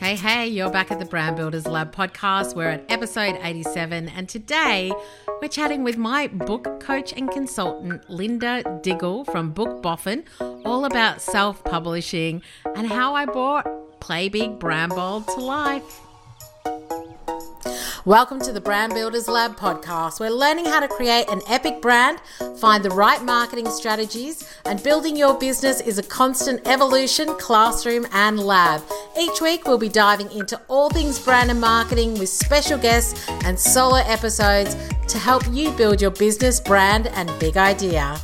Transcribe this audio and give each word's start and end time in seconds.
Hey, 0.00 0.16
hey, 0.16 0.48
you're 0.48 0.70
back 0.70 0.90
at 0.90 0.98
the 0.98 1.04
Brand 1.04 1.36
Builders 1.36 1.66
Lab 1.66 1.94
podcast. 1.94 2.56
We're 2.56 2.70
at 2.70 2.90
episode 2.90 3.38
87, 3.42 4.08
and 4.08 4.28
today 4.28 4.90
we're 5.42 5.48
chatting 5.48 5.84
with 5.84 5.98
my 5.98 6.26
book 6.26 6.80
coach 6.80 7.12
and 7.12 7.30
consultant, 7.30 8.08
Linda 8.08 8.80
Diggle 8.82 9.26
from 9.26 9.52
Book 9.52 9.82
Boffin, 9.82 10.24
all 10.64 10.86
about 10.86 11.20
self 11.20 11.62
publishing 11.64 12.40
and 12.74 12.86
how 12.86 13.14
I 13.14 13.26
brought 13.26 14.00
Play 14.00 14.30
Big 14.30 14.58
Brand 14.58 14.92
Bold 14.92 15.28
to 15.28 15.40
life. 15.40 16.00
Welcome 18.06 18.40
to 18.40 18.52
the 18.52 18.62
Brand 18.62 18.94
Builders 18.94 19.28
Lab 19.28 19.58
podcast. 19.58 20.20
We're 20.20 20.30
learning 20.30 20.64
how 20.64 20.80
to 20.80 20.88
create 20.88 21.28
an 21.28 21.42
epic 21.46 21.82
brand, 21.82 22.18
find 22.56 22.82
the 22.82 22.88
right 22.88 23.22
marketing 23.22 23.68
strategies, 23.70 24.50
and 24.64 24.82
building 24.82 25.16
your 25.16 25.38
business 25.38 25.82
is 25.82 25.98
a 25.98 26.02
constant 26.02 26.66
evolution, 26.66 27.28
classroom, 27.36 28.06
and 28.14 28.40
lab. 28.40 28.82
Each 29.18 29.42
week, 29.42 29.66
we'll 29.66 29.76
be 29.76 29.90
diving 29.90 30.32
into 30.32 30.58
all 30.68 30.88
things 30.88 31.18
brand 31.18 31.50
and 31.50 31.60
marketing 31.60 32.18
with 32.18 32.30
special 32.30 32.78
guests 32.78 33.28
and 33.44 33.60
solo 33.60 33.96
episodes 33.96 34.74
to 35.08 35.18
help 35.18 35.42
you 35.50 35.70
build 35.72 36.00
your 36.00 36.12
business, 36.12 36.58
brand, 36.58 37.08
and 37.08 37.30
big 37.38 37.58
idea. 37.58 38.18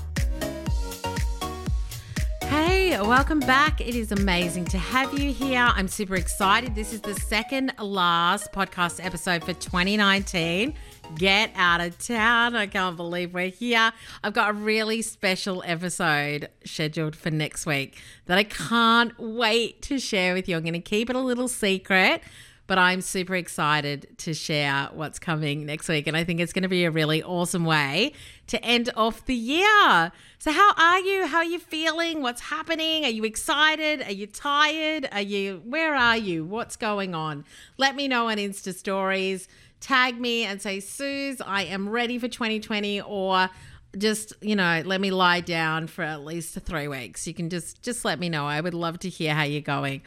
Hey, 2.49 2.99
welcome 3.01 3.41
back. 3.41 3.81
It 3.81 3.97
is 3.97 4.13
amazing 4.13 4.67
to 4.67 4.79
have 4.79 5.19
you 5.19 5.33
here. 5.33 5.69
I'm 5.75 5.89
super 5.89 6.15
excited. 6.15 6.75
This 6.75 6.93
is 6.93 7.01
the 7.01 7.15
second 7.15 7.73
last 7.81 8.53
podcast 8.53 9.05
episode 9.05 9.43
for 9.43 9.53
2019. 9.53 10.73
Get 11.17 11.51
out 11.57 11.81
of 11.81 11.99
town. 11.99 12.55
I 12.55 12.67
can't 12.69 12.97
believe 12.97 13.35
we're 13.35 13.49
here. 13.49 13.93
I've 14.23 14.33
got 14.33 14.51
a 14.51 14.53
really 14.53 15.03
special 15.03 15.63
episode 15.67 16.49
scheduled 16.65 17.17
for 17.17 17.31
next 17.31 17.67
week 17.67 17.99
that 18.27 18.39
I 18.39 18.45
can't 18.45 19.19
wait 19.19 19.83
to 19.83 19.99
share 19.99 20.33
with 20.35 20.49
you. 20.49 20.57
I'm 20.57 20.63
going 20.63 20.75
to 20.75 20.81
keep 20.81 21.11
it 21.11 21.17
a 21.17 21.21
little 21.21 21.49
secret 21.49 22.23
but 22.67 22.79
I'm 22.79 23.01
super 23.01 23.35
excited 23.35 24.17
to 24.19 24.35
share 24.35 24.89
what's 24.93 25.19
coming 25.19 25.67
next 25.67 25.89
week. 25.89 26.07
And 26.07 26.17
I 26.17 26.25
think 26.25 26.41
it's 26.41 26.53
going 26.53 26.65
to 26.65 26.69
be 26.69 26.85
a 26.85 26.91
really 26.91 27.23
awesome 27.23 27.65
way 27.65 28.13
to 28.49 28.63
end 28.65 28.91
off 28.97 29.25
the 29.27 29.35
year. 29.35 30.13
So, 30.39 30.53
how 30.53 30.73
are 30.77 30.99
you? 31.01 31.27
How 31.27 31.39
are 31.39 31.45
you 31.45 31.59
feeling? 31.59 32.23
What's 32.23 32.41
happening? 32.41 33.05
Are 33.05 33.11
you 33.11 33.25
excited? 33.25 34.03
Are 34.03 34.13
you 34.13 34.27
tired? 34.27 35.09
Are 35.13 35.21
you, 35.21 35.63
where 35.65 35.95
are 35.95 36.17
you? 36.17 36.45
What's 36.45 36.77
going 36.77 37.15
on? 37.15 37.45
Let 37.79 37.95
me 37.95 38.09
know 38.09 38.29
on 38.29 38.39
Insta 38.39 38.75
stories. 38.75 39.49
Tag 39.81 40.21
me 40.21 40.45
and 40.45 40.61
say, 40.61 40.81
Suze, 40.81 41.41
I 41.41 41.65
am 41.65 41.89
ready 41.89 42.19
for 42.19 42.29
2020 42.29 43.03
or 43.03 43.51
just 43.97 44.35
you 44.43 44.55
know 44.55 44.83
let 44.85 45.01
me 45.01 45.11
lie 45.11 45.41
down 45.41 45.87
for 45.87 46.03
at 46.03 46.23
least 46.23 46.59
three 46.61 46.87
weeks 46.87 47.27
you 47.27 47.33
can 47.33 47.49
just 47.49 47.83
just 47.83 48.05
let 48.05 48.19
me 48.19 48.29
know 48.29 48.47
i 48.47 48.61
would 48.61 48.75
love 48.75 48.99
to 48.99 49.09
hear 49.09 49.33
how 49.33 49.43
you're 49.43 49.63
going 49.63 50.03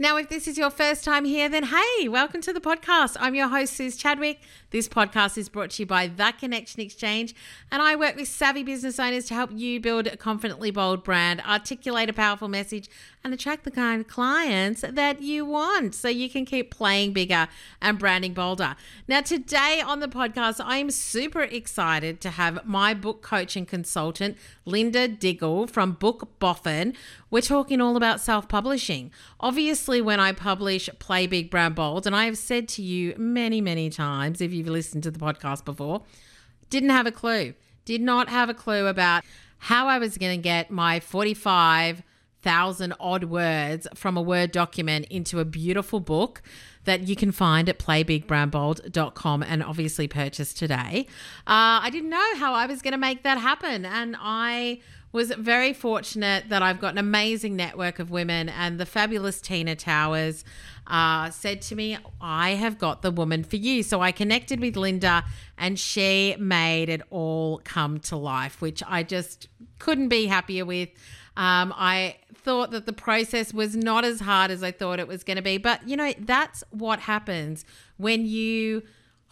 now, 0.00 0.16
if 0.16 0.28
this 0.28 0.48
is 0.48 0.58
your 0.58 0.70
first 0.70 1.04
time 1.04 1.24
here, 1.24 1.48
then 1.48 1.64
hey, 1.64 2.08
welcome 2.08 2.40
to 2.40 2.52
the 2.52 2.60
podcast. 2.60 3.16
I'm 3.20 3.36
your 3.36 3.46
host, 3.46 3.74
Suze 3.74 3.96
Chadwick. 3.96 4.40
This 4.74 4.88
podcast 4.88 5.38
is 5.38 5.48
brought 5.48 5.70
to 5.70 5.82
you 5.84 5.86
by 5.86 6.08
The 6.08 6.34
Connection 6.36 6.80
Exchange, 6.80 7.32
and 7.70 7.80
I 7.80 7.94
work 7.94 8.16
with 8.16 8.26
savvy 8.26 8.64
business 8.64 8.98
owners 8.98 9.26
to 9.26 9.34
help 9.34 9.50
you 9.52 9.78
build 9.78 10.08
a 10.08 10.16
confidently 10.16 10.72
bold 10.72 11.04
brand, 11.04 11.40
articulate 11.46 12.10
a 12.10 12.12
powerful 12.12 12.48
message, 12.48 12.90
and 13.22 13.32
attract 13.32 13.62
the 13.62 13.70
kind 13.70 14.00
of 14.00 14.08
clients 14.08 14.82
that 14.82 15.22
you 15.22 15.46
want 15.46 15.94
so 15.94 16.08
you 16.08 16.28
can 16.28 16.44
keep 16.44 16.72
playing 16.72 17.12
bigger 17.12 17.46
and 17.80 18.00
branding 18.00 18.34
bolder. 18.34 18.74
Now, 19.06 19.20
today 19.20 19.80
on 19.80 20.00
the 20.00 20.08
podcast, 20.08 20.60
I 20.62 20.78
am 20.78 20.90
super 20.90 21.42
excited 21.42 22.20
to 22.22 22.30
have 22.30 22.66
my 22.66 22.94
book 22.94 23.22
coach 23.22 23.54
and 23.54 23.68
consultant, 23.68 24.36
Linda 24.64 25.06
Diggle 25.06 25.68
from 25.68 25.92
Book 25.92 26.38
Boffin. 26.40 26.96
We're 27.30 27.42
talking 27.42 27.80
all 27.80 27.96
about 27.96 28.20
self 28.20 28.48
publishing. 28.48 29.12
Obviously, 29.40 30.02
when 30.02 30.20
I 30.20 30.32
publish 30.32 30.90
Play 30.98 31.26
Big 31.26 31.50
Brand 31.50 31.76
Bold, 31.76 32.06
and 32.06 32.14
I 32.14 32.24
have 32.26 32.38
said 32.38 32.68
to 32.70 32.82
you 32.82 33.14
many, 33.16 33.60
many 33.60 33.88
times, 33.88 34.40
if 34.40 34.52
you've 34.64 34.72
listened 34.72 35.02
to 35.04 35.10
the 35.10 35.18
podcast 35.18 35.64
before, 35.64 36.02
didn't 36.70 36.90
have 36.90 37.06
a 37.06 37.12
clue. 37.12 37.54
Did 37.84 38.00
not 38.00 38.28
have 38.28 38.48
a 38.48 38.54
clue 38.54 38.86
about 38.86 39.24
how 39.58 39.86
I 39.88 39.98
was 39.98 40.18
going 40.18 40.38
to 40.38 40.42
get 40.42 40.70
my 40.70 41.00
45,000 41.00 42.94
odd 42.98 43.24
words 43.24 43.86
from 43.94 44.16
a 44.16 44.22
Word 44.22 44.52
document 44.52 45.06
into 45.10 45.40
a 45.40 45.44
beautiful 45.44 46.00
book 46.00 46.42
that 46.84 47.08
you 47.08 47.16
can 47.16 47.32
find 47.32 47.68
at 47.68 47.78
playbigbrandbold.com 47.78 49.42
and 49.42 49.62
obviously 49.62 50.08
purchase 50.08 50.52
today. 50.52 51.06
Uh, 51.46 51.80
I 51.82 51.90
didn't 51.90 52.10
know 52.10 52.36
how 52.36 52.52
I 52.54 52.66
was 52.66 52.82
going 52.82 52.92
to 52.92 52.98
make 52.98 53.22
that 53.22 53.38
happen. 53.38 53.84
And 53.84 54.16
I 54.18 54.80
was 55.14 55.30
very 55.30 55.72
fortunate 55.72 56.48
that 56.48 56.60
I've 56.60 56.80
got 56.80 56.92
an 56.92 56.98
amazing 56.98 57.54
network 57.54 58.00
of 58.00 58.10
women, 58.10 58.48
and 58.48 58.80
the 58.80 58.84
fabulous 58.84 59.40
Tina 59.40 59.76
Towers 59.76 60.44
uh, 60.86 61.30
said 61.30 61.62
to 61.62 61.74
me, 61.74 61.96
I 62.20 62.50
have 62.50 62.78
got 62.78 63.02
the 63.02 63.10
woman 63.10 63.44
for 63.44 63.56
you. 63.56 63.82
So 63.82 64.00
I 64.00 64.12
connected 64.12 64.60
with 64.60 64.76
Linda, 64.76 65.24
and 65.56 65.78
she 65.78 66.36
made 66.38 66.88
it 66.88 67.02
all 67.10 67.60
come 67.64 67.98
to 68.00 68.16
life, 68.16 68.60
which 68.60 68.82
I 68.86 69.02
just 69.02 69.48
couldn't 69.78 70.08
be 70.08 70.26
happier 70.26 70.64
with. 70.64 70.90
Um, 71.36 71.74
I 71.76 72.16
thought 72.34 72.70
that 72.72 72.86
the 72.86 72.92
process 72.92 73.54
was 73.54 73.74
not 73.74 74.04
as 74.04 74.20
hard 74.20 74.50
as 74.50 74.62
I 74.62 74.70
thought 74.70 75.00
it 75.00 75.08
was 75.08 75.24
going 75.24 75.36
to 75.36 75.42
be. 75.42 75.58
But, 75.58 75.88
you 75.88 75.96
know, 75.96 76.12
that's 76.18 76.62
what 76.70 77.00
happens 77.00 77.64
when 77.96 78.26
you 78.26 78.82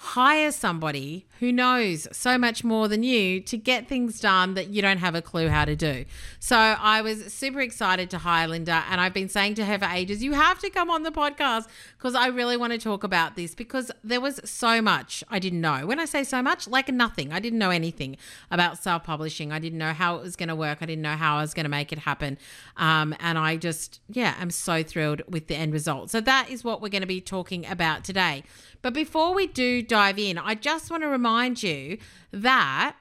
hire 0.03 0.51
somebody 0.51 1.25
who 1.39 1.53
knows 1.53 2.09
so 2.11 2.37
much 2.37 2.65
more 2.65 2.89
than 2.89 3.05
you 3.05 3.41
to 3.41 3.57
get 3.57 3.89
things 3.89 4.19
done 4.19 4.55
that 4.55 4.67
you 4.67 4.83
don't 4.83 4.99
have 4.99 5.15
a 5.15 5.23
clue 5.23 5.49
how 5.49 5.65
to 5.65 5.77
do. 5.77 6.05
So 6.41 6.57
I 6.57 7.03
was 7.03 7.33
super 7.33 7.61
excited 7.61 8.11
to 8.11 8.19
hire 8.19 8.49
Linda, 8.49 8.83
and 8.91 9.01
I've 9.01 9.15
been 9.15 9.29
saying 9.29 9.55
to 9.55 9.65
her 9.65 9.79
for 9.79 9.85
ages, 9.85 10.21
you 10.21 10.33
have 10.33 10.59
to 10.59 10.71
come 10.71 10.91
on 10.91 11.05
the 11.05 11.13
podcast 11.13 11.69
because 12.03 12.17
I 12.17 12.27
really 12.27 12.57
want 12.57 12.73
to 12.73 12.81
talk 12.81 13.05
about 13.05 13.37
this 13.37 13.55
because 13.55 13.93
there 14.03 14.21
was 14.21 14.41
so 14.45 14.83
much 14.83 15.23
I 15.29 15.39
didn't 15.39 15.61
know. 15.61 15.87
When 15.87 16.01
I 16.01 16.05
say 16.05 16.25
so 16.25 16.43
much, 16.43 16.67
like 16.67 16.89
nothing, 16.89 17.33
I 17.33 17.39
didn't 17.39 17.61
know 17.61 17.71
anything 17.71 18.17
about 18.51 18.77
self 18.77 19.05
publishing. 19.05 19.53
I 19.53 19.61
didn't 19.61 19.79
know 19.79 19.93
how 19.93 20.17
it 20.17 20.23
was 20.23 20.35
going 20.35 20.49
to 20.49 20.57
work. 20.57 20.79
I 20.81 20.87
didn't 20.87 21.03
know 21.03 21.15
how 21.15 21.37
I 21.37 21.43
was 21.43 21.55
going 21.55 21.63
to 21.63 21.71
make 21.71 21.93
it 21.93 22.01
happen. 22.01 22.39
Um, 22.77 23.15
and 23.21 23.39
I 23.39 23.57
just, 23.57 24.01
yeah, 24.09 24.35
I'm 24.41 24.51
so 24.51 24.83
thrilled 24.83 25.23
with 25.29 25.47
the 25.47 25.55
end 25.55 25.73
result. 25.73 26.11
So 26.11 26.21
that 26.23 26.51
is 26.51 26.65
what 26.65 26.83
we're 26.83 26.89
going 26.89 27.03
to 27.03 27.07
be 27.07 27.21
talking 27.21 27.65
about 27.67 28.03
today. 28.03 28.43
But 28.83 28.95
before 28.95 29.33
we 29.33 29.47
do 29.47 29.81
dive 29.81 30.19
in, 30.19 30.39
I 30.39 30.57
just 30.57 30.91
want 30.91 31.05
to 31.05 31.09
remind 31.09 31.63
you 31.63 31.99
that 32.33 32.97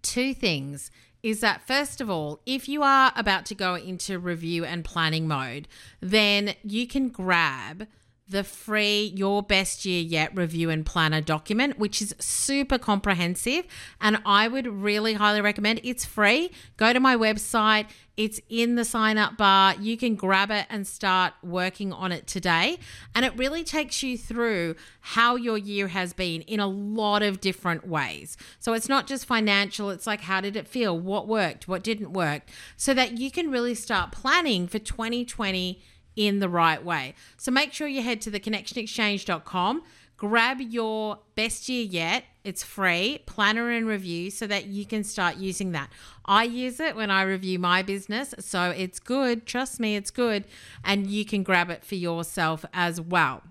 two 0.00 0.32
things 0.32 0.90
is 1.22 1.40
that 1.40 1.66
first 1.66 2.00
of 2.00 2.08
all, 2.08 2.40
if 2.46 2.68
you 2.68 2.82
are 2.82 3.12
about 3.16 3.46
to 3.46 3.54
go 3.54 3.74
into 3.74 4.18
review 4.18 4.64
and 4.64 4.84
planning 4.84 5.26
mode, 5.26 5.68
then 6.00 6.54
you 6.62 6.86
can 6.86 7.08
grab 7.08 7.86
the 8.28 8.44
free 8.44 9.12
Your 9.16 9.42
Best 9.42 9.84
Year 9.84 10.02
Yet 10.02 10.36
review 10.36 10.70
and 10.70 10.84
planner 10.84 11.20
document, 11.20 11.78
which 11.78 12.02
is 12.02 12.14
super 12.18 12.78
comprehensive. 12.78 13.64
And 14.00 14.18
I 14.26 14.48
would 14.48 14.66
really 14.66 15.14
highly 15.14 15.40
recommend 15.40 15.80
it's 15.82 16.04
free. 16.04 16.50
Go 16.76 16.92
to 16.92 17.00
my 17.00 17.16
website, 17.16 17.86
it's 18.18 18.40
in 18.48 18.74
the 18.74 18.84
sign 18.84 19.16
up 19.16 19.36
bar. 19.36 19.76
You 19.80 19.96
can 19.96 20.16
grab 20.16 20.50
it 20.50 20.66
and 20.68 20.86
start 20.86 21.34
working 21.42 21.92
on 21.92 22.10
it 22.10 22.26
today. 22.26 22.78
And 23.14 23.24
it 23.24 23.36
really 23.38 23.62
takes 23.62 24.02
you 24.02 24.18
through 24.18 24.74
how 25.00 25.36
your 25.36 25.56
year 25.56 25.88
has 25.88 26.12
been 26.12 26.42
in 26.42 26.58
a 26.58 26.66
lot 26.66 27.22
of 27.22 27.40
different 27.40 27.86
ways. 27.86 28.36
So 28.58 28.72
it's 28.72 28.88
not 28.88 29.06
just 29.06 29.24
financial, 29.24 29.90
it's 29.90 30.06
like 30.06 30.22
how 30.22 30.40
did 30.40 30.56
it 30.56 30.66
feel? 30.66 30.98
What 30.98 31.28
worked? 31.28 31.68
What 31.68 31.84
didn't 31.84 32.12
work? 32.12 32.42
So 32.76 32.92
that 32.92 33.18
you 33.18 33.30
can 33.30 33.50
really 33.50 33.74
start 33.74 34.10
planning 34.10 34.66
for 34.66 34.80
2020 34.80 35.80
in 36.18 36.40
the 36.40 36.48
right 36.48 36.84
way. 36.84 37.14
So 37.36 37.52
make 37.52 37.72
sure 37.72 37.86
you 37.86 38.02
head 38.02 38.20
to 38.22 38.30
theconnectionexchange.com, 38.32 39.84
grab 40.16 40.60
your 40.60 41.20
best 41.36 41.68
year 41.68 41.84
yet. 41.84 42.24
It's 42.42 42.64
free, 42.64 43.22
planner 43.24 43.70
and 43.70 43.86
review, 43.86 44.30
so 44.30 44.48
that 44.48 44.66
you 44.66 44.84
can 44.84 45.04
start 45.04 45.36
using 45.36 45.70
that. 45.72 45.90
I 46.24 46.42
use 46.42 46.80
it 46.80 46.96
when 46.96 47.12
I 47.12 47.22
review 47.22 47.60
my 47.60 47.82
business, 47.82 48.34
so 48.40 48.70
it's 48.70 48.98
good. 48.98 49.46
Trust 49.46 49.78
me, 49.78 49.94
it's 49.94 50.10
good. 50.10 50.44
And 50.84 51.06
you 51.06 51.24
can 51.24 51.44
grab 51.44 51.70
it 51.70 51.84
for 51.84 51.94
yourself 51.94 52.64
as 52.74 53.00
well. 53.00 53.44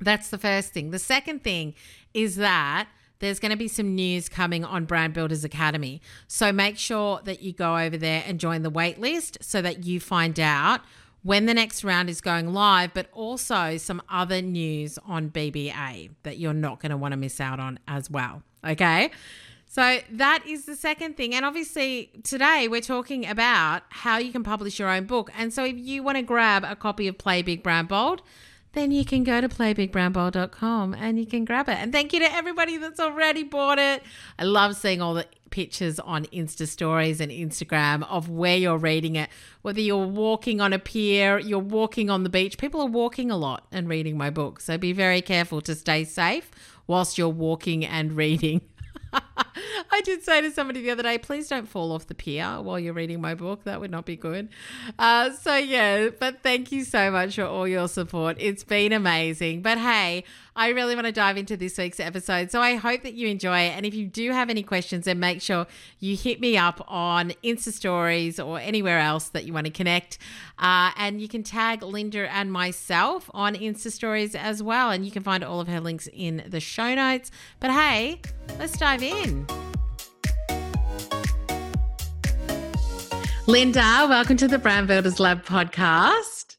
That's 0.00 0.28
the 0.28 0.38
first 0.38 0.72
thing. 0.72 0.92
The 0.92 1.00
second 1.00 1.42
thing 1.42 1.74
is 2.14 2.36
that 2.36 2.88
there's 3.18 3.40
going 3.40 3.50
to 3.50 3.56
be 3.56 3.66
some 3.66 3.96
news 3.96 4.28
coming 4.28 4.64
on 4.64 4.84
Brand 4.84 5.14
Builders 5.14 5.42
Academy. 5.42 6.00
So 6.28 6.52
make 6.52 6.78
sure 6.78 7.20
that 7.24 7.42
you 7.42 7.52
go 7.52 7.76
over 7.76 7.96
there 7.96 8.22
and 8.24 8.38
join 8.38 8.62
the 8.62 8.70
wait 8.70 9.00
list 9.00 9.38
so 9.40 9.60
that 9.62 9.84
you 9.84 9.98
find 9.98 10.38
out 10.38 10.82
when 11.22 11.46
the 11.46 11.54
next 11.54 11.84
round 11.84 12.08
is 12.08 12.20
going 12.20 12.52
live, 12.52 12.94
but 12.94 13.08
also 13.12 13.76
some 13.76 14.00
other 14.08 14.40
news 14.40 14.98
on 15.06 15.30
BBA 15.30 16.10
that 16.22 16.38
you're 16.38 16.52
not 16.54 16.80
going 16.80 16.90
to 16.90 16.96
want 16.96 17.12
to 17.12 17.16
miss 17.16 17.40
out 17.40 17.60
on 17.60 17.78
as 17.88 18.10
well. 18.10 18.42
Okay. 18.66 19.10
So 19.66 19.98
that 20.12 20.44
is 20.46 20.64
the 20.64 20.74
second 20.74 21.16
thing. 21.16 21.34
And 21.34 21.44
obviously, 21.44 22.10
today 22.24 22.68
we're 22.68 22.80
talking 22.80 23.28
about 23.28 23.82
how 23.90 24.16
you 24.16 24.32
can 24.32 24.42
publish 24.42 24.78
your 24.78 24.88
own 24.88 25.04
book. 25.04 25.30
And 25.36 25.52
so 25.52 25.64
if 25.64 25.76
you 25.76 26.02
want 26.02 26.16
to 26.16 26.22
grab 26.22 26.64
a 26.64 26.74
copy 26.74 27.06
of 27.06 27.18
Play 27.18 27.42
Big 27.42 27.62
Brand 27.62 27.88
Bold, 27.88 28.22
then 28.72 28.90
you 28.92 29.04
can 29.04 29.24
go 29.24 29.40
to 29.40 29.48
playbigbrandbold.com 29.48 30.94
and 30.94 31.18
you 31.18 31.26
can 31.26 31.44
grab 31.44 31.68
it. 31.68 31.78
And 31.78 31.92
thank 31.92 32.12
you 32.12 32.20
to 32.20 32.32
everybody 32.32 32.76
that's 32.76 33.00
already 33.00 33.42
bought 33.42 33.78
it. 33.78 34.02
I 34.38 34.44
love 34.44 34.76
seeing 34.76 35.02
all 35.02 35.14
the 35.14 35.26
pictures 35.50 35.98
on 36.00 36.26
Insta 36.26 36.66
stories 36.66 37.20
and 37.20 37.30
Instagram 37.32 38.08
of 38.08 38.28
where 38.28 38.56
you're 38.56 38.78
reading 38.78 39.16
it. 39.16 39.30
Whether 39.62 39.80
you're 39.80 40.06
walking 40.06 40.60
on 40.60 40.72
a 40.72 40.78
pier, 40.78 41.38
you're 41.38 41.58
walking 41.58 42.10
on 42.10 42.22
the 42.22 42.30
beach. 42.30 42.58
People 42.58 42.80
are 42.80 42.86
walking 42.86 43.30
a 43.30 43.36
lot 43.36 43.66
and 43.72 43.88
reading 43.88 44.16
my 44.16 44.30
book. 44.30 44.60
So 44.60 44.78
be 44.78 44.92
very 44.92 45.22
careful 45.22 45.60
to 45.62 45.74
stay 45.74 46.04
safe 46.04 46.50
whilst 46.86 47.18
you're 47.18 47.28
walking 47.28 47.84
and 47.84 48.12
reading. 48.12 48.60
I 49.90 50.00
did 50.02 50.22
say 50.22 50.40
to 50.40 50.50
somebody 50.50 50.82
the 50.82 50.90
other 50.90 51.02
day, 51.02 51.18
please 51.18 51.48
don't 51.48 51.68
fall 51.68 51.92
off 51.92 52.06
the 52.06 52.14
pier 52.14 52.60
while 52.60 52.78
you're 52.78 52.94
reading 52.94 53.20
my 53.20 53.34
book. 53.34 53.64
That 53.64 53.80
would 53.80 53.90
not 53.90 54.04
be 54.04 54.16
good. 54.16 54.48
Uh, 54.98 55.32
so, 55.32 55.56
yeah, 55.56 56.08
but 56.18 56.42
thank 56.42 56.72
you 56.72 56.84
so 56.84 57.10
much 57.10 57.36
for 57.36 57.44
all 57.44 57.66
your 57.66 57.88
support. 57.88 58.36
It's 58.38 58.64
been 58.64 58.92
amazing. 58.92 59.62
But 59.62 59.78
hey, 59.78 60.24
I 60.58 60.70
really 60.70 60.96
want 60.96 61.06
to 61.06 61.12
dive 61.12 61.36
into 61.36 61.56
this 61.56 61.78
week's 61.78 62.00
episode. 62.00 62.50
So 62.50 62.60
I 62.60 62.74
hope 62.74 63.02
that 63.04 63.14
you 63.14 63.28
enjoy 63.28 63.60
it. 63.60 63.76
And 63.76 63.86
if 63.86 63.94
you 63.94 64.06
do 64.06 64.32
have 64.32 64.50
any 64.50 64.64
questions, 64.64 65.04
then 65.04 65.20
make 65.20 65.40
sure 65.40 65.68
you 66.00 66.16
hit 66.16 66.40
me 66.40 66.56
up 66.56 66.84
on 66.88 67.32
Insta 67.44 67.72
stories 67.72 68.40
or 68.40 68.58
anywhere 68.58 68.98
else 68.98 69.28
that 69.28 69.44
you 69.44 69.52
want 69.52 69.66
to 69.66 69.72
connect. 69.72 70.18
Uh, 70.58 70.90
and 70.96 71.20
you 71.20 71.28
can 71.28 71.44
tag 71.44 71.82
Linda 71.82 72.28
and 72.32 72.52
myself 72.52 73.30
on 73.32 73.54
Insta 73.54 73.92
stories 73.92 74.34
as 74.34 74.60
well. 74.60 74.90
And 74.90 75.04
you 75.04 75.12
can 75.12 75.22
find 75.22 75.44
all 75.44 75.60
of 75.60 75.68
her 75.68 75.80
links 75.80 76.08
in 76.12 76.42
the 76.46 76.60
show 76.60 76.94
notes. 76.94 77.30
But 77.60 77.70
hey, 77.70 78.20
let's 78.58 78.76
dive 78.76 79.02
in. 79.02 79.46
Linda, 83.46 84.06
welcome 84.08 84.36
to 84.36 84.46
the 84.46 84.58
Brand 84.58 84.88
Builders 84.88 85.18
Lab 85.18 85.44
podcast. 85.44 86.56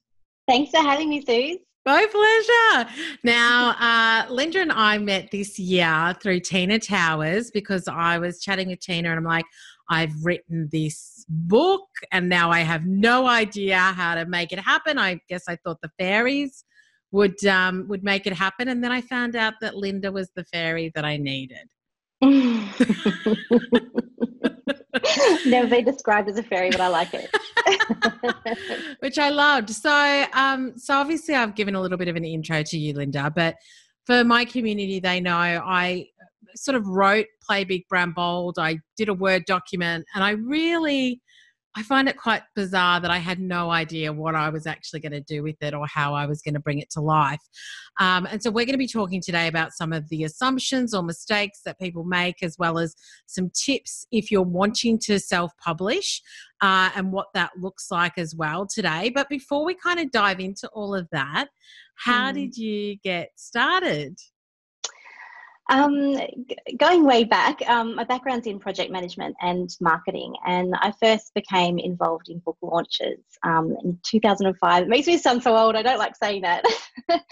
Thanks 0.48 0.72
for 0.72 0.82
having 0.82 1.10
me, 1.10 1.24
Suze. 1.24 1.60
My 1.86 2.08
pleasure. 2.12 2.90
Now, 3.24 3.76
uh, 3.80 4.34
Linda 4.34 4.60
and 4.60 4.72
I 4.72 4.98
met 4.98 5.30
this 5.32 5.60
year 5.60 6.16
through 6.22 6.40
Tina 6.40 6.80
Towers 6.80 7.52
because 7.52 7.88
I 7.88 8.18
was 8.18 8.42
chatting 8.42 8.70
with 8.70 8.80
Tina 8.80 9.10
and 9.10 9.20
I'm 9.20 9.24
like, 9.24 9.46
I've 9.90 10.14
written 10.24 10.70
this 10.72 11.26
book 11.30 11.88
and 12.12 12.28
now 12.28 12.52
I 12.52 12.62
have 12.62 12.86
no 12.86 13.28
idea 13.28 13.78
how 13.78 14.16
to 14.16 14.26
make 14.26 14.52
it 14.52 14.60
happen. 14.60 14.98
I 14.98 15.20
guess 15.30 15.44
I 15.48 15.58
thought 15.58 15.82
the 15.82 15.92
fairies 16.00 16.64
would 17.12 17.44
um, 17.46 17.88
would 17.88 18.04
make 18.04 18.28
it 18.28 18.34
happen, 18.34 18.68
and 18.68 18.84
then 18.84 18.92
I 18.92 19.02
found 19.02 19.36
out 19.36 19.56
that 19.62 19.76
Linda 19.76 20.12
was 20.12 20.30
the 20.36 20.44
fairy 20.46 20.92
that 20.96 21.06
I 21.06 21.18
needed. 21.18 21.70
Never 25.46 25.68
been 25.68 25.86
described 25.86 26.30
as 26.30 26.38
a 26.38 26.44
fairy, 26.44 26.70
but 26.70 26.82
I 26.82 26.88
like 26.88 27.14
it. 27.14 27.30
Which 29.00 29.18
I 29.18 29.30
loved. 29.30 29.70
So, 29.70 30.26
um, 30.34 30.78
so 30.78 30.96
obviously, 30.96 31.36
I've 31.36 31.56
given 31.56 31.76
a 31.76 31.82
little 31.82 31.98
bit 31.98 32.10
of 32.10 32.16
an 32.16 32.26
intro 32.26 32.62
to 32.62 32.78
you, 32.78 32.94
Linda, 32.94 33.32
but 33.34 33.56
for 34.06 34.24
my 34.24 34.44
community, 34.44 35.00
they 35.00 35.22
know 35.22 35.34
I 35.34 36.08
sort 36.56 36.76
of 36.76 36.88
wrote 36.88 37.28
Play 37.42 37.64
Big 37.64 37.88
Brand 37.88 38.16
Bold. 38.16 38.60
I 38.60 38.80
did 38.98 39.08
a 39.08 39.14
Word 39.14 39.46
document, 39.46 40.06
and 40.14 40.24
I 40.24 40.32
really 40.32 41.22
I 41.80 41.84
find 41.84 42.10
it 42.10 42.18
quite 42.18 42.42
bizarre 42.58 43.00
that 43.00 43.10
I 43.10 43.20
had 43.20 43.40
no 43.40 43.72
idea 43.72 44.12
what 44.12 44.36
I 44.36 44.50
was 44.50 44.68
actually 44.68 45.00
going 45.00 45.14
to 45.14 45.22
do 45.22 45.42
with 45.42 45.56
it 45.62 45.74
or 45.74 45.88
how 45.88 46.14
I 46.14 46.26
was 46.26 46.42
going 46.42 46.56
to 46.56 46.60
bring 46.60 46.80
it 46.80 46.90
to 46.92 47.00
life. 47.00 47.40
Um, 48.02 48.28
and 48.30 48.44
so, 48.44 48.52
we're 48.52 48.66
going 48.66 48.74
to 48.74 48.78
be 48.78 48.86
talking 48.86 49.22
today 49.22 49.48
about 49.48 49.72
some 49.72 49.94
of 49.94 50.10
the 50.10 50.26
assumptions 50.26 50.94
or 50.94 51.04
mistakes 51.04 51.62
that 51.64 51.80
people 51.80 52.04
make, 52.04 52.44
as 52.44 52.58
well 52.60 52.80
as 52.80 52.96
some 53.28 53.50
tips 53.52 54.06
if 54.12 54.30
you're 54.30 54.42
wanting 54.42 55.00
to 55.06 55.20
self 55.20 55.54
publish 55.64 56.22
uh, 56.60 56.90
and 56.98 57.14
what 57.14 57.28
that 57.34 57.52
looks 57.58 57.90
like 57.90 58.18
as 58.18 58.36
well 58.36 58.68
today. 58.68 59.10
But 59.10 59.30
before 59.30 59.64
we 59.64 59.74
kind 59.74 60.02
of 60.02 60.12
dive 60.12 60.42
into 60.42 60.68
all 60.74 60.94
of 60.94 61.08
that, 61.14 61.48
how 61.96 62.34
mm. 62.34 62.36
did 62.36 62.58
you 62.58 62.98
get 62.98 63.30
started? 63.38 64.20
Um, 65.70 66.18
going 66.78 67.06
way 67.06 67.24
back, 67.24 67.62
um, 67.70 67.96
my 67.96 68.04
background's 68.04 68.48
in 68.48 68.60
project 68.60 68.92
management 68.92 69.36
and 69.40 69.70
marketing, 69.80 70.34
and 70.46 70.74
I 70.80 70.92
first 71.00 71.32
became 71.36 71.78
involved 71.78 72.28
in 72.28 72.40
book 72.40 72.58
launches 72.64 73.20
um, 73.44 73.76
in 73.84 74.00
2005. 74.04 74.84
It 74.84 74.90
makes 74.90 75.06
me 75.06 75.20
sound 75.20 75.44
so 75.44 75.56
old, 75.56 75.76
I 75.76 75.84
don't 75.84 76.00
like 76.00 76.16
saying 76.16 76.42
that. 76.42 76.66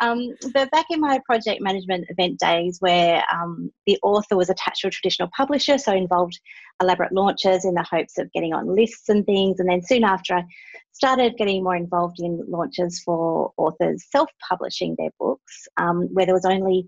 Um, 0.00 0.34
but 0.52 0.70
back 0.70 0.86
in 0.90 1.00
my 1.00 1.18
project 1.26 1.60
management 1.60 2.04
event 2.08 2.38
days, 2.38 2.76
where 2.80 3.24
um, 3.32 3.72
the 3.86 3.98
author 4.02 4.36
was 4.36 4.50
attached 4.50 4.82
to 4.82 4.88
a 4.88 4.90
traditional 4.90 5.28
publisher, 5.36 5.78
so 5.78 5.92
involved 5.92 6.38
elaborate 6.80 7.12
launches 7.12 7.64
in 7.64 7.74
the 7.74 7.82
hopes 7.82 8.18
of 8.18 8.30
getting 8.32 8.52
on 8.52 8.72
lists 8.74 9.08
and 9.08 9.26
things, 9.26 9.58
and 9.58 9.68
then 9.68 9.82
soon 9.82 10.04
after, 10.04 10.34
I 10.34 10.44
started 10.92 11.36
getting 11.36 11.64
more 11.64 11.74
involved 11.74 12.20
in 12.20 12.44
launches 12.46 13.00
for 13.04 13.52
authors 13.56 14.04
self 14.10 14.28
publishing 14.48 14.94
their 14.98 15.10
books, 15.18 15.66
um, 15.78 16.02
where 16.12 16.26
there 16.26 16.34
was 16.34 16.44
only 16.44 16.86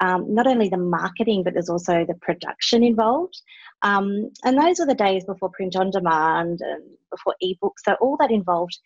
um, 0.00 0.32
not 0.32 0.46
only 0.46 0.68
the 0.68 0.76
marketing, 0.76 1.42
but 1.42 1.54
there's 1.54 1.68
also 1.68 2.04
the 2.06 2.14
production 2.20 2.82
involved. 2.82 3.40
Um, 3.82 4.30
and 4.44 4.58
those 4.58 4.78
were 4.78 4.86
the 4.86 4.94
days 4.94 5.24
before 5.24 5.50
print 5.50 5.76
on 5.76 5.90
demand 5.90 6.60
and 6.60 6.82
before 7.10 7.34
ebooks. 7.42 7.84
So 7.84 7.94
all 8.00 8.16
that 8.20 8.30
involved 8.30 8.78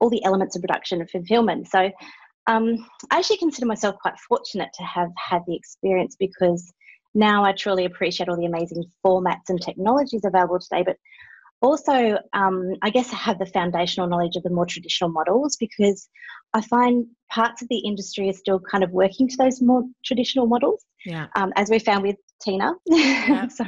all 0.00 0.10
the 0.10 0.24
elements 0.24 0.56
of 0.56 0.62
production 0.62 1.00
and 1.00 1.10
fulfillment. 1.10 1.68
So 1.68 1.90
um, 2.48 2.86
I 3.10 3.18
actually 3.18 3.36
consider 3.36 3.66
myself 3.66 3.96
quite 4.02 4.18
fortunate 4.28 4.70
to 4.74 4.82
have 4.82 5.10
had 5.16 5.42
the 5.46 5.54
experience 5.54 6.16
because 6.18 6.72
now 7.14 7.44
I 7.44 7.52
truly 7.52 7.84
appreciate 7.84 8.28
all 8.28 8.36
the 8.36 8.46
amazing 8.46 8.84
formats 9.04 9.48
and 9.48 9.60
technologies 9.60 10.24
available 10.24 10.58
today. 10.58 10.82
But 10.84 10.96
also, 11.62 12.18
um, 12.32 12.74
I 12.82 12.90
guess 12.90 13.12
I 13.12 13.16
have 13.16 13.38
the 13.38 13.46
foundational 13.46 14.08
knowledge 14.08 14.36
of 14.36 14.42
the 14.42 14.50
more 14.50 14.66
traditional 14.66 15.10
models 15.10 15.56
because 15.56 16.08
I 16.54 16.60
find 16.60 17.06
parts 17.30 17.62
of 17.62 17.68
the 17.68 17.78
industry 17.78 18.28
are 18.28 18.34
still 18.34 18.60
kind 18.60 18.84
of 18.84 18.90
working 18.90 19.28
to 19.28 19.36
those 19.36 19.62
more 19.62 19.84
traditional 20.04 20.46
models. 20.46 20.84
Yeah. 21.04 21.26
Um, 21.34 21.52
as 21.56 21.70
we 21.70 21.78
found 21.78 22.04
with 22.04 22.16
Tina. 22.42 22.74
Yeah. 22.86 23.48
so, 23.48 23.64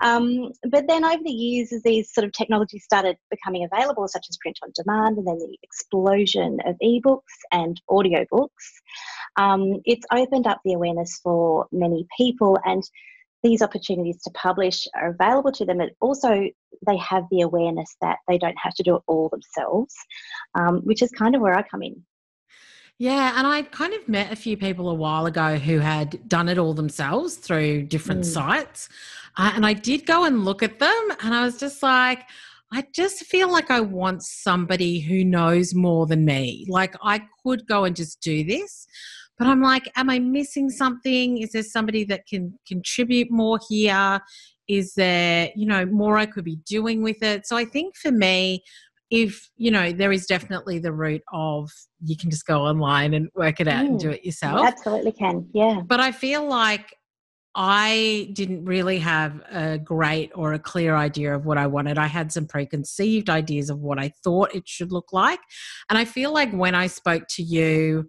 um, 0.00 0.52
but 0.70 0.86
then 0.88 1.04
over 1.04 1.22
the 1.22 1.30
years, 1.30 1.72
as 1.72 1.82
these 1.82 2.12
sort 2.12 2.24
of 2.24 2.32
technologies 2.32 2.84
started 2.84 3.16
becoming 3.30 3.68
available, 3.70 4.06
such 4.08 4.26
as 4.28 4.38
print 4.38 4.58
on 4.62 4.70
demand, 4.74 5.18
and 5.18 5.26
then 5.26 5.38
the 5.38 5.58
explosion 5.62 6.58
of 6.66 6.76
ebooks 6.82 7.20
and 7.52 7.80
audiobooks, 7.90 8.48
um, 9.36 9.80
it's 9.84 10.06
opened 10.12 10.46
up 10.46 10.60
the 10.64 10.74
awareness 10.74 11.20
for 11.22 11.66
many 11.72 12.06
people 12.16 12.58
and 12.64 12.82
these 13.44 13.62
opportunities 13.62 14.20
to 14.22 14.30
publish 14.30 14.88
are 14.94 15.10
available 15.10 15.52
to 15.52 15.64
them, 15.64 15.80
and 15.80 15.92
also 16.00 16.48
they 16.86 16.96
have 16.96 17.24
the 17.30 17.42
awareness 17.42 17.94
that 18.00 18.18
they 18.26 18.38
don't 18.38 18.58
have 18.60 18.74
to 18.74 18.82
do 18.82 18.96
it 18.96 19.02
all 19.06 19.28
themselves, 19.28 19.94
um, 20.56 20.80
which 20.80 21.02
is 21.02 21.10
kind 21.10 21.36
of 21.36 21.40
where 21.40 21.56
I 21.56 21.62
come 21.62 21.82
in. 21.82 22.02
Yeah, 22.98 23.34
and 23.36 23.46
I 23.46 23.62
kind 23.62 23.92
of 23.92 24.08
met 24.08 24.32
a 24.32 24.36
few 24.36 24.56
people 24.56 24.88
a 24.88 24.94
while 24.94 25.26
ago 25.26 25.56
who 25.56 25.78
had 25.78 26.28
done 26.28 26.48
it 26.48 26.58
all 26.58 26.74
themselves 26.74 27.34
through 27.34 27.84
different 27.84 28.22
mm. 28.22 28.32
sites. 28.32 28.88
Uh, 29.36 29.52
and 29.54 29.66
I 29.66 29.72
did 29.72 30.06
go 30.06 30.24
and 30.24 30.44
look 30.44 30.62
at 30.62 30.78
them, 30.78 31.08
and 31.22 31.34
I 31.34 31.44
was 31.44 31.58
just 31.58 31.82
like, 31.82 32.22
I 32.72 32.86
just 32.92 33.24
feel 33.26 33.50
like 33.50 33.70
I 33.70 33.80
want 33.80 34.22
somebody 34.22 35.00
who 35.00 35.24
knows 35.24 35.74
more 35.74 36.06
than 36.06 36.24
me. 36.24 36.66
Like, 36.68 36.94
I 37.02 37.22
could 37.42 37.66
go 37.66 37.84
and 37.84 37.94
just 37.94 38.20
do 38.20 38.42
this, 38.44 38.86
but 39.38 39.46
I'm 39.46 39.62
like, 39.62 39.90
am 39.96 40.10
I 40.10 40.18
missing 40.18 40.70
something? 40.70 41.38
Is 41.38 41.52
there 41.52 41.62
somebody 41.62 42.04
that 42.04 42.26
can 42.26 42.58
contribute 42.66 43.30
more 43.30 43.58
here? 43.68 44.20
Is 44.68 44.94
there, 44.94 45.50
you 45.54 45.66
know, 45.66 45.84
more 45.86 46.16
I 46.16 46.26
could 46.26 46.44
be 46.44 46.56
doing 46.66 47.02
with 47.02 47.22
it? 47.22 47.46
So 47.46 47.56
I 47.56 47.64
think 47.64 47.96
for 47.96 48.10
me, 48.10 48.62
if 49.10 49.50
you 49.56 49.70
know 49.70 49.92
there 49.92 50.12
is 50.12 50.26
definitely 50.26 50.78
the 50.78 50.92
route 50.92 51.22
of 51.32 51.70
you 52.00 52.16
can 52.16 52.30
just 52.30 52.46
go 52.46 52.62
online 52.62 53.14
and 53.14 53.28
work 53.34 53.60
it 53.60 53.68
out 53.68 53.84
mm, 53.84 53.90
and 53.90 54.00
do 54.00 54.10
it 54.10 54.24
yourself 54.24 54.66
absolutely 54.66 55.12
can 55.12 55.46
yeah 55.52 55.80
but 55.86 56.00
i 56.00 56.10
feel 56.10 56.46
like 56.46 56.96
i 57.54 58.28
didn't 58.32 58.64
really 58.64 58.98
have 58.98 59.40
a 59.52 59.78
great 59.78 60.32
or 60.34 60.54
a 60.54 60.58
clear 60.58 60.96
idea 60.96 61.34
of 61.34 61.44
what 61.44 61.58
i 61.58 61.66
wanted 61.66 61.98
i 61.98 62.06
had 62.06 62.32
some 62.32 62.46
preconceived 62.46 63.28
ideas 63.28 63.68
of 63.68 63.78
what 63.78 63.98
i 63.98 64.10
thought 64.24 64.54
it 64.54 64.66
should 64.66 64.90
look 64.90 65.12
like 65.12 65.40
and 65.90 65.98
i 65.98 66.04
feel 66.04 66.32
like 66.32 66.50
when 66.52 66.74
i 66.74 66.86
spoke 66.86 67.24
to 67.28 67.42
you 67.42 68.08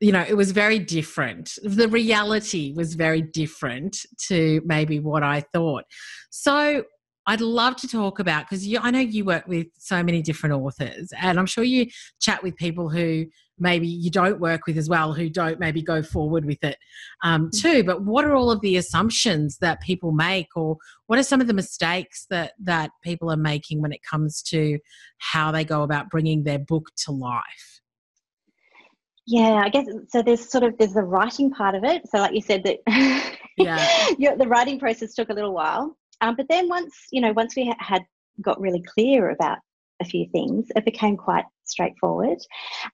you 0.00 0.12
know, 0.12 0.24
it 0.26 0.36
was 0.36 0.52
very 0.52 0.78
different. 0.78 1.52
The 1.62 1.88
reality 1.88 2.74
was 2.76 2.94
very 2.94 3.22
different 3.22 3.98
to 4.28 4.60
maybe 4.64 5.00
what 5.00 5.22
I 5.22 5.42
thought. 5.52 5.84
So 6.30 6.84
I'd 7.26 7.40
love 7.40 7.76
to 7.76 7.88
talk 7.88 8.18
about 8.18 8.48
because 8.48 8.66
I 8.80 8.90
know 8.90 9.00
you 9.00 9.24
work 9.24 9.48
with 9.48 9.66
so 9.78 10.02
many 10.02 10.22
different 10.22 10.54
authors, 10.54 11.12
and 11.20 11.38
I'm 11.38 11.46
sure 11.46 11.64
you 11.64 11.86
chat 12.20 12.42
with 12.42 12.56
people 12.56 12.88
who 12.88 13.26
maybe 13.58 13.88
you 13.88 14.10
don't 14.10 14.38
work 14.38 14.66
with 14.66 14.76
as 14.76 14.88
well, 14.88 15.12
who 15.12 15.28
don't 15.28 15.58
maybe 15.58 15.82
go 15.82 16.02
forward 16.02 16.44
with 16.44 16.62
it 16.62 16.76
um, 17.24 17.48
mm. 17.48 17.62
too. 17.62 17.82
But 17.82 18.04
what 18.04 18.24
are 18.24 18.34
all 18.34 18.50
of 18.50 18.60
the 18.60 18.76
assumptions 18.76 19.58
that 19.58 19.80
people 19.80 20.12
make, 20.12 20.48
or 20.54 20.76
what 21.06 21.18
are 21.18 21.24
some 21.24 21.40
of 21.40 21.48
the 21.48 21.54
mistakes 21.54 22.26
that 22.30 22.52
that 22.62 22.90
people 23.02 23.30
are 23.30 23.36
making 23.36 23.82
when 23.82 23.92
it 23.92 24.02
comes 24.08 24.40
to 24.50 24.78
how 25.18 25.50
they 25.50 25.64
go 25.64 25.82
about 25.82 26.10
bringing 26.10 26.44
their 26.44 26.60
book 26.60 26.90
to 27.06 27.12
life? 27.12 27.80
Yeah, 29.26 29.62
I 29.64 29.68
guess 29.68 29.86
so. 30.08 30.22
There's 30.22 30.48
sort 30.48 30.64
of 30.64 30.78
there's 30.78 30.94
the 30.94 31.02
writing 31.02 31.50
part 31.50 31.74
of 31.74 31.84
it. 31.84 32.02
So, 32.08 32.18
like 32.18 32.34
you 32.34 32.40
said, 32.40 32.62
that 32.64 32.78
yeah, 34.18 34.34
the 34.36 34.46
writing 34.46 34.78
process 34.78 35.14
took 35.14 35.30
a 35.30 35.34
little 35.34 35.52
while. 35.52 35.96
Um, 36.20 36.36
but 36.36 36.46
then 36.48 36.68
once 36.68 36.94
you 37.10 37.20
know, 37.20 37.32
once 37.32 37.56
we 37.56 37.74
had 37.78 38.02
got 38.40 38.60
really 38.60 38.82
clear 38.82 39.30
about 39.30 39.58
a 40.00 40.04
few 40.04 40.26
things, 40.30 40.66
it 40.76 40.84
became 40.84 41.16
quite 41.16 41.44
straightforward. 41.64 42.38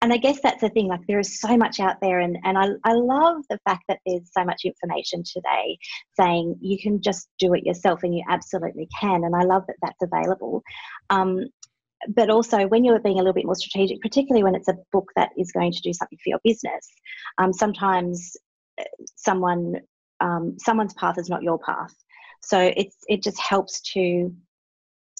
And 0.00 0.12
I 0.12 0.16
guess 0.16 0.40
that's 0.40 0.60
the 0.60 0.68
thing, 0.70 0.88
like 0.88 1.00
there 1.06 1.18
is 1.18 1.40
so 1.40 1.56
much 1.56 1.80
out 1.80 1.96
there 2.00 2.20
and, 2.20 2.38
and 2.44 2.56
I, 2.56 2.68
I 2.84 2.92
love 2.92 3.42
the 3.50 3.58
fact 3.66 3.84
that 3.88 3.98
there's 4.06 4.30
so 4.36 4.44
much 4.44 4.62
information 4.64 5.22
today 5.24 5.78
saying 6.18 6.56
you 6.60 6.78
can 6.80 7.02
just 7.02 7.28
do 7.38 7.54
it 7.54 7.64
yourself 7.64 8.00
and 8.02 8.14
you 8.14 8.22
absolutely 8.30 8.88
can. 8.98 9.24
And 9.24 9.34
I 9.34 9.42
love 9.42 9.64
that 9.66 9.76
that's 9.82 10.02
available. 10.02 10.62
Um, 11.10 11.46
but 12.08 12.30
also 12.30 12.66
when 12.66 12.84
you're 12.84 12.98
being 13.00 13.16
a 13.16 13.18
little 13.18 13.32
bit 13.32 13.46
more 13.46 13.54
strategic, 13.54 14.00
particularly 14.00 14.42
when 14.42 14.54
it's 14.54 14.68
a 14.68 14.76
book 14.92 15.10
that 15.16 15.30
is 15.36 15.52
going 15.52 15.72
to 15.72 15.80
do 15.82 15.92
something 15.92 16.18
for 16.22 16.30
your 16.30 16.40
business, 16.44 16.88
um, 17.38 17.52
sometimes 17.52 18.36
uh, 18.80 18.84
someone 19.16 19.76
um, 20.20 20.56
someone's 20.58 20.94
path 20.94 21.18
is 21.18 21.28
not 21.28 21.42
your 21.42 21.58
path. 21.58 21.94
So 22.42 22.72
it's 22.76 22.96
it 23.08 23.22
just 23.22 23.40
helps 23.40 23.80
to 23.92 24.32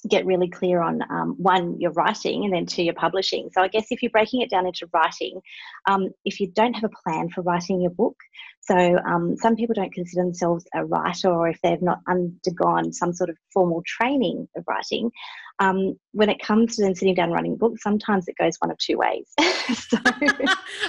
get 0.09 0.27
really 0.27 0.49
clear 0.49 0.83
on 0.83 1.01
um, 1.11 1.35
one 1.39 1.79
your 1.81 1.93
writing 1.93 2.45
and 2.45 2.53
then 2.53 2.67
two 2.67 2.83
your 2.83 2.95
publishing. 2.95 3.49
So 3.53 3.63
i 3.63 3.69
guess 3.69 3.87
if 3.91 4.03
you're 4.03 4.11
breaking 4.11 4.43
it 4.43 4.51
down 4.51 4.67
into 4.67 4.89
writing 4.93 5.41
um, 5.89 6.09
if 6.25 6.41
you 6.41 6.49
don't 6.49 6.75
have 6.75 6.85
a 6.85 7.03
plan 7.03 7.29
for 7.29 7.43
writing 7.43 7.81
your 7.81 7.91
book 7.91 8.17
so 8.61 8.99
um, 9.07 9.37
some 9.37 9.57
people 9.57 9.75
don't 9.75 9.93
consider 9.93 10.23
themselves 10.23 10.65
a 10.75 10.85
writer 10.85 11.29
or 11.29 11.49
if 11.49 11.61
they've 11.63 11.83
not 11.83 11.99
undergone 12.09 12.93
some 12.93 13.13
sort 13.13 13.31
of 13.31 13.37
formal 13.53 13.83
training 13.87 14.49
of 14.57 14.65
writing 14.69 15.11
um, 15.59 15.99
when 16.13 16.29
it 16.29 16.41
comes 16.41 16.77
to 16.77 16.83
then 16.83 16.95
sitting 16.95 17.15
down 17.15 17.31
writing 17.31 17.57
books 17.57 17.83
sometimes 17.83 18.27
it 18.29 18.37
goes 18.39 18.57
one 18.59 18.71
of 18.71 18.79
two 18.79 18.99
ways. 18.99 19.29
So... 19.63 19.97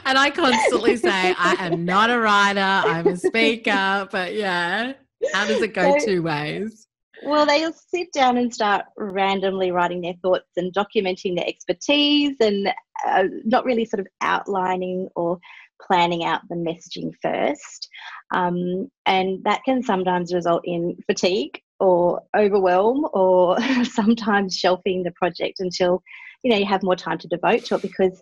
and 0.05 0.17
i 0.17 0.32
constantly 0.32 0.98
say 0.98 1.36
i 1.38 1.55
am 1.60 1.86
not 1.86 2.10
a 2.10 2.17
writer 2.17 2.60
i'm 2.60 3.05
a 3.05 3.17
speaker 3.17 4.08
but 4.12 4.34
yeah 4.34 4.93
how 5.32 5.46
does 5.46 5.62
it 5.62 5.75
go 5.75 6.00
so, 6.00 6.05
two 6.05 6.24
ways 6.24 6.88
well, 7.25 7.46
they'll 7.46 7.74
sit 7.74 8.12
down 8.13 8.38
and 8.38 8.53
start 8.53 8.86
randomly 8.98 9.72
writing 9.72 10.01
their 10.01 10.15
thoughts 10.22 10.50
and 10.58 10.74
documenting 10.74 11.36
their 11.36 11.48
expertise 11.48 12.36
and 12.39 12.68
uh, 13.06 13.24
not 13.46 13.65
really 13.65 13.86
sort 13.86 14.00
of 14.00 14.08
outlining 14.22 15.10
or 15.15 15.39
planning 15.82 16.24
out 16.24 16.42
the 16.50 16.56
messaging 16.56 17.12
first. 17.22 17.89
Um, 18.34 18.89
and 19.06 19.44
that 19.44 19.63
can 19.63 19.84
sometimes 19.84 20.34
result 20.34 20.62
in 20.65 20.98
fatigue 21.06 21.60
or 21.80 22.22
overwhelm 22.36 23.08
or 23.13 23.58
sometimes 23.84 24.58
shelving 24.58 25.03
the 25.03 25.12
project 25.12 25.60
until 25.60 26.01
you 26.44 26.51
know 26.51 26.58
you 26.58 26.65
have 26.65 26.84
more 26.84 26.96
time 26.96 27.18
to 27.18 27.27
devote 27.27 27.65
to 27.65 27.75
it 27.75 27.82
because 27.82 28.22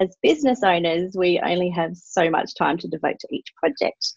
as 0.00 0.16
business 0.22 0.60
owners 0.64 1.14
we 1.16 1.40
only 1.44 1.68
have 1.68 1.94
so 1.94 2.30
much 2.30 2.54
time 2.54 2.78
to 2.78 2.88
devote 2.88 3.18
to 3.18 3.28
each 3.30 3.52
project 3.56 4.14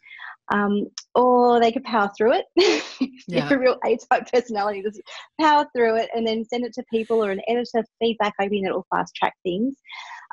um, 0.51 0.87
or 1.13 1.59
they 1.59 1.71
could 1.71 1.83
power 1.83 2.09
through 2.17 2.33
it. 2.33 2.45
yeah. 3.27 3.49
you're 3.49 3.57
a 3.57 3.61
real 3.61 3.79
A-type 3.85 4.29
personality, 4.31 4.83
just 4.83 5.01
power 5.39 5.65
through 5.75 5.97
it 5.97 6.09
and 6.15 6.25
then 6.25 6.45
send 6.45 6.65
it 6.65 6.73
to 6.73 6.83
people 6.91 7.23
or 7.23 7.31
an 7.31 7.41
editor 7.47 7.83
feedback, 7.99 8.33
hoping 8.39 8.63
that 8.63 8.69
it 8.69 8.75
will 8.75 8.87
fast 8.93 9.15
track 9.15 9.33
things. 9.43 9.75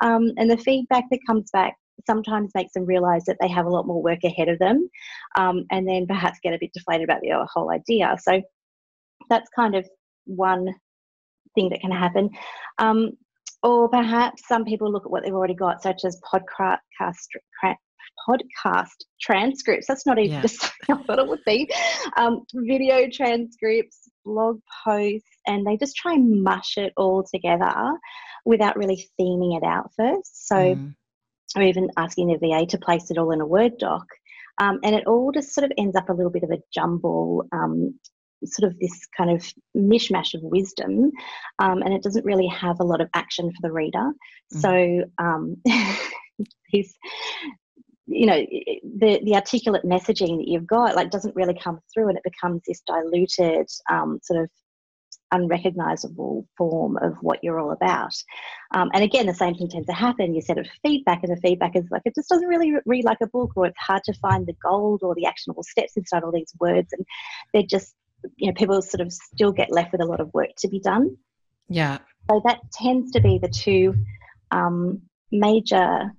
Um, 0.01 0.31
and 0.37 0.49
the 0.49 0.57
feedback 0.57 1.05
that 1.11 1.19
comes 1.27 1.49
back 1.51 1.75
sometimes 2.05 2.51
makes 2.55 2.73
them 2.73 2.85
realize 2.85 3.23
that 3.25 3.37
they 3.39 3.47
have 3.47 3.65
a 3.65 3.69
lot 3.69 3.87
more 3.87 4.01
work 4.01 4.19
ahead 4.23 4.49
of 4.49 4.59
them 4.59 4.89
um, 5.35 5.65
and 5.71 5.87
then 5.87 6.07
perhaps 6.07 6.39
get 6.43 6.53
a 6.53 6.57
bit 6.59 6.73
deflated 6.73 7.03
about 7.03 7.21
the 7.21 7.47
whole 7.51 7.71
idea. 7.71 8.15
So 8.21 8.41
that's 9.29 9.49
kind 9.55 9.75
of 9.75 9.87
one 10.25 10.67
thing 11.55 11.69
that 11.69 11.81
can 11.81 11.91
happen. 11.91 12.29
Um, 12.79 13.11
or 13.61 13.87
perhaps 13.87 14.45
some 14.47 14.65
people 14.65 14.91
look 14.91 15.05
at 15.05 15.11
what 15.11 15.23
they've 15.23 15.33
already 15.33 15.53
got, 15.53 15.81
such 15.81 16.03
as 16.03 16.19
podcast 16.21 17.27
podcast 18.27 19.05
transcripts. 19.21 19.87
That's 19.87 20.05
not 20.05 20.19
even 20.19 20.35
yeah. 20.35 20.41
just 20.41 20.63
I 20.89 20.95
thought 20.95 21.19
it 21.19 21.27
would 21.27 21.43
be. 21.45 21.69
Um, 22.17 22.43
video 22.53 23.07
transcripts, 23.11 24.09
blog 24.25 24.59
posts, 24.83 25.27
and 25.47 25.65
they 25.65 25.77
just 25.77 25.95
try 25.95 26.13
and 26.13 26.43
mush 26.43 26.77
it 26.77 26.93
all 26.97 27.23
together 27.23 27.73
without 28.45 28.77
really 28.77 29.07
theming 29.19 29.57
it 29.57 29.63
out 29.63 29.91
first. 29.95 30.47
So, 30.47 30.55
mm. 30.55 30.95
or 31.55 31.63
even 31.63 31.89
asking 31.97 32.27
the 32.27 32.37
VA 32.37 32.65
to 32.67 32.77
place 32.77 33.11
it 33.11 33.17
all 33.17 33.31
in 33.31 33.41
a 33.41 33.45
Word 33.45 33.77
doc. 33.77 34.05
Um, 34.59 34.79
and 34.83 34.95
it 34.95 35.07
all 35.07 35.31
just 35.31 35.53
sort 35.53 35.65
of 35.65 35.71
ends 35.77 35.95
up 35.95 36.09
a 36.09 36.13
little 36.13 36.31
bit 36.31 36.43
of 36.43 36.51
a 36.51 36.61
jumble, 36.73 37.45
um, 37.51 37.99
sort 38.45 38.71
of 38.71 38.77
this 38.79 39.07
kind 39.17 39.31
of 39.31 39.51
mishmash 39.75 40.33
of 40.33 40.41
wisdom, 40.43 41.11
um, 41.59 41.81
and 41.81 41.93
it 41.93 42.03
doesn't 42.03 42.25
really 42.25 42.47
have 42.47 42.79
a 42.79 42.83
lot 42.83 43.01
of 43.01 43.09
action 43.15 43.49
for 43.49 43.67
the 43.67 43.71
reader. 43.71 44.11
Mm. 44.53 44.61
So 44.61 45.03
um, 45.17 45.57
these 46.71 46.93
you 48.07 48.25
know 48.25 48.45
the 48.97 49.21
the 49.23 49.35
articulate 49.35 49.83
messaging 49.83 50.37
that 50.37 50.47
you've 50.47 50.67
got 50.67 50.95
like 50.95 51.09
doesn't 51.09 51.35
really 51.35 51.57
come 51.57 51.79
through 51.93 52.09
and 52.09 52.17
it 52.17 52.23
becomes 52.23 52.61
this 52.67 52.81
diluted 52.85 53.67
um, 53.89 54.19
sort 54.21 54.43
of 54.43 54.49
unrecognizable 55.31 56.47
form 56.57 56.95
of 56.97 57.15
what 57.21 57.43
you're 57.43 57.59
all 57.59 57.71
about. 57.71 58.13
Um, 58.75 58.91
and 58.93 59.03
again 59.03 59.25
the 59.25 59.33
same 59.33 59.55
thing 59.55 59.69
tends 59.69 59.87
to 59.87 59.93
happen. 59.93 60.35
You 60.35 60.41
set 60.41 60.57
it 60.57 60.67
for 60.67 60.87
feedback 60.87 61.23
and 61.23 61.35
the 61.35 61.41
feedback 61.41 61.75
is 61.75 61.85
like 61.91 62.03
it 62.05 62.15
just 62.15 62.29
doesn't 62.29 62.47
really 62.47 62.73
read 62.85 63.05
like 63.05 63.21
a 63.21 63.27
book 63.27 63.51
or 63.55 63.67
it's 63.67 63.79
hard 63.79 64.03
to 64.05 64.13
find 64.13 64.45
the 64.45 64.55
gold 64.61 65.01
or 65.01 65.15
the 65.15 65.25
actionable 65.25 65.63
steps 65.63 65.97
inside 65.97 66.23
all 66.23 66.31
these 66.31 66.53
words 66.59 66.91
and 66.93 67.05
they're 67.53 67.63
just 67.63 67.95
you 68.37 68.47
know 68.47 68.53
people 68.53 68.81
sort 68.81 69.01
of 69.01 69.11
still 69.11 69.51
get 69.51 69.71
left 69.71 69.91
with 69.91 70.01
a 70.01 70.05
lot 70.05 70.19
of 70.19 70.33
work 70.33 70.49
to 70.57 70.67
be 70.67 70.79
done. 70.79 71.17
Yeah. 71.69 71.99
So 72.29 72.41
that 72.45 72.59
tends 72.71 73.11
to 73.11 73.21
be 73.21 73.37
the 73.37 73.49
two 73.49 73.95
um, 74.51 75.01
major 75.31 76.11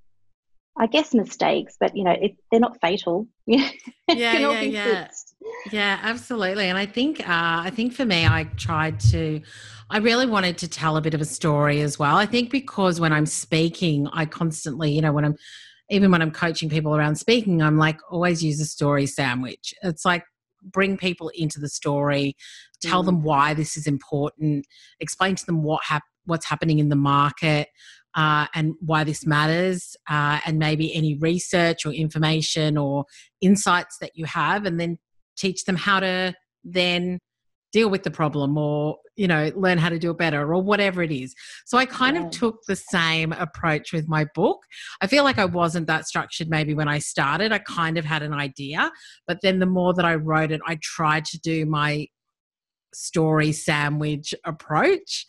I 0.76 0.86
guess 0.86 1.14
mistakes, 1.14 1.76
but 1.78 1.96
you 1.96 2.04
know, 2.04 2.12
it, 2.12 2.36
they're 2.50 2.60
not 2.60 2.80
fatal. 2.80 3.28
yeah, 3.46 3.70
yeah, 4.08 4.60
yeah. 4.60 5.08
Yeah, 5.70 6.00
absolutely. 6.02 6.68
And 6.68 6.76
I 6.76 6.86
think, 6.86 7.20
uh, 7.20 7.62
I 7.64 7.70
think 7.70 7.92
for 7.92 8.04
me, 8.04 8.26
I 8.26 8.44
tried 8.56 8.98
to, 9.00 9.40
I 9.90 9.98
really 9.98 10.26
wanted 10.26 10.58
to 10.58 10.68
tell 10.68 10.96
a 10.96 11.00
bit 11.00 11.14
of 11.14 11.20
a 11.20 11.26
story 11.26 11.80
as 11.80 11.98
well. 11.98 12.16
I 12.16 12.26
think 12.26 12.50
because 12.50 13.00
when 13.00 13.12
I'm 13.12 13.26
speaking, 13.26 14.08
I 14.12 14.26
constantly, 14.26 14.90
you 14.92 15.02
know, 15.02 15.12
when 15.12 15.24
I'm, 15.24 15.36
even 15.90 16.10
when 16.10 16.22
I'm 16.22 16.30
coaching 16.30 16.68
people 16.68 16.96
around 16.96 17.16
speaking, 17.16 17.62
I'm 17.62 17.78
like, 17.78 18.00
always 18.10 18.42
use 18.42 18.60
a 18.60 18.64
story 18.64 19.06
sandwich. 19.06 19.74
It's 19.82 20.04
like, 20.04 20.24
bring 20.72 20.96
people 20.96 21.30
into 21.34 21.60
the 21.60 21.68
story, 21.68 22.34
tell 22.82 23.02
mm. 23.02 23.06
them 23.06 23.22
why 23.22 23.54
this 23.54 23.76
is 23.76 23.86
important, 23.86 24.66
explain 25.00 25.34
to 25.36 25.46
them 25.46 25.62
what 25.62 25.82
hap- 25.84 26.02
what's 26.24 26.46
happening 26.46 26.78
in 26.78 26.88
the 26.88 26.96
market, 26.96 27.68
uh, 28.14 28.46
and 28.54 28.74
why 28.80 29.04
this 29.04 29.26
matters, 29.26 29.96
uh, 30.08 30.40
and 30.46 30.58
maybe 30.58 30.94
any 30.94 31.16
research 31.16 31.84
or 31.84 31.92
information 31.92 32.76
or 32.78 33.04
insights 33.40 33.98
that 34.00 34.12
you 34.14 34.24
have, 34.24 34.64
and 34.64 34.78
then 34.78 34.98
teach 35.36 35.64
them 35.64 35.76
how 35.76 36.00
to 36.00 36.34
then 36.64 37.18
deal 37.74 37.90
with 37.90 38.04
the 38.04 38.10
problem 38.10 38.56
or 38.56 38.96
you 39.16 39.26
know 39.26 39.50
learn 39.56 39.78
how 39.78 39.88
to 39.88 39.98
do 39.98 40.12
it 40.12 40.16
better 40.16 40.54
or 40.54 40.62
whatever 40.62 41.02
it 41.02 41.10
is. 41.10 41.34
So 41.66 41.76
i 41.76 41.84
kind 41.84 42.14
yeah. 42.16 42.24
of 42.24 42.30
took 42.30 42.62
the 42.68 42.76
same 42.76 43.32
approach 43.32 43.92
with 43.92 44.08
my 44.08 44.26
book. 44.34 44.60
I 45.00 45.08
feel 45.08 45.24
like 45.24 45.38
i 45.38 45.44
wasn't 45.44 45.88
that 45.88 46.06
structured 46.06 46.48
maybe 46.48 46.72
when 46.72 46.88
i 46.88 47.00
started. 47.00 47.52
I 47.52 47.58
kind 47.58 47.98
of 47.98 48.04
had 48.04 48.22
an 48.22 48.32
idea 48.32 48.92
but 49.26 49.38
then 49.42 49.58
the 49.58 49.66
more 49.66 49.92
that 49.94 50.04
i 50.04 50.14
wrote 50.14 50.52
it 50.52 50.60
i 50.66 50.78
tried 50.82 51.24
to 51.26 51.38
do 51.40 51.66
my 51.66 52.06
story 52.94 53.50
sandwich 53.52 54.34
approach 54.44 55.26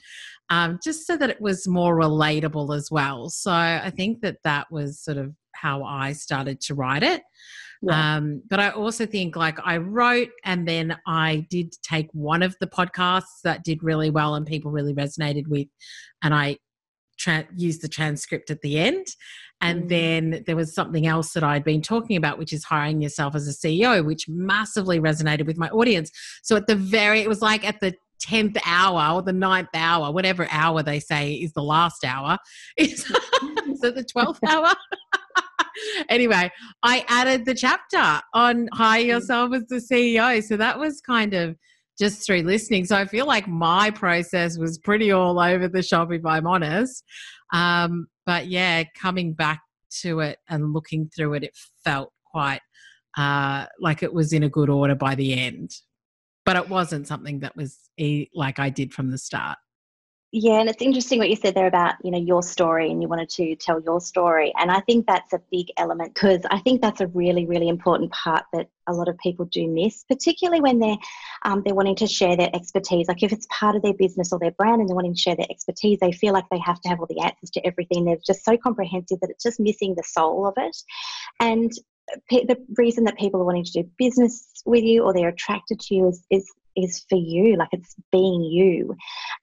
um, 0.49 0.79
just 0.83 1.07
so 1.07 1.17
that 1.17 1.29
it 1.29 1.41
was 1.41 1.67
more 1.67 1.95
relatable 1.95 2.75
as 2.75 2.91
well. 2.91 3.29
So 3.29 3.51
I 3.51 3.91
think 3.95 4.21
that 4.21 4.37
that 4.43 4.67
was 4.71 4.99
sort 4.99 5.17
of 5.17 5.33
how 5.53 5.83
I 5.83 6.13
started 6.13 6.61
to 6.61 6.75
write 6.75 7.03
it. 7.03 7.23
Yeah. 7.81 8.15
Um, 8.15 8.41
but 8.49 8.59
I 8.59 8.69
also 8.69 9.05
think 9.05 9.35
like 9.35 9.59
I 9.63 9.77
wrote 9.77 10.29
and 10.43 10.67
then 10.67 10.97
I 11.05 11.45
did 11.49 11.73
take 11.83 12.09
one 12.13 12.41
of 12.41 12.55
the 12.59 12.67
podcasts 12.67 13.41
that 13.43 13.63
did 13.63 13.83
really 13.83 14.09
well 14.09 14.35
and 14.35 14.45
people 14.45 14.71
really 14.71 14.93
resonated 14.93 15.47
with, 15.47 15.67
and 16.23 16.33
I 16.33 16.57
tra- 17.17 17.47
used 17.55 17.81
the 17.81 17.87
transcript 17.87 18.49
at 18.49 18.61
the 18.61 18.79
end. 18.79 19.07
And 19.61 19.83
mm. 19.83 19.89
then 19.89 20.43
there 20.45 20.55
was 20.55 20.73
something 20.73 21.07
else 21.07 21.33
that 21.33 21.43
I'd 21.43 21.63
been 21.63 21.81
talking 21.81 22.17
about, 22.17 22.37
which 22.37 22.53
is 22.53 22.63
hiring 22.63 23.01
yourself 23.01 23.35
as 23.35 23.47
a 23.47 23.51
CEO, 23.51 24.05
which 24.05 24.27
massively 24.27 24.99
resonated 24.99 25.45
with 25.45 25.57
my 25.57 25.69
audience. 25.69 26.11
So 26.43 26.55
at 26.55 26.67
the 26.67 26.75
very, 26.75 27.21
it 27.21 27.29
was 27.29 27.41
like 27.41 27.65
at 27.65 27.79
the 27.79 27.95
10th 28.24 28.57
hour 28.65 29.15
or 29.15 29.22
the 29.22 29.34
ninth 29.34 29.69
hour, 29.74 30.12
whatever 30.12 30.48
hour 30.50 30.84
they 30.84 31.00
say 31.00 31.34
is 31.34 31.53
the 31.53 31.63
last 31.63 32.03
hour, 32.05 32.38
is, 32.77 33.05
is 33.67 33.84
it 33.84 33.95
the 33.95 34.05
12th 34.15 34.39
hour? 34.50 34.74
anyway, 36.10 36.51
I 36.84 37.05
added 37.07 37.45
the 37.45 37.55
chapter 37.55 38.22
on 38.34 38.69
hire 38.74 39.03
mm. 39.03 39.07
yourself 39.07 39.53
as 39.53 39.65
the 39.67 39.75
CEO. 39.75 40.43
So 40.43 40.57
that 40.57 40.79
was 40.79 41.01
kind 41.01 41.34
of 41.34 41.55
just 41.98 42.25
through 42.25 42.41
listening. 42.41 42.86
So 42.86 42.98
I 42.98 43.05
feel 43.05 43.25
like 43.25 43.48
my 43.48 43.89
process 43.91 44.57
was 44.57 44.77
pretty 44.77 45.12
all 45.12 45.39
over 45.39 45.67
the 45.67 45.84
shop, 45.84 46.12
if 46.12 46.25
I'm 46.25 46.48
honest. 46.48 47.03
Um, 47.53 48.07
but 48.25 48.48
yeah, 48.48 48.84
coming 49.00 49.34
back 49.34 49.62
to 50.01 50.19
it 50.19 50.39
and 50.50 50.74
looking 50.74 51.10
through 51.15 51.36
it, 51.36 51.43
it 51.43 51.57
felt 51.84 52.12
quite 52.25 52.62
uh, 53.17 53.65
like 53.79 54.03
it 54.03 54.13
was 54.13 54.34
in 54.34 54.43
a 54.43 54.50
good 54.50 54.69
order 54.69 54.95
by 54.95 55.15
the 55.15 55.34
end 55.34 55.72
but 56.45 56.55
it 56.55 56.69
wasn't 56.69 57.07
something 57.07 57.39
that 57.39 57.55
was 57.55 57.77
a, 57.99 58.29
like 58.33 58.59
I 58.59 58.69
did 58.69 58.93
from 58.93 59.11
the 59.11 59.17
start. 59.17 59.57
yeah, 60.31 60.59
and 60.59 60.69
it's 60.69 60.81
interesting 60.81 61.19
what 61.19 61.29
you 61.29 61.35
said 61.37 61.55
there 61.55 61.65
about, 61.67 61.95
you 62.03 62.11
know, 62.11 62.17
your 62.17 62.43
story 62.43 62.91
and 62.91 63.01
you 63.01 63.07
wanted 63.07 63.29
to 63.29 63.55
tell 63.55 63.79
your 63.79 64.01
story. 64.01 64.53
And 64.59 64.69
I 64.69 64.81
think 64.81 65.07
that's 65.07 65.31
a 65.31 65.41
big 65.49 65.67
element 65.77 66.13
because 66.13 66.41
I 66.51 66.59
think 66.59 66.81
that's 66.81 66.99
a 66.99 67.07
really, 67.07 67.45
really 67.45 67.69
important 67.69 68.11
part 68.11 68.43
that 68.51 68.67
a 68.87 68.93
lot 68.93 69.07
of 69.07 69.17
people 69.19 69.45
do 69.45 69.65
miss, 69.67 70.03
particularly 70.03 70.59
when 70.59 70.79
they're 70.79 70.97
um, 71.43 71.61
they're 71.63 71.73
wanting 71.73 71.95
to 71.95 72.07
share 72.07 72.35
their 72.35 72.49
expertise. 72.53 73.07
Like 73.07 73.23
if 73.23 73.31
it's 73.31 73.47
part 73.49 73.77
of 73.77 73.81
their 73.81 73.93
business 73.93 74.33
or 74.33 74.39
their 74.39 74.51
brand 74.51 74.81
and 74.81 74.89
they're 74.89 74.95
wanting 74.95 75.15
to 75.15 75.19
share 75.19 75.37
their 75.37 75.47
expertise, 75.49 75.99
they 76.01 76.11
feel 76.11 76.33
like 76.33 76.45
they 76.51 76.59
have 76.59 76.81
to 76.81 76.89
have 76.89 76.99
all 76.99 77.07
the 77.07 77.21
answers 77.21 77.49
to 77.51 77.65
everything. 77.65 78.03
They're 78.03 78.17
just 78.25 78.43
so 78.43 78.57
comprehensive 78.57 79.21
that 79.21 79.29
it's 79.29 79.43
just 79.43 79.59
missing 79.59 79.95
the 79.95 80.03
soul 80.03 80.45
of 80.45 80.55
it. 80.57 80.75
And 81.39 81.71
the 82.29 82.57
reason 82.77 83.03
that 83.05 83.17
people 83.17 83.41
are 83.41 83.45
wanting 83.45 83.65
to 83.65 83.83
do 83.83 83.89
business 83.97 84.62
with 84.65 84.83
you 84.83 85.03
or 85.03 85.13
they're 85.13 85.29
attracted 85.29 85.79
to 85.79 85.95
you 85.95 86.09
is, 86.09 86.25
is 86.29 86.51
is 86.75 87.05
for 87.09 87.17
you, 87.17 87.55
like 87.55 87.69
it's 87.71 87.95
being 88.12 88.43
you. 88.43 88.95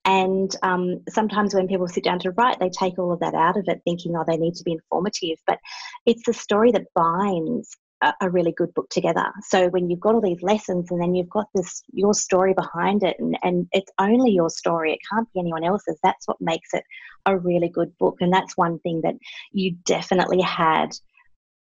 And 0.04 0.54
um, 0.62 1.02
sometimes 1.08 1.54
when 1.54 1.68
people 1.68 1.88
sit 1.88 2.04
down 2.04 2.18
to 2.20 2.30
write, 2.32 2.60
they 2.60 2.68
take 2.70 2.98
all 2.98 3.12
of 3.12 3.20
that 3.20 3.34
out 3.34 3.56
of 3.56 3.64
it, 3.68 3.80
thinking, 3.84 4.14
oh, 4.16 4.24
they 4.26 4.36
need 4.36 4.54
to 4.56 4.64
be 4.64 4.72
informative. 4.72 5.38
But 5.46 5.58
it's 6.06 6.22
the 6.26 6.34
story 6.34 6.72
that 6.72 6.92
binds 6.94 7.74
a, 8.02 8.12
a 8.20 8.30
really 8.30 8.52
good 8.52 8.74
book 8.74 8.88
together. 8.90 9.32
So 9.48 9.68
when 9.68 9.88
you've 9.88 10.00
got 10.00 10.14
all 10.14 10.20
these 10.20 10.42
lessons 10.42 10.90
and 10.90 11.00
then 11.00 11.14
you've 11.14 11.30
got 11.30 11.46
this 11.54 11.82
your 11.92 12.14
story 12.14 12.52
behind 12.54 13.02
it, 13.02 13.16
and, 13.18 13.38
and 13.42 13.66
it's 13.72 13.92
only 13.98 14.32
your 14.32 14.50
story, 14.50 14.92
it 14.92 14.98
can't 15.10 15.32
be 15.32 15.40
anyone 15.40 15.64
else's. 15.64 15.98
That's 16.02 16.28
what 16.28 16.40
makes 16.40 16.74
it 16.74 16.84
a 17.26 17.38
really 17.38 17.68
good 17.68 17.96
book. 17.98 18.18
And 18.20 18.32
that's 18.32 18.56
one 18.56 18.78
thing 18.80 19.00
that 19.04 19.14
you 19.52 19.76
definitely 19.84 20.42
had 20.42 20.90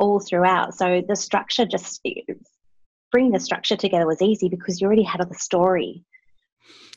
all 0.00 0.19
throughout. 0.19 0.75
So 0.75 1.02
the 1.07 1.14
structure 1.14 1.66
just 1.66 2.04
bring 3.12 3.30
the 3.30 3.38
structure 3.38 3.76
together 3.76 4.07
was 4.07 4.23
easy 4.23 4.49
because 4.49 4.80
you 4.80 4.87
already 4.87 5.04
had 5.04 5.21
the 5.28 5.35
story. 5.35 6.04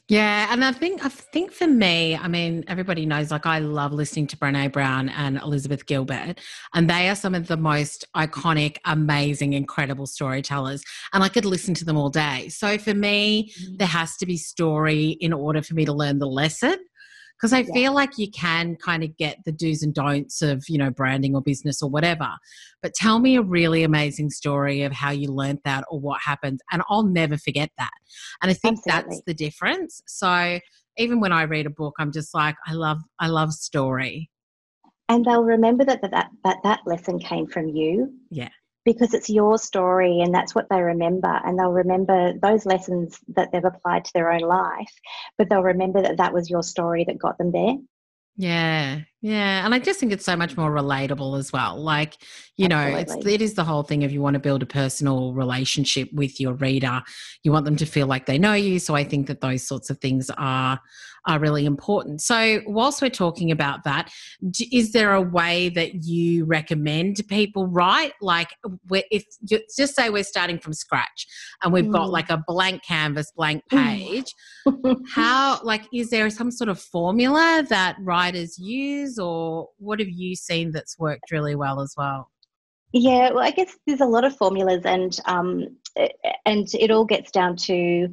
Yeah, 0.09 0.47
and 0.51 0.65
I 0.65 0.73
think 0.73 1.05
I 1.05 1.07
think 1.07 1.53
for 1.53 1.65
me, 1.65 2.17
I 2.17 2.27
mean, 2.27 2.65
everybody 2.67 3.05
knows 3.05 3.31
like 3.31 3.45
I 3.45 3.59
love 3.59 3.93
listening 3.93 4.27
to 4.27 4.37
Brené 4.37 4.69
Brown 4.69 5.07
and 5.07 5.37
Elizabeth 5.37 5.85
Gilbert, 5.85 6.41
and 6.73 6.89
they 6.89 7.07
are 7.07 7.15
some 7.15 7.33
of 7.33 7.47
the 7.47 7.55
most 7.55 8.05
iconic, 8.13 8.77
amazing, 8.83 9.53
incredible 9.53 10.05
storytellers. 10.05 10.83
And 11.13 11.23
I 11.23 11.29
could 11.29 11.45
listen 11.45 11.73
to 11.75 11.85
them 11.85 11.95
all 11.95 12.09
day. 12.09 12.49
So 12.49 12.77
for 12.77 12.93
me, 12.93 13.53
mm-hmm. 13.53 13.77
there 13.77 13.87
has 13.87 14.17
to 14.17 14.25
be 14.25 14.35
story 14.35 15.11
in 15.21 15.31
order 15.31 15.61
for 15.61 15.73
me 15.73 15.85
to 15.85 15.93
learn 15.93 16.19
the 16.19 16.27
lesson 16.27 16.77
because 17.43 17.51
I 17.51 17.59
yeah. 17.59 17.73
feel 17.73 17.93
like 17.93 18.17
you 18.17 18.31
can 18.31 18.77
kind 18.77 19.03
of 19.03 19.17
get 19.17 19.43
the 19.43 19.51
do's 19.51 19.83
and 19.83 19.93
don'ts 19.93 20.41
of, 20.41 20.63
you 20.69 20.77
know, 20.77 20.89
branding 20.89 21.35
or 21.35 21.41
business 21.41 21.83
or 21.83 21.89
whatever. 21.89 22.29
But 22.81 22.93
tell 22.93 23.19
me 23.19 23.35
a 23.35 23.41
really 23.41 23.83
amazing 23.83 24.29
story 24.29 24.83
of 24.83 24.93
how 24.93 25.11
you 25.11 25.27
learned 25.27 25.59
that 25.65 25.83
or 25.89 25.99
what 25.99 26.21
happened. 26.21 26.61
And 26.71 26.83
I'll 26.87 27.03
never 27.03 27.37
forget 27.37 27.69
that. 27.77 27.91
And 28.41 28.49
I 28.49 28.53
think 28.53 28.79
Absolutely. 28.87 29.15
that's 29.15 29.23
the 29.27 29.33
difference. 29.33 30.01
So 30.07 30.59
even 30.95 31.19
when 31.19 31.33
I 31.33 31.43
read 31.43 31.65
a 31.65 31.69
book, 31.69 31.95
I'm 31.99 32.13
just 32.13 32.33
like, 32.33 32.55
I 32.65 32.75
love, 32.75 33.01
I 33.19 33.27
love 33.27 33.51
story. 33.51 34.29
And 35.09 35.25
they'll 35.25 35.43
remember 35.43 35.83
that 35.83 36.01
that, 36.01 36.29
that, 36.45 36.57
that 36.63 36.79
lesson 36.85 37.19
came 37.19 37.45
from 37.45 37.67
you. 37.67 38.13
Yeah 38.31 38.51
because 38.85 39.13
it's 39.13 39.29
your 39.29 39.57
story 39.57 40.21
and 40.21 40.33
that's 40.33 40.53
what 40.53 40.67
they 40.69 40.81
remember 40.81 41.39
and 41.45 41.57
they'll 41.57 41.71
remember 41.71 42.33
those 42.41 42.65
lessons 42.65 43.19
that 43.35 43.51
they've 43.51 43.65
applied 43.65 44.05
to 44.05 44.11
their 44.13 44.31
own 44.31 44.41
life 44.41 44.91
but 45.37 45.49
they'll 45.49 45.63
remember 45.63 46.01
that 46.01 46.17
that 46.17 46.33
was 46.33 46.49
your 46.49 46.63
story 46.63 47.03
that 47.05 47.17
got 47.17 47.37
them 47.37 47.51
there. 47.51 47.75
Yeah 48.35 49.01
yeah 49.21 49.63
and 49.63 49.73
i 49.73 49.79
just 49.79 49.99
think 49.99 50.11
it's 50.11 50.25
so 50.25 50.35
much 50.35 50.57
more 50.57 50.69
relatable 50.69 51.39
as 51.39 51.53
well 51.53 51.77
like 51.81 52.17
you 52.57 52.67
know 52.67 52.83
it's 52.83 53.15
it 53.25 53.41
is 53.41 53.53
the 53.53 53.63
whole 53.63 53.83
thing 53.83 54.01
if 54.01 54.11
you 54.11 54.21
want 54.21 54.33
to 54.33 54.39
build 54.39 54.61
a 54.61 54.65
personal 54.65 55.33
relationship 55.33 56.09
with 56.11 56.41
your 56.41 56.53
reader 56.53 57.01
you 57.43 57.51
want 57.51 57.63
them 57.63 57.77
to 57.77 57.85
feel 57.85 58.05
like 58.05 58.25
they 58.25 58.37
know 58.37 58.53
you 58.53 58.79
so 58.79 58.95
i 58.95 59.03
think 59.03 59.27
that 59.27 59.39
those 59.39 59.65
sorts 59.65 59.89
of 59.89 59.97
things 59.99 60.29
are 60.37 60.79
are 61.25 61.39
really 61.39 61.65
important. 61.65 62.21
So, 62.21 62.61
whilst 62.65 63.01
we're 63.01 63.09
talking 63.09 63.51
about 63.51 63.83
that, 63.83 64.11
is 64.71 64.91
there 64.91 65.13
a 65.13 65.21
way 65.21 65.69
that 65.69 66.03
you 66.03 66.45
recommend 66.45 67.21
people 67.27 67.67
write? 67.67 68.13
Like, 68.21 68.49
if 68.91 69.23
just 69.75 69.95
say 69.95 70.09
we're 70.09 70.23
starting 70.23 70.59
from 70.59 70.73
scratch 70.73 71.27
and 71.63 71.71
we've 71.71 71.85
mm. 71.85 71.93
got 71.93 72.09
like 72.09 72.29
a 72.29 72.43
blank 72.45 72.83
canvas, 72.83 73.31
blank 73.35 73.63
mm. 73.71 73.83
page, 73.83 74.33
how, 75.09 75.59
like, 75.63 75.83
is 75.93 76.09
there 76.09 76.29
some 76.29 76.51
sort 76.51 76.69
of 76.69 76.79
formula 76.79 77.65
that 77.69 77.95
writers 78.01 78.57
use, 78.57 79.17
or 79.17 79.69
what 79.77 79.99
have 79.99 80.09
you 80.09 80.35
seen 80.35 80.71
that's 80.71 80.99
worked 80.99 81.31
really 81.31 81.55
well 81.55 81.79
as 81.79 81.93
well? 81.97 82.29
Yeah, 82.91 83.31
well, 83.31 83.43
I 83.43 83.51
guess 83.51 83.75
there's 83.87 84.01
a 84.01 84.05
lot 84.05 84.23
of 84.23 84.37
formulas, 84.37 84.81
and 84.85 85.17
um, 85.25 85.77
and 86.45 86.67
it 86.75 86.91
all 86.91 87.05
gets 87.05 87.31
down 87.31 87.55
to 87.57 88.07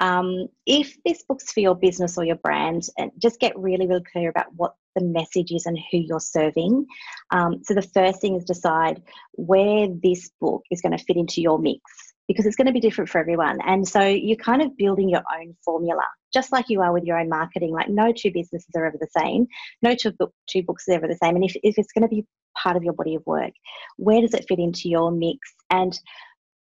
um, 0.00 0.48
if 0.66 0.96
this 1.04 1.22
book's 1.28 1.52
for 1.52 1.60
your 1.60 1.74
business 1.74 2.18
or 2.18 2.24
your 2.24 2.36
brand, 2.36 2.88
and 2.98 3.10
just 3.18 3.38
get 3.38 3.58
really, 3.58 3.86
really 3.86 4.04
clear 4.12 4.30
about 4.30 4.46
what 4.56 4.74
the 4.96 5.04
message 5.04 5.52
is 5.52 5.66
and 5.66 5.78
who 5.90 5.98
you're 5.98 6.20
serving. 6.20 6.86
Um, 7.30 7.62
so 7.62 7.74
the 7.74 7.82
first 7.82 8.20
thing 8.20 8.36
is 8.36 8.44
decide 8.44 9.02
where 9.32 9.86
this 10.02 10.30
book 10.40 10.62
is 10.70 10.80
going 10.80 10.96
to 10.96 11.04
fit 11.04 11.16
into 11.16 11.40
your 11.40 11.58
mix 11.58 11.80
because 12.26 12.46
it's 12.46 12.56
going 12.56 12.68
to 12.68 12.72
be 12.72 12.80
different 12.80 13.10
for 13.10 13.18
everyone. 13.18 13.58
And 13.66 13.86
so 13.86 14.00
you're 14.06 14.36
kind 14.36 14.62
of 14.62 14.76
building 14.76 15.08
your 15.08 15.22
own 15.36 15.56
formula, 15.64 16.04
just 16.32 16.52
like 16.52 16.66
you 16.68 16.80
are 16.80 16.92
with 16.92 17.04
your 17.04 17.18
own 17.18 17.28
marketing. 17.28 17.72
Like 17.72 17.88
no 17.88 18.12
two 18.12 18.30
businesses 18.32 18.70
are 18.76 18.86
ever 18.86 18.96
the 19.00 19.20
same, 19.20 19.46
no 19.82 19.94
two, 19.94 20.12
book, 20.12 20.32
two 20.48 20.62
books 20.62 20.84
are 20.88 20.92
ever 20.92 21.08
the 21.08 21.18
same. 21.22 21.34
And 21.34 21.44
if, 21.44 21.56
if 21.62 21.76
it's 21.76 21.92
going 21.92 22.02
to 22.02 22.08
be 22.08 22.24
part 22.56 22.76
of 22.76 22.84
your 22.84 22.92
body 22.92 23.16
of 23.16 23.26
work, 23.26 23.52
where 23.96 24.20
does 24.20 24.34
it 24.34 24.46
fit 24.48 24.60
into 24.60 24.88
your 24.88 25.10
mix? 25.10 25.38
And 25.70 25.98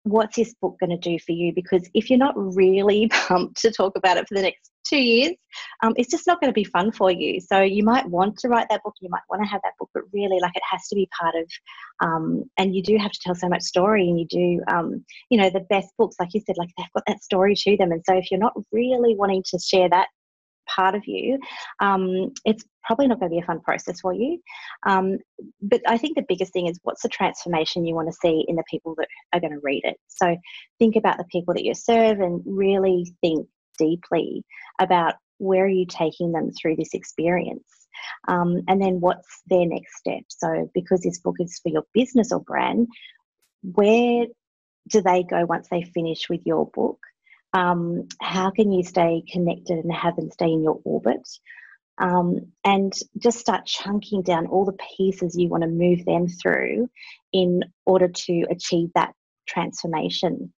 what's 0.10 0.36
this 0.36 0.54
book 0.62 0.78
going 0.80 0.90
to 0.90 0.98
do 0.98 1.18
for 1.20 1.32
you? 1.32 1.54
Because 1.54 1.88
if 1.94 2.10
you're 2.10 2.20
not 2.20 2.34
really 2.38 3.08
pumped 3.12 3.62
to 3.62 3.72
talk 3.72 3.94
about 3.96 4.18
it 4.18 4.28
for 4.28 4.36
the 4.36 4.42
next 4.42 4.72
two 4.88 4.98
years, 4.98 5.36
um, 5.84 5.94
it's 5.98 6.10
just 6.10 6.28
not 6.28 6.40
going 6.40 6.50
to 6.50 6.54
be 6.54 6.64
fun 6.64 6.92
for 6.92 7.12
you. 7.12 7.42
So 7.42 7.62
you 7.62 7.84
might 7.84 8.08
want 8.10 8.38
to 8.40 8.48
write 8.48 8.68
that 8.70 8.84
book, 8.84 8.94
you 9.02 9.10
might 9.10 9.22
want 9.30 9.44
to 9.44 9.48
have 9.48 9.62
that 9.64 9.74
book, 9.80 9.90
but 9.94 10.04
really, 10.14 10.40
like, 10.42 10.56
it 10.56 10.64
has 10.70 10.88
to 10.88 10.96
be 10.96 11.10
part 11.20 11.36
of, 11.36 11.50
um, 12.02 12.44
and 12.58 12.76
you 12.76 12.82
do 12.82 12.98
have 12.98 13.12
to 13.12 13.20
tell 13.22 13.36
so 13.36 13.50
much 13.50 13.64
story, 13.64 14.08
and 14.08 14.20
you 14.20 14.26
do, 14.28 14.62
um, 14.68 15.04
you 15.30 15.38
know, 15.38 15.50
the 15.50 15.66
best 15.70 15.90
books, 15.98 16.16
like 16.20 16.34
you 16.34 16.42
said, 16.46 16.58
like 16.58 16.70
they've 16.78 16.88
got 16.94 17.04
that 17.08 17.24
story 17.24 17.56
to 17.56 17.78
them. 17.78 17.92
And 17.92 18.04
so 18.06 18.16
if 18.18 18.32
you're 18.32 18.40
not 18.40 18.54
really 18.72 19.16
wanting 19.16 19.44
to 19.52 19.60
share 19.60 19.90
that 19.90 20.08
part 20.78 20.96
of 20.96 21.04
you, 21.08 21.40
um, 21.80 22.32
it's 22.46 22.64
probably 22.84 23.08
not 23.08 23.20
going 23.20 23.30
to 23.30 23.36
be 23.36 23.42
a 23.42 23.46
fun 23.46 23.60
process 23.60 24.00
for 24.00 24.14
you. 24.14 24.40
Um, 24.86 25.18
but 25.62 25.82
I 25.88 25.98
think 25.98 26.16
the 26.16 26.26
biggest 26.28 26.54
thing 26.54 26.68
is 26.68 26.80
what's 26.84 27.02
the 27.02 27.10
transformation 27.10 27.86
you 27.86 27.96
want 27.96 28.08
to 28.10 28.18
see 28.22 28.46
in 28.48 28.56
the 28.56 28.64
people 28.70 28.96
that 28.98 29.08
are 29.34 29.42
going 29.42 29.54
to 29.54 29.60
read 29.62 29.82
it. 29.84 29.98
So 30.08 30.38
think 30.80 30.96
about 30.96 31.18
the 31.18 31.26
people 31.32 31.54
that 31.56 31.66
you 31.66 31.74
serve 31.74 32.20
and 32.20 32.42
really 32.46 33.14
think 33.22 33.48
deeply 33.78 34.44
about 34.80 35.16
where 35.40 35.66
are 35.66 35.70
you 35.70 35.86
taking 35.86 36.32
them 36.32 36.52
through 36.52 36.76
this 36.76 36.94
experience. 36.94 37.68
Um, 38.28 38.62
and 38.68 38.82
then 38.82 39.00
what's 39.00 39.42
their 39.48 39.66
next 39.66 39.98
step? 39.98 40.24
So, 40.30 40.70
because 40.74 41.02
this 41.02 41.20
book 41.20 41.36
is 41.40 41.60
for 41.62 41.70
your 41.70 41.84
business 41.94 42.32
or 42.32 42.42
brand, 42.42 42.88
where 43.64 44.26
do 44.88 45.02
they 45.02 45.24
go 45.24 45.46
once 45.46 45.68
they 45.70 45.84
finish 45.84 46.30
with 46.30 46.42
your 46.46 46.68
book? 46.68 47.00
Um, 47.54 48.08
how 48.22 48.52
can 48.52 48.72
you 48.72 48.84
stay 48.84 49.24
connected 49.32 49.78
and 49.78 49.94
have 49.94 50.16
them 50.16 50.32
stay 50.32 50.52
in 50.52 50.64
your 50.64 50.80
orbit? 50.84 51.28
Um, 52.00 52.52
and 52.64 52.94
just 53.18 53.40
start 53.40 53.66
chunking 53.66 54.22
down 54.22 54.46
all 54.48 54.66
the 54.66 54.78
pieces 54.98 55.36
you 55.36 55.50
want 55.50 55.64
to 55.64 55.70
move 55.70 56.06
them 56.06 56.28
through 56.28 56.90
in 57.34 57.64
order 57.86 58.08
to 58.08 58.46
achieve 58.52 58.90
that 58.94 59.14
transformation. 59.48 60.54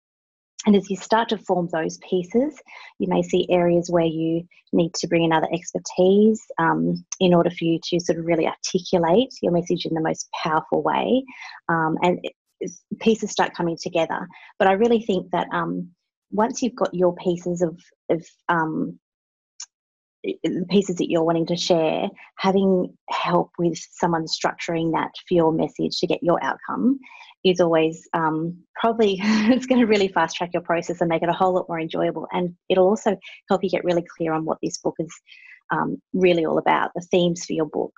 And 0.66 0.76
as 0.76 0.90
you 0.90 0.98
start 0.98 1.30
to 1.30 1.38
form 1.38 1.70
those 1.72 1.98
pieces, 2.00 2.60
you 3.00 3.08
may 3.08 3.22
see 3.22 3.48
areas 3.50 3.90
where 3.90 4.06
you 4.06 4.48
need 4.74 4.94
to 4.96 5.08
bring 5.08 5.24
in 5.24 5.32
other 5.32 5.48
expertise 5.54 6.42
um, 6.58 7.06
in 7.20 7.34
order 7.34 7.52
for 7.52 7.64
you 7.64 7.80
to 7.84 8.00
sort 8.00 8.18
of 8.18 8.26
really 8.26 8.48
articulate 8.48 9.34
your 9.42 9.52
message 9.52 9.86
in 9.86 9.94
the 9.94 10.02
most 10.02 10.28
powerful 10.44 10.82
way. 10.82 11.24
Um, 11.70 11.98
and 12.02 12.20
it, 12.24 12.34
pieces 13.00 13.32
start 13.32 13.54
coming 13.56 13.78
together. 13.82 14.28
But 14.58 14.68
I 14.68 14.74
really 14.74 15.02
think 15.02 15.30
that 15.32 15.48
um, 15.54 15.92
once 16.32 16.62
you've 16.62 16.76
got 16.76 16.94
your 16.94 17.16
pieces 17.16 17.62
of, 17.62 17.80
of 18.10 18.26
um, 18.50 19.00
the 20.24 20.66
pieces 20.70 20.98
that 20.98 21.10
you're 21.10 21.24
wanting 21.24 21.46
to 21.48 21.56
share, 21.56 22.10
having 22.38 22.94
help 23.10 23.52
with 23.58 23.78
someone 23.92 24.26
structuring 24.26 24.92
that 24.94 25.12
for 25.28 25.34
your 25.34 25.52
message 25.52 26.00
to 26.00 26.08
get 26.08 26.24
your 26.24 26.44
outcome 26.44 27.00
is 27.44 27.60
always 27.60 28.08
um, 28.14 28.58
probably 28.76 29.20
it's 29.24 29.66
going 29.66 29.80
to 29.80 29.88
really 29.88 30.08
fast 30.08 30.36
track 30.36 30.50
your 30.54 30.64
process 30.64 31.02
and 31.02 31.10
make 31.10 31.24
it 31.24 31.30
a 31.30 31.34
whole 31.34 31.54
lot 31.54 31.70
more 31.70 31.80
enjoyable. 31.80 32.28
And 32.32 32.56
it'll 32.70 32.88
also 32.88 33.18
help 33.50 33.64
you 33.64 33.70
get 33.70 33.84
really 33.84 34.06
clear 34.18 34.34
on 34.34 34.46
what 34.46 34.58
this 34.62 34.78
book 34.78 34.96
is 35.00 35.14
um, 35.72 36.02
really 36.14 36.46
all 36.46 36.58
about, 36.58 36.92
the 36.96 37.06
themes 37.12 37.46
for 37.46 37.54
your 37.54 37.66
book. 37.66 37.94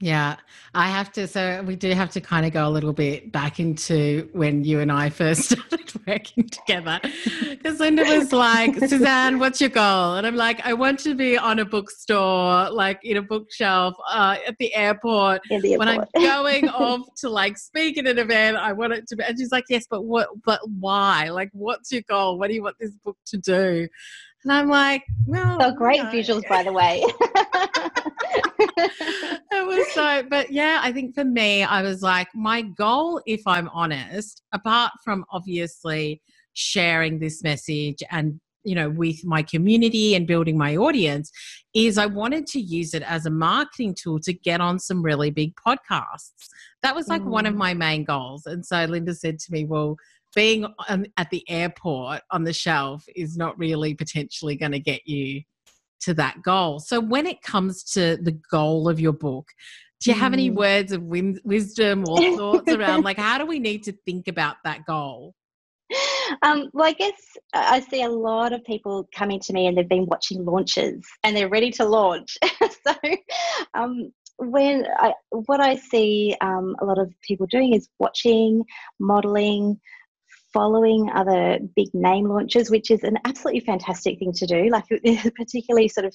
Yeah, 0.00 0.36
I 0.74 0.88
have 0.88 1.12
to. 1.12 1.28
So 1.28 1.62
we 1.62 1.76
do 1.76 1.90
have 1.92 2.10
to 2.10 2.20
kind 2.20 2.44
of 2.44 2.52
go 2.52 2.66
a 2.66 2.68
little 2.68 2.92
bit 2.92 3.30
back 3.30 3.60
into 3.60 4.28
when 4.32 4.64
you 4.64 4.80
and 4.80 4.90
I 4.90 5.08
first 5.08 5.42
started 5.50 5.92
working 6.06 6.48
together. 6.48 7.00
Because 7.48 7.78
Linda 7.78 8.02
was 8.02 8.32
like, 8.32 8.76
Suzanne, 8.80 9.38
what's 9.38 9.60
your 9.60 9.70
goal? 9.70 10.16
And 10.16 10.26
I'm 10.26 10.34
like, 10.34 10.60
I 10.66 10.74
want 10.74 10.98
to 11.00 11.14
be 11.14 11.38
on 11.38 11.60
a 11.60 11.64
bookstore, 11.64 12.70
like 12.70 12.98
in 13.04 13.16
a 13.16 13.22
bookshelf 13.22 13.94
uh, 14.10 14.36
at 14.46 14.58
the 14.58 14.74
airport. 14.74 15.42
The 15.48 15.54
airport. 15.54 15.78
When 15.78 15.88
I'm 15.88 16.04
going 16.14 16.68
off 16.68 17.06
to 17.18 17.30
like 17.30 17.56
speak 17.56 17.96
at 17.96 18.06
an 18.06 18.18
event, 18.18 18.56
I 18.56 18.72
want 18.72 18.92
it 18.94 19.06
to 19.08 19.16
be. 19.16 19.22
And 19.22 19.38
she's 19.38 19.52
like, 19.52 19.64
yes, 19.68 19.86
but 19.88 20.02
what, 20.02 20.28
but 20.44 20.60
why? 20.68 21.30
Like, 21.30 21.50
what's 21.52 21.92
your 21.92 22.02
goal? 22.02 22.38
What 22.38 22.48
do 22.48 22.54
you 22.54 22.64
want 22.64 22.76
this 22.80 22.96
book 23.04 23.16
to 23.26 23.38
do? 23.38 23.88
And 24.44 24.52
I'm 24.52 24.68
like, 24.68 25.04
well, 25.26 25.58
so 25.58 25.72
great 25.72 26.02
visuals, 26.02 26.46
by 26.48 26.62
the 26.62 26.72
way. 26.72 27.02
so, 29.94 30.22
but 30.28 30.50
yeah, 30.50 30.80
I 30.82 30.92
think 30.92 31.14
for 31.14 31.24
me, 31.24 31.62
I 31.62 31.82
was 31.82 32.02
like, 32.02 32.28
my 32.34 32.62
goal, 32.62 33.20
if 33.26 33.42
I'm 33.46 33.68
honest, 33.68 34.42
apart 34.52 34.92
from 35.04 35.24
obviously 35.30 36.20
sharing 36.54 37.18
this 37.18 37.42
message 37.42 38.02
and 38.10 38.40
you 38.62 38.74
know 38.74 38.88
with 38.88 39.24
my 39.24 39.42
community 39.42 40.14
and 40.14 40.26
building 40.26 40.56
my 40.56 40.76
audience 40.76 41.30
is 41.74 41.98
i 41.98 42.06
wanted 42.06 42.46
to 42.46 42.60
use 42.60 42.94
it 42.94 43.02
as 43.02 43.26
a 43.26 43.30
marketing 43.30 43.94
tool 44.00 44.20
to 44.20 44.32
get 44.32 44.60
on 44.60 44.78
some 44.78 45.02
really 45.02 45.30
big 45.30 45.52
podcasts 45.56 46.46
that 46.80 46.94
was 46.94 47.08
like 47.08 47.20
mm. 47.22 47.26
one 47.26 47.44
of 47.44 47.54
mm. 47.54 47.58
my 47.58 47.74
main 47.74 48.04
goals 48.04 48.46
and 48.46 48.64
so 48.64 48.84
linda 48.84 49.12
said 49.12 49.38
to 49.38 49.52
me 49.52 49.64
well 49.64 49.96
being 50.34 50.66
on, 50.88 51.06
at 51.16 51.28
the 51.30 51.44
airport 51.48 52.20
on 52.30 52.44
the 52.44 52.52
shelf 52.52 53.04
is 53.14 53.36
not 53.36 53.58
really 53.58 53.94
potentially 53.94 54.56
going 54.56 54.72
to 54.72 54.80
get 54.80 55.06
you 55.06 55.42
to 56.04 56.14
that 56.14 56.42
goal. 56.42 56.80
So 56.80 57.00
when 57.00 57.26
it 57.26 57.42
comes 57.42 57.82
to 57.92 58.16
the 58.20 58.38
goal 58.50 58.88
of 58.88 59.00
your 59.00 59.12
book, 59.12 59.48
do 60.00 60.10
you 60.10 60.16
have 60.16 60.32
any 60.32 60.50
mm. 60.50 60.56
words 60.56 60.92
of 60.92 61.02
wisdom 61.02 62.04
or 62.08 62.18
thoughts 62.36 62.72
around 62.72 63.04
like 63.04 63.18
how 63.18 63.38
do 63.38 63.46
we 63.46 63.58
need 63.58 63.84
to 63.84 63.92
think 64.04 64.28
about 64.28 64.56
that 64.64 64.84
goal? 64.84 65.34
Um, 66.42 66.70
well, 66.72 66.86
I 66.86 66.92
guess 66.92 67.20
I 67.52 67.80
see 67.80 68.02
a 68.02 68.08
lot 68.08 68.52
of 68.52 68.64
people 68.64 69.08
coming 69.14 69.40
to 69.40 69.52
me 69.52 69.66
and 69.66 69.76
they've 69.76 69.88
been 69.88 70.06
watching 70.06 70.44
launches 70.44 71.04
and 71.22 71.36
they're 71.36 71.48
ready 71.48 71.70
to 71.72 71.84
launch. 71.84 72.36
so, 72.86 72.94
um, 73.74 74.12
when 74.38 74.86
I, 74.98 75.12
what 75.30 75.60
I 75.60 75.76
see 75.76 76.34
um, 76.40 76.76
a 76.80 76.84
lot 76.84 76.98
of 76.98 77.12
people 77.22 77.46
doing 77.46 77.74
is 77.74 77.88
watching, 77.98 78.64
modeling, 78.98 79.80
following 80.52 81.10
other 81.14 81.58
big 81.76 81.88
name 81.94 82.26
launches, 82.26 82.70
which 82.70 82.90
is 82.90 83.02
an 83.04 83.18
absolutely 83.24 83.60
fantastic 83.60 84.18
thing 84.18 84.32
to 84.32 84.46
do. 84.46 84.70
Like, 84.70 84.84
particularly 85.36 85.88
sort 85.88 86.06
of 86.06 86.14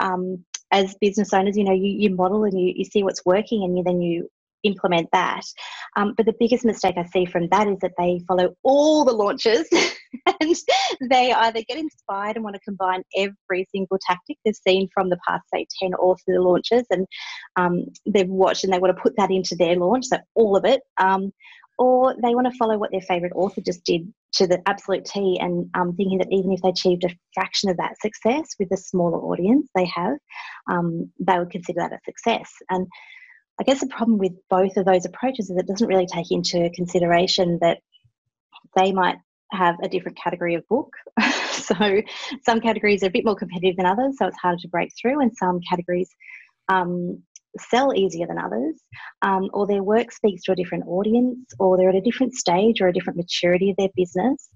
um, 0.00 0.44
as 0.72 0.96
business 1.00 1.32
owners, 1.32 1.56
you 1.56 1.64
know, 1.64 1.72
you, 1.72 1.90
you 1.90 2.10
model 2.10 2.44
and 2.44 2.58
you, 2.58 2.72
you 2.76 2.84
see 2.84 3.02
what's 3.02 3.24
working 3.24 3.64
and 3.64 3.76
you, 3.76 3.84
then 3.84 4.00
you 4.00 4.28
implement 4.64 5.08
that. 5.12 5.42
Um, 5.96 6.14
but 6.16 6.26
the 6.26 6.34
biggest 6.38 6.64
mistake 6.64 6.96
I 6.96 7.04
see 7.04 7.24
from 7.24 7.48
that 7.48 7.68
is 7.68 7.78
that 7.80 7.92
they 7.98 8.20
follow 8.26 8.54
all 8.62 9.04
the 9.04 9.12
launches 9.12 9.68
and 10.40 10.56
they 11.10 11.32
either 11.32 11.62
get 11.68 11.78
inspired 11.78 12.36
and 12.36 12.44
want 12.44 12.56
to 12.56 12.60
combine 12.62 13.02
every 13.16 13.66
single 13.72 13.98
tactic 14.06 14.36
they've 14.44 14.54
seen 14.54 14.88
from 14.92 15.10
the 15.10 15.18
past, 15.26 15.44
say, 15.54 15.66
10 15.80 15.94
or 15.94 16.12
author 16.12 16.40
launches 16.40 16.84
and 16.90 17.06
um, 17.56 17.84
they've 18.06 18.28
watched 18.28 18.64
and 18.64 18.72
they 18.72 18.78
want 18.78 18.94
to 18.94 19.02
put 19.02 19.16
that 19.16 19.30
into 19.30 19.54
their 19.56 19.76
launch, 19.76 20.06
so 20.06 20.18
all 20.34 20.56
of 20.56 20.64
it. 20.64 20.80
Um, 20.98 21.32
or 21.78 22.14
they 22.22 22.34
want 22.34 22.50
to 22.50 22.58
follow 22.58 22.76
what 22.76 22.90
their 22.90 23.00
favourite 23.00 23.32
author 23.34 23.60
just 23.60 23.84
did 23.84 24.12
to 24.32 24.46
the 24.46 24.60
absolute 24.68 25.04
T 25.04 25.38
and 25.40 25.70
um, 25.74 25.94
thinking 25.94 26.18
that 26.18 26.32
even 26.32 26.52
if 26.52 26.60
they 26.60 26.70
achieved 26.70 27.04
a 27.04 27.16
fraction 27.34 27.70
of 27.70 27.76
that 27.76 28.00
success 28.00 28.48
with 28.58 28.68
the 28.68 28.76
smaller 28.76 29.18
audience 29.18 29.68
they 29.74 29.86
have, 29.86 30.16
um, 30.68 31.10
they 31.20 31.38
would 31.38 31.50
consider 31.50 31.80
that 31.80 31.92
a 31.92 31.98
success. 32.04 32.50
And 32.68 32.86
I 33.60 33.64
guess 33.64 33.80
the 33.80 33.86
problem 33.86 34.18
with 34.18 34.32
both 34.50 34.76
of 34.76 34.86
those 34.86 35.04
approaches 35.04 35.50
is 35.50 35.56
it 35.56 35.66
doesn't 35.66 35.88
really 35.88 36.06
take 36.06 36.30
into 36.30 36.70
consideration 36.74 37.58
that 37.60 37.78
they 38.76 38.92
might 38.92 39.16
have 39.52 39.76
a 39.82 39.88
different 39.88 40.18
category 40.18 40.54
of 40.54 40.66
book. 40.68 40.92
so 41.50 42.02
some 42.44 42.60
categories 42.60 43.02
are 43.02 43.06
a 43.06 43.10
bit 43.10 43.24
more 43.24 43.36
competitive 43.36 43.76
than 43.76 43.86
others, 43.86 44.16
so 44.18 44.26
it's 44.26 44.36
harder 44.38 44.60
to 44.60 44.68
break 44.68 44.90
through, 45.00 45.20
and 45.20 45.36
some 45.36 45.60
categories 45.68 46.10
um, 46.68 47.22
sell 47.60 47.94
easier 47.94 48.26
than 48.26 48.38
others, 48.38 48.74
um, 49.22 49.50
or 49.52 49.66
their 49.66 49.82
work 49.82 50.12
speaks 50.12 50.42
to 50.44 50.52
a 50.52 50.56
different 50.56 50.84
audience, 50.86 51.52
or 51.58 51.76
they're 51.76 51.90
at 51.90 51.94
a 51.94 52.00
different 52.00 52.34
stage 52.34 52.80
or 52.80 52.88
a 52.88 52.92
different 52.92 53.16
maturity 53.16 53.70
of 53.70 53.76
their 53.76 53.90
business. 53.96 54.48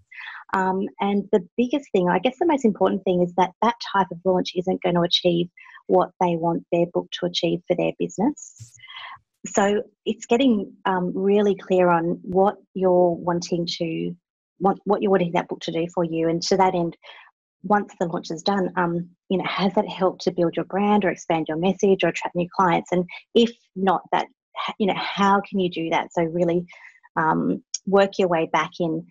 Um, 0.55 0.83
and 1.01 1.25
the 1.33 1.47
biggest 1.57 1.87
thing, 1.93 2.09
I 2.09 2.19
guess 2.19 2.37
the 2.39 2.47
most 2.47 2.65
important 2.65 3.05
thing, 3.05 3.23
is 3.23 3.33
that 3.37 3.53
that 3.63 3.77
type 3.95 4.09
of 4.11 4.19
launch 4.25 4.53
isn't 4.55 4.83
going 4.83 4.97
to 4.97 5.03
achieve 5.03 5.49
what 5.87 6.11
they 6.21 6.37
want 6.37 6.65
their 6.71 6.87
book 6.93 7.09
to 7.13 7.27
achieve 7.27 7.61
for 7.67 7.77
their 7.77 7.93
business. 7.99 8.75
So 9.47 9.83
it's 10.07 10.27
getting 10.27 10.75
um, 10.85 11.13
really 11.15 11.57
clear 11.57 11.89
on 11.89 12.21
what 12.23 12.57
you're 12.75 13.11
wanting 13.11 13.67
to 13.79 14.15
want, 14.61 14.81
what 14.85 15.03
you're 15.03 15.11
wanting 15.11 15.33
that 15.33 15.49
book 15.49 15.61
to 15.63 15.73
do 15.73 15.87
for 15.93 16.05
you, 16.05 16.29
and 16.29 16.41
to 16.43 16.57
that 16.59 16.75
end, 16.75 16.97
once 17.65 17.95
the 17.99 18.07
launch 18.07 18.31
is 18.31 18.43
done, 18.43 18.71
um, 18.77 19.09
you 19.29 19.39
know, 19.39 19.45
has 19.47 19.73
that 19.75 19.89
helped 19.89 20.23
to 20.23 20.33
build 20.33 20.57
your 20.57 20.65
brand 20.65 21.05
or 21.05 21.11
expand 21.11 21.47
your 21.49 21.57
message 21.57 22.03
or 22.03 22.09
attract 22.09 22.35
new 22.35 22.49
clients? 22.55 22.91
And 22.93 23.05
if 23.35 23.51
not, 23.77 24.03
that 24.13 24.27
you 24.79 24.87
know, 24.87 24.97
how 24.97 25.41
can 25.49 25.59
you 25.59 25.71
do 25.71 25.91
that? 25.91 26.13
So 26.13 26.23
really 26.23 26.65
um, 27.17 27.63
work 27.87 28.19
your 28.19 28.29
way 28.29 28.49
back 28.53 28.71
in 28.81 29.07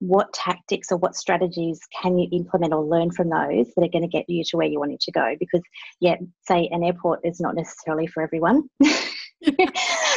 what 0.00 0.32
tactics 0.32 0.92
or 0.92 0.98
what 0.98 1.16
strategies 1.16 1.80
can 2.00 2.18
you 2.18 2.28
implement 2.32 2.72
or 2.72 2.84
learn 2.84 3.10
from 3.10 3.30
those 3.30 3.66
that 3.74 3.84
are 3.84 3.88
going 3.88 4.02
to 4.02 4.08
get 4.08 4.24
you 4.28 4.44
to 4.44 4.56
where 4.56 4.66
you 4.66 4.78
want 4.78 4.92
it 4.92 5.00
to 5.00 5.12
go? 5.12 5.34
Because 5.38 5.62
yeah, 6.00 6.16
say 6.46 6.68
an 6.70 6.84
airport 6.84 7.20
is 7.24 7.40
not 7.40 7.56
necessarily 7.56 8.06
for 8.06 8.22
everyone. 8.22 8.68
I 8.82 9.50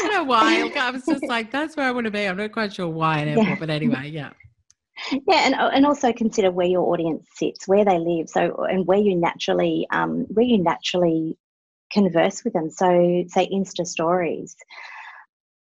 don't 0.02 0.14
know 0.14 0.24
why. 0.24 0.72
I 0.80 0.92
was 0.92 1.06
just 1.06 1.26
like, 1.28 1.52
that's 1.52 1.76
where 1.76 1.88
I 1.88 1.92
want 1.92 2.06
to 2.06 2.12
be. 2.12 2.26
I'm 2.26 2.38
not 2.38 2.52
quite 2.52 2.74
sure 2.74 2.88
why 2.88 3.20
an 3.20 3.30
airport, 3.30 3.48
yeah. 3.48 3.56
but 3.60 3.70
anyway, 3.70 4.10
yeah 4.10 4.32
yeah 5.12 5.46
and, 5.46 5.56
and 5.56 5.86
also 5.86 6.12
consider 6.14 6.52
where 6.52 6.68
your 6.68 6.92
audience 6.94 7.28
sits 7.36 7.68
where 7.68 7.86
they 7.86 7.98
live 7.98 8.30
so 8.30 8.66
and 8.66 8.86
where 8.88 8.98
you 9.00 9.16
naturally 9.16 9.88
um, 9.92 10.26
where 10.30 10.46
you 10.46 10.58
naturally 10.58 11.38
converse 11.92 12.44
with 12.44 12.54
them. 12.54 12.70
So 12.70 13.24
say 13.28 13.50
insta 13.52 13.86
stories. 13.86 14.56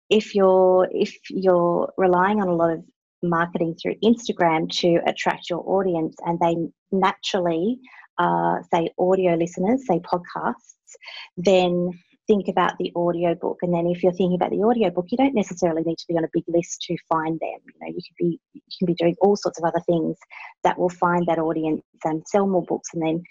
If 0.09 0.35
you're 0.35 0.87
if 0.91 1.15
you're 1.29 1.91
relying 1.97 2.41
on 2.41 2.47
a 2.47 2.55
lot 2.55 2.71
of 2.71 2.83
marketing 3.23 3.75
through 3.81 3.95
instagram 4.03 4.69
to 4.69 4.99
attract 5.07 5.49
your 5.49 5.63
audience 5.67 6.15
and 6.23 6.39
they 6.39 6.55
naturally 6.91 7.79
uh, 8.19 8.57
say 8.71 8.87
audio 8.99 9.33
listeners 9.33 9.87
say 9.87 9.99
podcasts 10.01 10.93
then 11.35 11.91
think 12.27 12.47
about 12.47 12.77
the 12.77 12.91
audio 12.95 13.33
book 13.35 13.57
and 13.61 13.73
then 13.73 13.87
if 13.87 14.03
you're 14.03 14.11
thinking 14.11 14.35
about 14.35 14.51
the 14.51 14.61
audio 14.61 14.89
book 14.89 15.05
you 15.09 15.17
don't 15.17 15.33
necessarily 15.33 15.81
need 15.83 15.97
to 15.97 16.05
be 16.07 16.17
on 16.17 16.23
a 16.23 16.29
big 16.33 16.43
list 16.47 16.81
to 16.81 16.95
find 17.09 17.39
them. 17.39 17.59
You 17.65 17.79
know 17.81 17.87
you 17.87 18.01
could 18.07 18.17
be 18.17 18.39
you 18.53 18.61
can 18.79 18.85
be 18.85 18.95
doing 18.95 19.15
all 19.21 19.35
sorts 19.35 19.59
of 19.59 19.65
other 19.65 19.81
things 19.85 20.17
that 20.63 20.77
will 20.77 20.89
find 20.89 21.25
that 21.27 21.39
audience 21.39 21.83
and 22.03 22.23
sell 22.27 22.47
more 22.47 22.63
books 22.63 22.89
and 22.93 23.01
then 23.01 23.23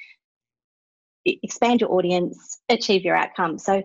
expand 1.25 1.81
your 1.81 1.93
audience 1.93 2.61
achieve 2.69 3.03
your 3.03 3.17
outcome. 3.17 3.59
So 3.59 3.83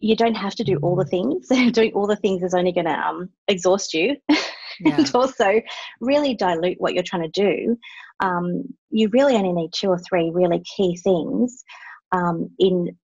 you 0.00 0.16
don't 0.16 0.34
have 0.34 0.54
to 0.56 0.64
do 0.64 0.76
all 0.78 0.96
the 0.96 1.04
things. 1.04 1.48
Doing 1.72 1.92
all 1.94 2.06
the 2.06 2.16
things 2.16 2.42
is 2.42 2.54
only 2.54 2.72
going 2.72 2.86
to 2.86 2.98
um, 2.98 3.30
exhaust 3.48 3.94
you. 3.94 4.16
Yeah. 4.82 4.96
and 4.96 5.10
also 5.14 5.60
really 6.00 6.32
dilute 6.32 6.80
what 6.80 6.94
you're 6.94 7.02
trying 7.02 7.30
to 7.30 7.42
do. 7.42 7.76
Um, 8.20 8.62
you 8.88 9.10
really 9.12 9.34
only 9.34 9.52
need 9.52 9.72
two 9.74 9.88
or 9.88 9.98
three 9.98 10.30
really 10.32 10.62
key 10.74 10.96
things 10.96 11.62
um, 12.12 12.48
in 12.58 12.96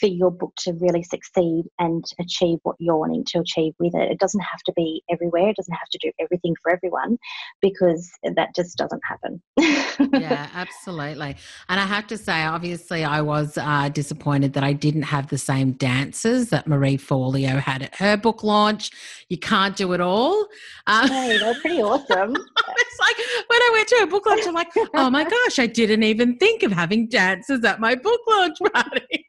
for 0.00 0.06
your 0.06 0.30
book 0.30 0.52
to 0.58 0.72
really 0.74 1.02
succeed 1.02 1.64
and 1.78 2.04
achieve 2.20 2.58
what 2.62 2.76
you're 2.78 2.96
wanting 2.96 3.24
to 3.28 3.38
achieve 3.40 3.74
with 3.78 3.94
it. 3.94 4.10
It 4.10 4.18
doesn't 4.18 4.40
have 4.40 4.60
to 4.66 4.72
be 4.74 5.02
everywhere, 5.10 5.50
it 5.50 5.56
doesn't 5.56 5.74
have 5.74 5.88
to 5.90 5.98
do 6.00 6.10
everything 6.20 6.54
for 6.62 6.72
everyone 6.72 7.18
because 7.60 8.10
that 8.22 8.54
just 8.54 8.76
doesn't 8.76 9.02
happen. 9.08 9.42
yeah, 10.20 10.48
absolutely. 10.54 11.36
And 11.68 11.80
I 11.80 11.86
have 11.86 12.06
to 12.08 12.18
say, 12.18 12.44
obviously, 12.44 13.04
I 13.04 13.20
was 13.20 13.58
uh, 13.58 13.88
disappointed 13.88 14.52
that 14.54 14.64
I 14.64 14.72
didn't 14.72 15.02
have 15.02 15.28
the 15.28 15.38
same 15.38 15.72
dances 15.72 16.50
that 16.50 16.66
Marie 16.66 16.98
Forleo 16.98 17.60
had 17.60 17.82
at 17.82 17.94
her 17.96 18.16
book 18.16 18.42
launch. 18.42 18.90
You 19.28 19.38
can't 19.38 19.76
do 19.76 19.92
it 19.92 20.00
all. 20.00 20.46
Um, 20.86 21.08
hey, 21.08 21.38
they're 21.38 21.54
pretty 21.60 21.82
awesome. 21.82 22.34
it's 22.36 22.98
like 23.00 23.16
when 23.48 23.60
I 23.60 23.70
went 23.72 23.88
to 23.88 23.96
her 24.00 24.06
book 24.06 24.26
launch, 24.26 24.42
I'm 24.46 24.54
like, 24.54 24.68
oh 24.94 25.10
my 25.10 25.24
gosh, 25.24 25.58
I 25.58 25.66
didn't 25.66 26.02
even 26.02 26.36
think 26.38 26.62
of 26.62 26.72
having 26.72 27.08
dances 27.08 27.64
at 27.64 27.80
my 27.80 27.94
book 27.94 28.20
launch 28.28 28.58
party. 28.72 29.21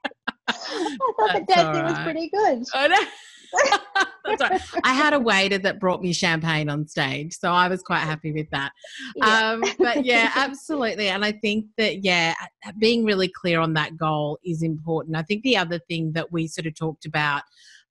I 0.69 0.97
thought 1.17 1.33
the 1.33 1.53
dancing 1.53 1.83
right. 1.83 1.91
was 1.91 1.99
pretty 1.99 2.29
good. 2.29 2.65
I. 2.73 3.07
Right. 4.39 4.61
I 4.83 4.93
had 4.93 5.13
a 5.13 5.19
waiter 5.19 5.57
that 5.59 5.79
brought 5.79 6.01
me 6.01 6.13
champagne 6.13 6.69
on 6.69 6.87
stage, 6.87 7.33
so 7.37 7.51
I 7.51 7.67
was 7.67 7.83
quite 7.83 7.99
happy 7.99 8.31
with 8.31 8.49
that. 8.51 8.71
Yeah. 9.15 9.51
Um, 9.51 9.63
but 9.77 10.05
yeah, 10.05 10.31
absolutely. 10.35 11.09
And 11.09 11.23
I 11.25 11.33
think 11.33 11.65
that 11.77 12.03
yeah, 12.03 12.33
being 12.79 13.03
really 13.03 13.27
clear 13.27 13.59
on 13.59 13.73
that 13.73 13.97
goal 13.97 14.39
is 14.43 14.63
important. 14.63 15.17
I 15.17 15.23
think 15.23 15.43
the 15.43 15.57
other 15.57 15.77
thing 15.87 16.13
that 16.13 16.31
we 16.31 16.47
sort 16.47 16.65
of 16.65 16.73
talked 16.73 17.05
about 17.05 17.43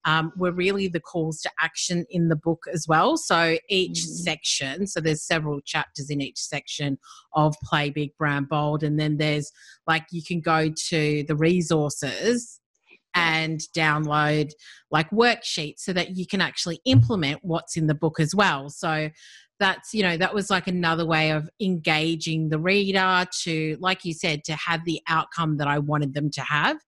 um, 0.04 0.32
were 0.36 0.52
really 0.52 0.88
the 0.88 1.00
calls 1.00 1.40
to 1.42 1.50
action 1.60 2.04
in 2.10 2.28
the 2.28 2.36
book 2.36 2.64
as 2.72 2.88
well. 2.88 3.16
So 3.16 3.56
each 3.68 3.98
mm. 3.98 4.06
section, 4.06 4.86
so 4.86 5.00
there's 5.00 5.22
several 5.22 5.60
chapters 5.60 6.10
in 6.10 6.20
each 6.20 6.38
section 6.38 6.98
of 7.34 7.54
Play 7.62 7.90
Big 7.90 8.16
Brand 8.16 8.48
Bold, 8.48 8.82
and 8.82 8.98
then 8.98 9.18
there's 9.18 9.52
like 9.86 10.06
you 10.10 10.22
can 10.26 10.40
go 10.40 10.70
to 10.88 11.24
the 11.28 11.36
resources 11.36 12.58
and 13.14 13.60
download 13.76 14.50
like 14.90 15.10
worksheets 15.10 15.80
so 15.80 15.92
that 15.92 16.16
you 16.16 16.26
can 16.26 16.40
actually 16.40 16.80
implement 16.84 17.40
what's 17.42 17.76
in 17.76 17.86
the 17.86 17.94
book 17.94 18.20
as 18.20 18.34
well. 18.34 18.68
So 18.70 19.10
that's 19.60 19.94
you 19.94 20.02
know 20.02 20.16
that 20.16 20.34
was 20.34 20.50
like 20.50 20.66
another 20.66 21.06
way 21.06 21.30
of 21.30 21.48
engaging 21.60 22.48
the 22.48 22.58
reader 22.58 23.24
to 23.42 23.76
like 23.80 24.04
you 24.04 24.12
said 24.12 24.42
to 24.44 24.54
have 24.54 24.84
the 24.84 25.00
outcome 25.08 25.58
that 25.58 25.68
I 25.68 25.78
wanted 25.78 26.14
them 26.14 26.30
to 26.30 26.40
have 26.40 26.78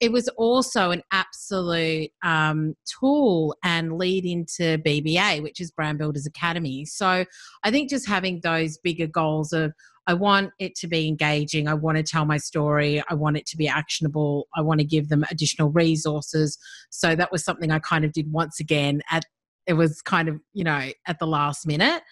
it 0.00 0.10
was 0.10 0.28
also 0.30 0.90
an 0.90 1.02
absolute 1.12 2.10
um, 2.24 2.74
tool 2.98 3.54
and 3.62 3.98
lead 3.98 4.24
into 4.24 4.78
BBA, 4.78 5.42
which 5.42 5.60
is 5.60 5.70
Brand 5.70 5.98
Builders 5.98 6.26
Academy. 6.26 6.86
So 6.86 7.26
I 7.64 7.70
think 7.70 7.90
just 7.90 8.08
having 8.08 8.40
those 8.42 8.78
bigger 8.78 9.06
goals 9.06 9.52
of 9.52 9.72
I 10.10 10.14
want 10.14 10.50
it 10.58 10.74
to 10.78 10.88
be 10.88 11.06
engaging. 11.06 11.68
I 11.68 11.74
want 11.74 11.96
to 11.96 12.02
tell 12.02 12.24
my 12.24 12.36
story. 12.36 13.00
I 13.08 13.14
want 13.14 13.36
it 13.36 13.46
to 13.46 13.56
be 13.56 13.68
actionable. 13.68 14.48
I 14.56 14.60
want 14.60 14.80
to 14.80 14.84
give 14.84 15.08
them 15.08 15.24
additional 15.30 15.70
resources. 15.70 16.58
So 16.90 17.14
that 17.14 17.30
was 17.30 17.44
something 17.44 17.70
I 17.70 17.78
kind 17.78 18.04
of 18.04 18.12
did 18.12 18.32
once 18.32 18.58
again 18.58 19.02
at 19.12 19.24
it 19.68 19.74
was 19.74 20.02
kind 20.02 20.28
of 20.28 20.40
you 20.52 20.64
know 20.64 20.90
at 21.06 21.20
the 21.20 21.28
last 21.28 21.64
minute 21.64 22.02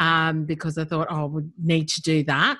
um, 0.00 0.46
because 0.46 0.76
I 0.76 0.84
thought 0.84 1.06
oh 1.10 1.26
we 1.26 1.42
need 1.62 1.88
to 1.90 2.02
do 2.02 2.24
that. 2.24 2.58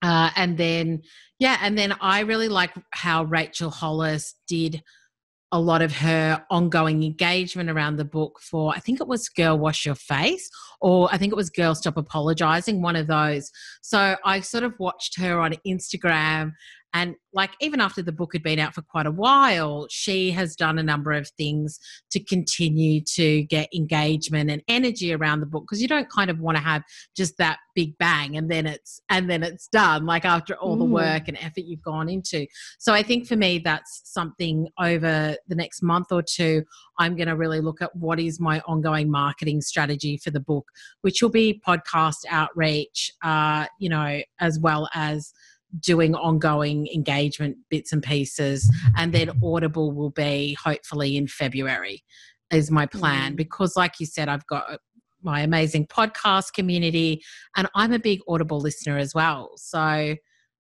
Uh, 0.00 0.30
and 0.34 0.56
then 0.56 1.02
yeah, 1.38 1.58
and 1.60 1.76
then 1.76 1.94
I 2.00 2.20
really 2.20 2.48
like 2.48 2.72
how 2.92 3.24
Rachel 3.24 3.68
Hollis 3.68 4.34
did 4.48 4.82
a 5.52 5.60
lot 5.60 5.80
of 5.80 5.92
her 5.92 6.44
ongoing 6.50 7.04
engagement 7.04 7.70
around 7.70 7.96
the 7.96 8.04
book 8.04 8.40
for 8.40 8.74
I 8.74 8.80
think 8.80 9.00
it 9.00 9.06
was 9.06 9.28
Girl 9.28 9.58
Wash 9.58 9.86
Your 9.86 9.94
Face 9.94 10.48
or 10.80 11.08
I 11.12 11.18
think 11.18 11.32
it 11.32 11.36
was 11.36 11.50
Girl 11.50 11.74
Stop 11.74 11.96
Apologizing, 11.96 12.82
one 12.82 12.96
of 12.96 13.06
those. 13.06 13.50
So 13.80 14.16
I 14.24 14.40
sort 14.40 14.64
of 14.64 14.74
watched 14.78 15.18
her 15.20 15.40
on 15.40 15.54
Instagram 15.66 16.52
and 16.96 17.14
like 17.34 17.50
even 17.60 17.82
after 17.82 18.00
the 18.00 18.10
book 18.10 18.32
had 18.32 18.42
been 18.42 18.58
out 18.58 18.74
for 18.74 18.80
quite 18.80 19.04
a 19.04 19.10
while, 19.10 19.86
she 19.90 20.30
has 20.30 20.56
done 20.56 20.78
a 20.78 20.82
number 20.82 21.12
of 21.12 21.28
things 21.36 21.78
to 22.10 22.18
continue 22.24 23.02
to 23.02 23.42
get 23.42 23.68
engagement 23.74 24.50
and 24.50 24.62
energy 24.66 25.12
around 25.12 25.40
the 25.40 25.46
book 25.46 25.64
because 25.64 25.82
you 25.82 25.88
don't 25.88 26.08
kind 26.08 26.30
of 26.30 26.40
want 26.40 26.56
to 26.56 26.62
have 26.62 26.82
just 27.14 27.36
that 27.36 27.58
big 27.74 27.98
bang 27.98 28.38
and 28.38 28.50
then 28.50 28.64
it's 28.66 28.98
and 29.10 29.28
then 29.28 29.42
it's 29.42 29.68
done 29.68 30.06
like 30.06 30.24
after 30.24 30.54
all 30.54 30.76
mm. 30.76 30.78
the 30.78 30.84
work 30.86 31.28
and 31.28 31.36
effort 31.36 31.64
you've 31.66 31.82
gone 31.82 32.08
into. 32.08 32.46
So 32.78 32.94
I 32.94 33.02
think 33.02 33.26
for 33.26 33.36
me 33.36 33.58
that's 33.58 34.00
something 34.04 34.68
over 34.80 35.36
the 35.46 35.54
next 35.54 35.82
month 35.82 36.10
or 36.10 36.22
two 36.22 36.64
I'm 36.98 37.14
going 37.14 37.28
to 37.28 37.36
really 37.36 37.60
look 37.60 37.82
at 37.82 37.94
what 37.94 38.18
is 38.18 38.40
my 38.40 38.60
ongoing 38.60 39.10
marketing 39.10 39.60
strategy 39.60 40.16
for 40.16 40.30
the 40.30 40.40
book, 40.40 40.66
which 41.02 41.20
will 41.20 41.28
be 41.28 41.60
podcast 41.66 42.24
outreach, 42.30 43.12
uh, 43.22 43.66
you 43.78 43.90
know, 43.90 44.22
as 44.40 44.58
well 44.58 44.88
as 44.94 45.34
doing 45.80 46.14
ongoing 46.14 46.86
engagement 46.88 47.56
bits 47.70 47.92
and 47.92 48.02
pieces 48.02 48.70
and 48.96 49.12
then 49.12 49.30
audible 49.42 49.92
will 49.92 50.10
be 50.10 50.56
hopefully 50.62 51.16
in 51.16 51.26
february 51.26 52.02
is 52.50 52.70
my 52.70 52.86
plan 52.86 53.32
mm. 53.32 53.36
because 53.36 53.76
like 53.76 53.94
you 53.98 54.06
said 54.06 54.28
i've 54.28 54.46
got 54.46 54.78
my 55.22 55.40
amazing 55.40 55.86
podcast 55.86 56.52
community 56.52 57.22
and 57.56 57.68
i'm 57.74 57.92
a 57.92 57.98
big 57.98 58.20
audible 58.28 58.60
listener 58.60 58.96
as 58.98 59.14
well 59.14 59.50
so 59.56 60.14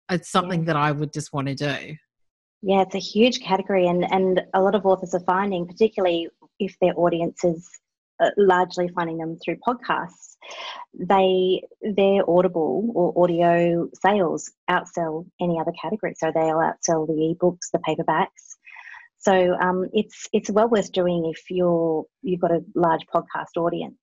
it's 0.10 0.32
something 0.32 0.62
yeah. 0.62 0.68
that 0.68 0.76
i 0.76 0.92
would 0.92 1.12
just 1.14 1.34
want 1.34 1.48
to 1.48 1.56
do 1.56 1.96
yeah 2.62 2.82
it's 2.82 2.96
a 2.96 3.00
huge 3.00 3.42
category 3.42 3.88
and 3.88 4.10
and 4.12 4.42
a 4.54 4.62
lot 4.62 4.76
of 4.76 4.86
authors 4.86 5.14
are 5.14 5.24
finding 5.26 5.68
particularly 5.68 6.30
if 6.60 6.76
their 6.80 6.94
audience 6.98 7.44
is 7.44 7.70
largely 8.38 8.90
finding 8.90 9.18
them 9.18 9.38
through 9.44 9.58
podcasts, 9.68 10.36
they 10.94 11.64
their 11.82 12.30
audible 12.30 12.90
or 12.94 13.24
audio 13.24 13.90
sales 14.02 14.52
outsell 14.70 15.26
any 15.42 15.60
other 15.60 15.72
category. 15.82 16.14
So 16.18 16.32
they'll 16.34 16.56
outsell 16.58 17.08
the 17.08 17.36
ebooks, 17.36 17.72
the 17.72 17.80
paperbacks. 17.80 18.58
So 19.20 19.56
um, 19.56 19.88
it's 19.94 20.28
it's 20.34 20.50
well 20.50 20.70
worth 20.70 20.92
doing 20.92 21.32
if 21.34 21.44
you're 21.50 22.06
you've 22.22 22.42
got 22.42 22.52
a 22.52 22.64
large 22.76 23.06
podcast 23.14 23.58
audience. 23.58 23.98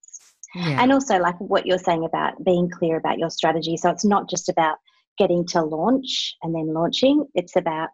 Yeah. 0.55 0.83
And 0.83 0.93
also 0.93 1.19
like 1.19 1.39
what 1.39 1.67
you're 1.67 1.79
saying 1.79 2.05
about 2.05 2.43
being 2.45 2.71
clear 2.71 2.97
about 2.97 3.19
your 3.19 3.31
strategy. 3.31 3.77
So 3.77 3.91
it's 3.91 4.05
not 4.05 4.29
just 4.29 4.49
about 4.49 4.79
getting 5.19 5.47
to 5.49 5.63
launch 5.63 6.35
and 6.43 6.55
then 6.55 6.73
launching. 6.73 7.25
It's 7.35 7.55
about 7.55 7.91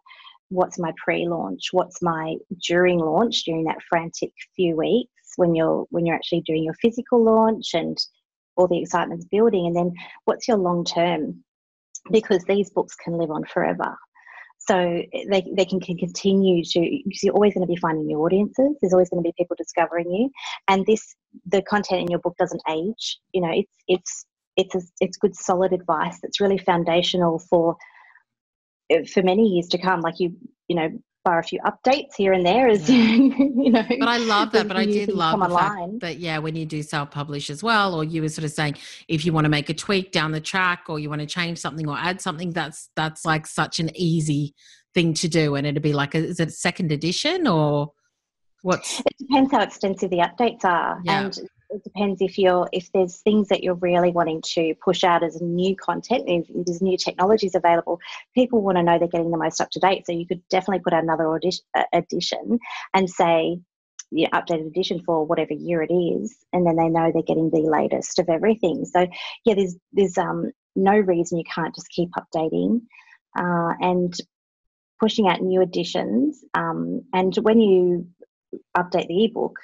what's 0.49 0.79
my 0.79 0.93
pre-launch, 1.03 1.67
what's 1.71 2.01
my 2.01 2.35
during 2.65 2.99
launch 2.99 3.43
during 3.43 3.65
that 3.65 3.77
frantic 3.89 4.31
few 4.55 4.75
weeks 4.75 5.11
when 5.37 5.55
you're 5.55 5.85
when 5.89 6.05
you're 6.05 6.15
actually 6.15 6.41
doing 6.41 6.63
your 6.63 6.75
physical 6.75 7.23
launch 7.23 7.73
and 7.73 7.97
all 8.55 8.67
the 8.67 8.79
excitement's 8.79 9.25
building 9.25 9.67
and 9.67 9.75
then 9.75 9.93
what's 10.25 10.47
your 10.47 10.57
long 10.57 10.83
term? 10.83 11.43
Because 12.11 12.43
these 12.43 12.69
books 12.69 12.95
can 12.95 13.17
live 13.17 13.31
on 13.31 13.43
forever. 13.45 13.95
So 14.59 14.77
eh, 14.77 15.23
they, 15.31 15.45
they 15.55 15.65
can, 15.65 15.79
can 15.79 15.97
continue 15.97 16.63
to 16.63 16.79
because 17.05 17.23
you're 17.23 17.33
always 17.33 17.53
going 17.53 17.65
to 17.65 17.73
be 17.73 17.79
finding 17.79 18.05
new 18.05 18.17
audiences 18.17 18.75
there's 18.81 18.91
always 18.91 19.09
going 19.09 19.23
to 19.23 19.27
be 19.27 19.33
people 19.37 19.55
discovering 19.57 20.11
you 20.11 20.29
and 20.67 20.85
this 20.85 21.15
the 21.45 21.61
content 21.61 22.01
in 22.01 22.07
your 22.09 22.19
book 22.19 22.35
doesn't 22.37 22.61
age 22.69 23.19
you 23.33 23.39
know 23.39 23.51
it's 23.53 23.71
it's 23.87 24.25
it's 24.57 24.75
a, 24.75 24.81
it's 24.99 25.17
good 25.17 25.35
solid 25.35 25.71
advice 25.71 26.17
that's 26.21 26.41
really 26.41 26.57
foundational 26.57 27.39
for 27.39 27.77
eh, 28.89 29.05
for 29.05 29.23
many 29.23 29.47
years 29.47 29.67
to 29.67 29.77
come. 29.77 30.01
Like 30.01 30.19
you 30.19 30.35
you 30.67 30.75
know 30.75 30.89
a 31.35 31.43
few 31.43 31.59
updates 31.61 32.15
here 32.15 32.33
and 32.33 32.45
there 32.45 32.67
as 32.67 32.89
yeah. 32.89 32.97
you 32.97 33.69
know 33.69 33.83
but 33.99 34.07
i 34.07 34.17
love 34.17 34.51
that 34.51 34.67
but 34.67 34.77
i 34.77 34.85
did 34.85 35.09
love 35.09 35.39
the 35.39 35.45
online. 35.45 35.91
fact 35.91 35.99
that 36.01 36.17
yeah 36.17 36.37
when 36.37 36.55
you 36.55 36.65
do 36.65 36.81
self-publish 36.81 37.49
as 37.49 37.61
well 37.61 37.93
or 37.93 38.03
you 38.03 38.21
were 38.21 38.29
sort 38.29 38.45
of 38.45 38.51
saying 38.51 38.75
if 39.07 39.25
you 39.25 39.33
want 39.33 39.45
to 39.45 39.49
make 39.49 39.69
a 39.69 39.73
tweak 39.73 40.11
down 40.11 40.31
the 40.31 40.41
track 40.41 40.83
or 40.87 40.99
you 40.99 41.09
want 41.09 41.21
to 41.21 41.27
change 41.27 41.57
something 41.57 41.87
or 41.87 41.97
add 41.97 42.21
something 42.21 42.51
that's 42.51 42.89
that's 42.95 43.25
like 43.25 43.45
such 43.45 43.79
an 43.79 43.89
easy 43.95 44.53
thing 44.93 45.13
to 45.13 45.27
do 45.27 45.55
and 45.55 45.67
it'd 45.67 45.83
be 45.83 45.93
like 45.93 46.15
a, 46.15 46.19
is 46.19 46.39
it 46.39 46.51
second 46.51 46.91
edition 46.91 47.47
or 47.47 47.91
what 48.61 48.79
it 49.05 49.17
depends 49.19 49.51
how 49.51 49.61
extensive 49.61 50.09
the 50.09 50.17
updates 50.17 50.65
are 50.65 50.99
yeah. 51.03 51.25
and 51.25 51.39
it 51.69 51.83
depends 51.83 52.21
if 52.21 52.37
you're 52.37 52.67
if 52.71 52.91
there's 52.93 53.17
things 53.17 53.49
that 53.49 53.63
you're 53.63 53.75
really 53.75 54.11
wanting 54.11 54.41
to 54.41 54.73
push 54.83 55.03
out 55.03 55.23
as 55.23 55.41
new 55.41 55.75
content 55.75 56.23
if 56.27 56.45
there's 56.65 56.81
new 56.81 56.97
technologies 56.97 57.55
available 57.55 57.99
people 58.33 58.61
want 58.61 58.77
to 58.77 58.83
know 58.83 58.97
they're 58.97 59.07
getting 59.07 59.31
the 59.31 59.37
most 59.37 59.59
up 59.59 59.69
to 59.69 59.79
date 59.79 60.05
so 60.05 60.11
you 60.11 60.25
could 60.25 60.41
definitely 60.49 60.81
put 60.83 60.93
out 60.93 61.03
another 61.03 61.39
uh, 61.75 61.83
edition 61.93 62.59
and 62.93 63.09
say 63.09 63.59
the 64.11 64.27
updated 64.33 64.67
edition 64.67 65.01
for 65.05 65.25
whatever 65.25 65.53
year 65.53 65.81
it 65.81 65.93
is 65.93 66.37
and 66.53 66.65
then 66.65 66.75
they 66.75 66.87
know 66.87 67.11
they're 67.11 67.23
getting 67.23 67.49
the 67.49 67.69
latest 67.69 68.19
of 68.19 68.29
everything. 68.29 68.85
So 68.85 69.07
yeah 69.45 69.53
there's 69.53 69.75
there's 69.91 70.17
um 70.17 70.51
no 70.75 70.97
reason 70.97 71.37
you 71.37 71.43
can't 71.53 71.75
just 71.75 71.89
keep 71.89 72.09
updating 72.11 72.81
uh, 73.37 73.73
and 73.81 74.13
pushing 74.99 75.27
out 75.27 75.41
new 75.41 75.61
editions 75.61 76.43
um, 76.53 77.01
and 77.13 77.35
when 77.37 77.59
you 77.59 78.07
update 78.75 79.07
the 79.07 79.25
ebook 79.25 79.55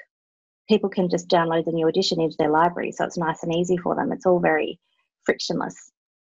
people 0.67 0.89
can 0.89 1.09
just 1.09 1.27
download 1.29 1.65
the 1.65 1.71
new 1.71 1.87
edition 1.87 2.21
into 2.21 2.35
their 2.37 2.49
library. 2.49 2.91
So 2.91 3.05
it's 3.05 3.17
nice 3.17 3.43
and 3.43 3.53
easy 3.53 3.77
for 3.77 3.95
them. 3.95 4.11
It's 4.11 4.25
all 4.25 4.39
very 4.39 4.79
frictionless. 5.25 5.91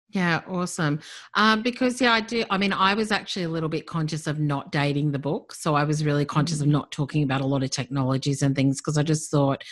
Yeah, 0.09 0.41
awesome. 0.47 1.01
Um, 1.33 1.61
because 1.61 1.99
yeah, 1.99 2.13
I 2.13 2.21
do. 2.21 2.45
I 2.49 2.57
mean, 2.57 2.71
I 2.71 2.93
was 2.93 3.11
actually 3.11 3.43
a 3.43 3.49
little 3.49 3.67
bit 3.67 3.87
conscious 3.87 4.25
of 4.25 4.39
not 4.39 4.71
dating 4.71 5.11
the 5.11 5.19
book, 5.19 5.53
so 5.53 5.75
I 5.75 5.83
was 5.83 6.05
really 6.05 6.23
conscious 6.23 6.61
of 6.61 6.67
mm. 6.67 6.71
not 6.71 6.91
talking 6.91 7.23
about 7.23 7.41
a 7.41 7.45
lot 7.45 7.61
of 7.61 7.71
technologies 7.71 8.41
and 8.41 8.55
things 8.55 8.77
because 8.77 8.97
I 8.97 9.03
just 9.03 9.29
thought, 9.29 9.65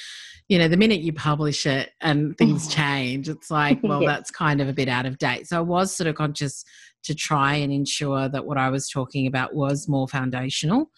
you 0.50 0.60
know, 0.60 0.68
the 0.68 0.76
minute 0.76 1.00
you 1.00 1.13
publish 1.13 1.65
it 1.65 1.91
and 2.02 2.38
things 2.38 2.68
change, 2.74 3.30
it's 3.30 3.50
like, 3.50 3.80
well, 3.82 4.02
yes. 4.02 4.10
that's 4.10 4.32
kind 4.32 4.60
of 4.60 4.68
a 4.68 4.74
bit 4.74 4.89
out 4.89 5.06
of 5.06 5.18
date. 5.18 5.48
So 5.48 5.58
I 5.58 5.62
was 5.62 5.96
sort 5.96 6.08
of 6.08 6.15
conscious 6.15 6.65
to 7.04 7.15
try 7.15 7.56
and 7.56 7.72
ensure 7.72 8.28
that 8.28 8.46
what 8.46 8.58
I 8.58 8.70
was 8.70 8.89
talking 8.89 9.28
about 9.28 9.54
was 9.54 9.88
more 9.88 10.08
foundational. 10.08 10.91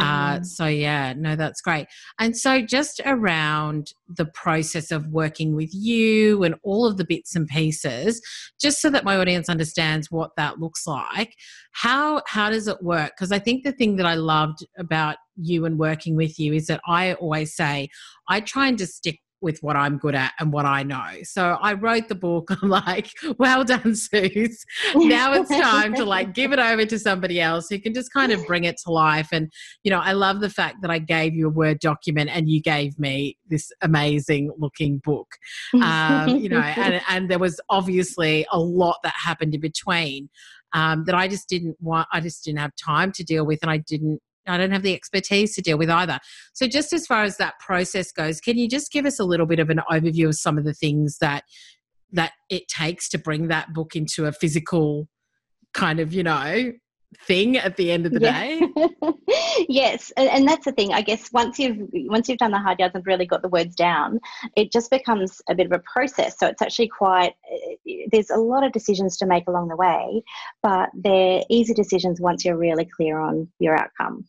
Uh, 0.00 0.34
mm-hmm. 0.34 0.44
so 0.44 0.66
yeah, 0.66 1.12
no, 1.16 1.36
that's 1.36 1.60
great. 1.60 1.86
And 2.18 2.36
so 2.36 2.60
just 2.60 3.00
around 3.04 3.92
the 4.08 4.26
process 4.26 4.90
of 4.90 5.06
working 5.08 5.54
with 5.54 5.70
you 5.72 6.42
and 6.42 6.56
all 6.62 6.86
of 6.86 6.96
the 6.96 7.04
bits 7.04 7.36
and 7.36 7.46
pieces, 7.46 8.20
just 8.60 8.80
so 8.80 8.90
that 8.90 9.04
my 9.04 9.16
audience 9.16 9.48
understands 9.48 10.10
what 10.10 10.30
that 10.36 10.58
looks 10.58 10.86
like. 10.86 11.34
How 11.72 12.22
how 12.26 12.50
does 12.50 12.68
it 12.68 12.82
work? 12.82 13.12
Because 13.16 13.32
I 13.32 13.38
think 13.38 13.64
the 13.64 13.72
thing 13.72 13.96
that 13.96 14.06
I 14.06 14.14
loved 14.14 14.66
about 14.78 15.16
you 15.36 15.64
and 15.64 15.78
working 15.78 16.16
with 16.16 16.38
you 16.38 16.52
is 16.52 16.66
that 16.66 16.80
I 16.86 17.14
always 17.14 17.54
say 17.54 17.88
I 18.28 18.40
try 18.40 18.68
and 18.68 18.78
just 18.78 18.96
stick 18.96 19.20
with 19.44 19.62
what 19.62 19.76
I'm 19.76 19.98
good 19.98 20.14
at 20.14 20.32
and 20.40 20.52
what 20.52 20.64
I 20.64 20.82
know. 20.82 21.18
So 21.22 21.58
I 21.60 21.74
wrote 21.74 22.08
the 22.08 22.14
book. 22.14 22.50
I'm 22.62 22.68
like, 22.70 23.10
well 23.38 23.62
done, 23.62 23.94
Suze. 23.94 24.64
Now 24.96 25.34
it's 25.34 25.50
time 25.50 25.94
to 25.94 26.04
like 26.04 26.34
give 26.34 26.52
it 26.52 26.58
over 26.58 26.84
to 26.86 26.98
somebody 26.98 27.40
else 27.40 27.68
who 27.68 27.78
can 27.78 27.94
just 27.94 28.12
kind 28.12 28.32
of 28.32 28.44
bring 28.46 28.64
it 28.64 28.76
to 28.84 28.90
life. 28.90 29.28
And, 29.30 29.52
you 29.84 29.90
know, 29.90 30.00
I 30.00 30.12
love 30.12 30.40
the 30.40 30.50
fact 30.50 30.78
that 30.82 30.90
I 30.90 30.98
gave 30.98 31.34
you 31.34 31.46
a 31.46 31.50
Word 31.50 31.78
document 31.78 32.30
and 32.32 32.48
you 32.48 32.60
gave 32.60 32.98
me 32.98 33.36
this 33.48 33.70
amazing 33.82 34.50
looking 34.58 34.98
book. 35.04 35.28
Um, 35.74 36.38
you 36.38 36.48
know, 36.48 36.60
and, 36.76 37.00
and 37.08 37.30
there 37.30 37.38
was 37.38 37.60
obviously 37.68 38.46
a 38.50 38.58
lot 38.58 38.96
that 39.04 39.14
happened 39.14 39.54
in 39.54 39.60
between. 39.60 40.30
Um, 40.72 41.04
that 41.04 41.14
I 41.14 41.28
just 41.28 41.48
didn't 41.48 41.76
want, 41.80 42.08
I 42.12 42.18
just 42.18 42.44
didn't 42.44 42.58
have 42.58 42.72
time 42.74 43.12
to 43.12 43.22
deal 43.22 43.46
with, 43.46 43.60
and 43.62 43.70
I 43.70 43.76
didn't 43.76 44.20
I 44.46 44.56
don't 44.56 44.72
have 44.72 44.82
the 44.82 44.94
expertise 44.94 45.54
to 45.54 45.62
deal 45.62 45.78
with 45.78 45.90
either. 45.90 46.18
So, 46.52 46.66
just 46.66 46.92
as 46.92 47.06
far 47.06 47.24
as 47.24 47.36
that 47.38 47.58
process 47.60 48.12
goes, 48.12 48.40
can 48.40 48.58
you 48.58 48.68
just 48.68 48.92
give 48.92 49.06
us 49.06 49.18
a 49.18 49.24
little 49.24 49.46
bit 49.46 49.58
of 49.58 49.70
an 49.70 49.80
overview 49.90 50.28
of 50.28 50.34
some 50.34 50.58
of 50.58 50.64
the 50.64 50.74
things 50.74 51.18
that 51.18 51.44
that 52.12 52.32
it 52.48 52.68
takes 52.68 53.08
to 53.10 53.18
bring 53.18 53.48
that 53.48 53.72
book 53.72 53.96
into 53.96 54.26
a 54.26 54.32
physical 54.32 55.08
kind 55.72 55.98
of, 55.98 56.12
you 56.12 56.22
know, 56.22 56.72
thing 57.26 57.56
at 57.56 57.76
the 57.76 57.90
end 57.90 58.06
of 58.06 58.12
the 58.12 58.20
yeah. 58.20 58.42
day. 58.42 59.64
yes, 59.68 60.12
and, 60.16 60.28
and, 60.28 60.48
that's 60.48 60.64
the 60.64 60.72
thing. 60.72 60.92
I 60.92 61.02
guess 61.02 61.32
once 61.32 61.58
you've 61.58 61.88
once 61.92 62.28
you've 62.28 62.38
done 62.38 62.50
the 62.50 62.58
hard 62.58 62.78
yards 62.78 62.94
and 62.94 63.06
really 63.06 63.26
got 63.26 63.42
the 63.42 63.48
words 63.48 63.74
down, 63.74 64.20
it 64.56 64.72
just 64.72 64.90
becomes 64.90 65.40
a 65.48 65.54
bit 65.54 65.66
of 65.66 65.72
a 65.72 65.80
process. 65.80 66.38
So 66.38 66.46
it's 66.46 66.62
actually 66.62 66.88
quite. 66.88 67.34
Eh, 67.50 68.06
there's 68.10 68.30
a 68.30 68.36
lot 68.36 68.64
of 68.64 68.72
decisions 68.72 69.16
to 69.18 69.26
make 69.26 69.46
along 69.46 69.68
the 69.68 69.76
way, 69.76 70.22
but 70.62 70.90
they're 70.94 71.42
easy 71.48 71.74
decisions 71.74 72.20
once 72.20 72.44
you're 72.44 72.56
really 72.56 72.84
clear 72.84 73.18
on 73.18 73.48
your 73.58 73.76
outcome. 73.76 74.24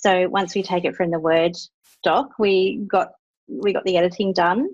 So 0.00 0.28
once 0.28 0.54
we 0.54 0.62
take 0.62 0.84
it 0.84 0.94
from 0.96 1.10
the 1.10 1.18
Word 1.18 1.56
doc, 2.04 2.30
we 2.38 2.84
got 2.90 3.08
we 3.48 3.72
got 3.72 3.84
the 3.84 3.96
editing 3.96 4.32
done, 4.32 4.68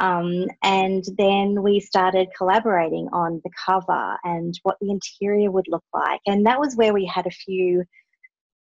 um, 0.00 0.46
and 0.62 1.04
then 1.18 1.62
we 1.62 1.80
started 1.80 2.28
collaborating 2.36 3.08
on 3.12 3.40
the 3.44 3.50
cover 3.66 4.16
and 4.24 4.58
what 4.62 4.76
the 4.80 4.90
interior 4.90 5.50
would 5.50 5.66
look 5.68 5.84
like. 5.92 6.20
And 6.26 6.46
that 6.46 6.60
was 6.60 6.76
where 6.76 6.94
we 6.94 7.04
had 7.04 7.26
a 7.26 7.30
few 7.30 7.84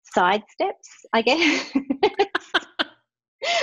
side 0.03 0.43
steps, 0.49 0.89
I 1.13 1.21
guess. 1.23 1.71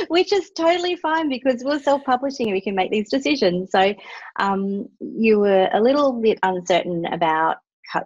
Which 0.08 0.32
is 0.32 0.50
totally 0.56 0.96
fine 0.96 1.28
because 1.28 1.62
we're 1.64 1.80
self 1.80 2.04
publishing 2.04 2.46
and 2.46 2.54
we 2.54 2.60
can 2.60 2.74
make 2.74 2.90
these 2.90 3.10
decisions. 3.10 3.70
So, 3.70 3.94
um, 4.38 4.88
you 5.00 5.38
were 5.40 5.68
a 5.72 5.80
little 5.80 6.20
bit 6.20 6.38
uncertain 6.42 7.06
about 7.06 7.56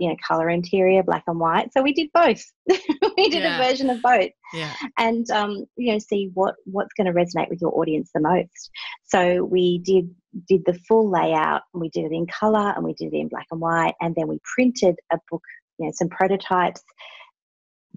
you 0.00 0.08
know 0.08 0.16
color 0.26 0.48
interior 0.48 1.02
black 1.02 1.24
and 1.26 1.38
white 1.38 1.72
so 1.72 1.82
we 1.82 1.92
did 1.92 2.08
both 2.12 2.42
we 2.68 3.28
did 3.28 3.42
yeah. 3.42 3.58
a 3.58 3.64
version 3.64 3.90
of 3.90 4.00
both 4.02 4.30
yeah. 4.52 4.74
and 4.98 5.30
um, 5.30 5.64
you 5.76 5.92
know 5.92 5.98
see 5.98 6.30
what 6.34 6.54
what's 6.64 6.92
going 6.94 7.06
to 7.06 7.12
resonate 7.12 7.48
with 7.48 7.60
your 7.60 7.76
audience 7.78 8.10
the 8.14 8.20
most 8.20 8.70
so 9.04 9.44
we 9.44 9.78
did 9.78 10.14
did 10.46 10.62
the 10.66 10.78
full 10.86 11.10
layout 11.10 11.62
and 11.72 11.80
we 11.80 11.88
did 11.90 12.04
it 12.04 12.12
in 12.12 12.26
color 12.26 12.72
and 12.74 12.84
we 12.84 12.92
did 12.94 13.12
it 13.12 13.16
in 13.16 13.28
black 13.28 13.46
and 13.50 13.60
white 13.60 13.94
and 14.00 14.14
then 14.14 14.28
we 14.28 14.38
printed 14.54 14.96
a 15.12 15.18
book 15.30 15.42
you 15.78 15.86
know 15.86 15.92
some 15.94 16.08
prototypes 16.08 16.82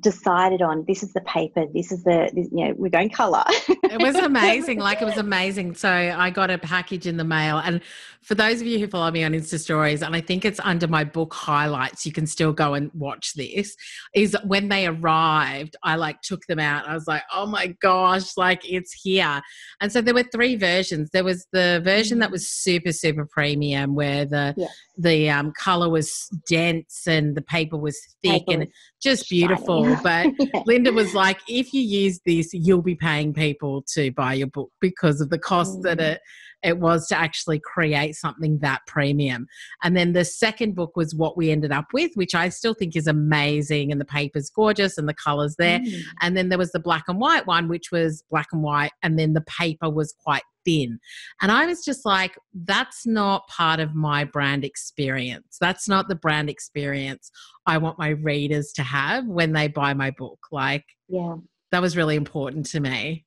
decided 0.01 0.61
on 0.61 0.83
this 0.87 1.03
is 1.03 1.13
the 1.13 1.21
paper 1.21 1.65
this 1.73 1.91
is 1.91 2.03
the 2.03 2.29
this, 2.33 2.47
you 2.51 2.65
know 2.65 2.73
we're 2.77 2.89
going 2.89 3.09
color 3.09 3.43
it 3.47 4.01
was 4.01 4.15
amazing 4.31 4.79
like 4.79 5.01
it 5.01 5.05
was 5.05 5.17
amazing. 5.17 5.75
So 5.75 5.89
i 5.89 6.29
got 6.29 6.49
a 6.49 6.57
package 6.57 7.07
in 7.07 7.17
the 7.17 7.23
mail. 7.23 7.57
And 7.57 7.81
for 8.21 8.35
those 8.35 8.61
of 8.61 8.67
you 8.67 8.79
who 8.79 8.87
follow 8.87 9.09
me 9.11 9.23
on 9.23 9.31
insta 9.31 9.59
stories 9.59 10.01
and 10.01 10.15
i 10.15 10.21
think 10.21 10.45
it's 10.45 10.59
under 10.63 10.87
my 10.87 11.03
book 11.03 11.33
highlights 11.33 12.05
you 12.05 12.11
can 12.11 12.27
still 12.27 12.53
go 12.53 12.73
and 12.73 12.91
watch 12.93 13.33
this 13.33 13.75
is 14.13 14.35
when 14.45 14.69
they 14.69 14.85
arrived 14.85 15.75
i 15.83 15.95
like 15.95 16.21
took 16.21 16.45
them 16.45 16.59
out. 16.59 16.87
I 16.87 16.93
was 16.93 17.07
like 17.07 17.23
oh 17.33 17.45
my 17.45 17.67
gosh 17.81 18.37
like 18.37 18.61
it's 18.69 18.93
here. 18.93 19.41
And 19.79 19.91
so 19.91 20.01
there 20.01 20.13
were 20.13 20.23
three 20.23 20.55
versions. 20.55 21.09
There 21.11 21.23
was 21.23 21.47
the 21.51 21.81
version 21.83 22.19
that 22.19 22.31
was 22.31 22.47
super 22.47 22.91
super 22.91 23.25
premium 23.25 23.95
where 23.95 24.25
the. 24.25 24.53
The 25.01 25.29
um, 25.29 25.51
color 25.57 25.89
was 25.89 26.29
dense 26.47 27.07
and 27.07 27.35
the 27.35 27.41
paper 27.41 27.77
was 27.77 27.99
thick 28.23 28.45
paper 28.45 28.51
and 28.51 28.59
was 28.61 28.69
just 29.01 29.29
beautiful 29.29 29.97
but 30.03 30.27
yeah. 30.39 30.61
Linda 30.65 30.91
was 30.91 31.13
like, 31.13 31.39
if 31.47 31.73
you 31.73 31.81
use 31.81 32.19
this, 32.25 32.49
you'll 32.53 32.81
be 32.81 32.95
paying 32.95 33.33
people 33.33 33.83
to 33.93 34.11
buy 34.11 34.33
your 34.33 34.47
book 34.47 34.71
because 34.79 35.21
of 35.21 35.29
the 35.29 35.39
cost 35.39 35.79
mm. 35.79 35.83
that 35.83 35.99
it 35.99 36.21
it 36.63 36.79
was 36.79 37.07
to 37.07 37.17
actually 37.17 37.59
create 37.59 38.15
something 38.15 38.59
that 38.59 38.81
premium. 38.87 39.47
And 39.83 39.95
then 39.95 40.13
the 40.13 40.25
second 40.25 40.75
book 40.75 40.95
was 40.95 41.15
what 41.15 41.37
we 41.37 41.51
ended 41.51 41.71
up 41.71 41.85
with, 41.93 42.11
which 42.15 42.35
I 42.35 42.49
still 42.49 42.73
think 42.73 42.95
is 42.95 43.07
amazing. 43.07 43.91
And 43.91 43.99
the 43.99 44.05
paper's 44.05 44.49
gorgeous 44.49 44.97
and 44.97 45.07
the 45.07 45.13
colors 45.13 45.55
there. 45.57 45.79
Mm. 45.79 46.01
And 46.21 46.37
then 46.37 46.49
there 46.49 46.57
was 46.57 46.71
the 46.71 46.79
black 46.79 47.05
and 47.07 47.19
white 47.19 47.47
one, 47.47 47.67
which 47.67 47.91
was 47.91 48.23
black 48.29 48.47
and 48.51 48.61
white. 48.61 48.91
And 49.01 49.17
then 49.17 49.33
the 49.33 49.41
paper 49.41 49.89
was 49.89 50.13
quite 50.23 50.43
thin. 50.63 50.99
And 51.41 51.51
I 51.51 51.65
was 51.65 51.83
just 51.83 52.05
like, 52.05 52.37
that's 52.53 53.05
not 53.05 53.47
part 53.47 53.79
of 53.79 53.95
my 53.95 54.23
brand 54.23 54.63
experience. 54.63 55.57
That's 55.59 55.87
not 55.87 56.07
the 56.07 56.15
brand 56.15 56.49
experience 56.49 57.31
I 57.65 57.77
want 57.77 57.99
my 57.99 58.09
readers 58.09 58.71
to 58.73 58.83
have 58.83 59.25
when 59.25 59.53
they 59.53 59.67
buy 59.67 59.93
my 59.93 60.11
book. 60.11 60.39
Like, 60.51 60.85
yeah, 61.07 61.35
that 61.71 61.81
was 61.81 61.97
really 61.97 62.15
important 62.15 62.65
to 62.67 62.79
me. 62.79 63.25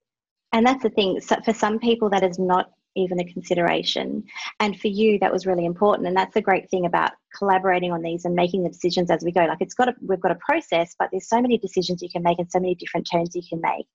And 0.53 0.67
that's 0.67 0.83
the 0.85 0.91
thing. 0.91 1.21
So 1.21 1.37
for 1.45 1.53
some 1.53 1.79
people, 1.81 2.09
that 2.11 2.23
is 2.23 2.39
not 2.39 2.71
even 2.97 3.21
a 3.21 3.25
consideration. 3.25 4.25
And 4.61 4.79
for 4.79 4.89
you, 4.89 5.19
that 5.21 5.33
was 5.33 5.47
really 5.47 5.65
important. 5.65 6.09
And 6.09 6.17
that's 6.17 6.35
the 6.35 6.41
great 6.41 6.71
thing 6.71 6.87
about 6.87 7.13
collaborating 7.37 7.93
on 7.93 8.03
these 8.03 8.25
and 8.25 8.35
making 8.35 8.63
the 8.63 8.71
decisions 8.71 9.11
as 9.11 9.25
we 9.25 9.33
go. 9.33 9.45
Like 9.45 9.61
it's 9.61 9.75
got 9.75 9.89
a, 9.89 9.95
we've 10.01 10.21
got 10.21 10.33
a 10.33 10.37
process, 10.37 10.95
but 10.99 11.09
there's 11.11 11.29
so 11.29 11.41
many 11.41 11.59
decisions 11.59 12.03
you 12.03 12.09
can 12.11 12.23
make 12.23 12.39
and 12.39 12.51
so 12.51 12.61
many 12.61 12.75
different 12.75 13.09
turns 13.11 13.35
you 13.35 13.43
can 13.49 13.61
make. 13.61 13.87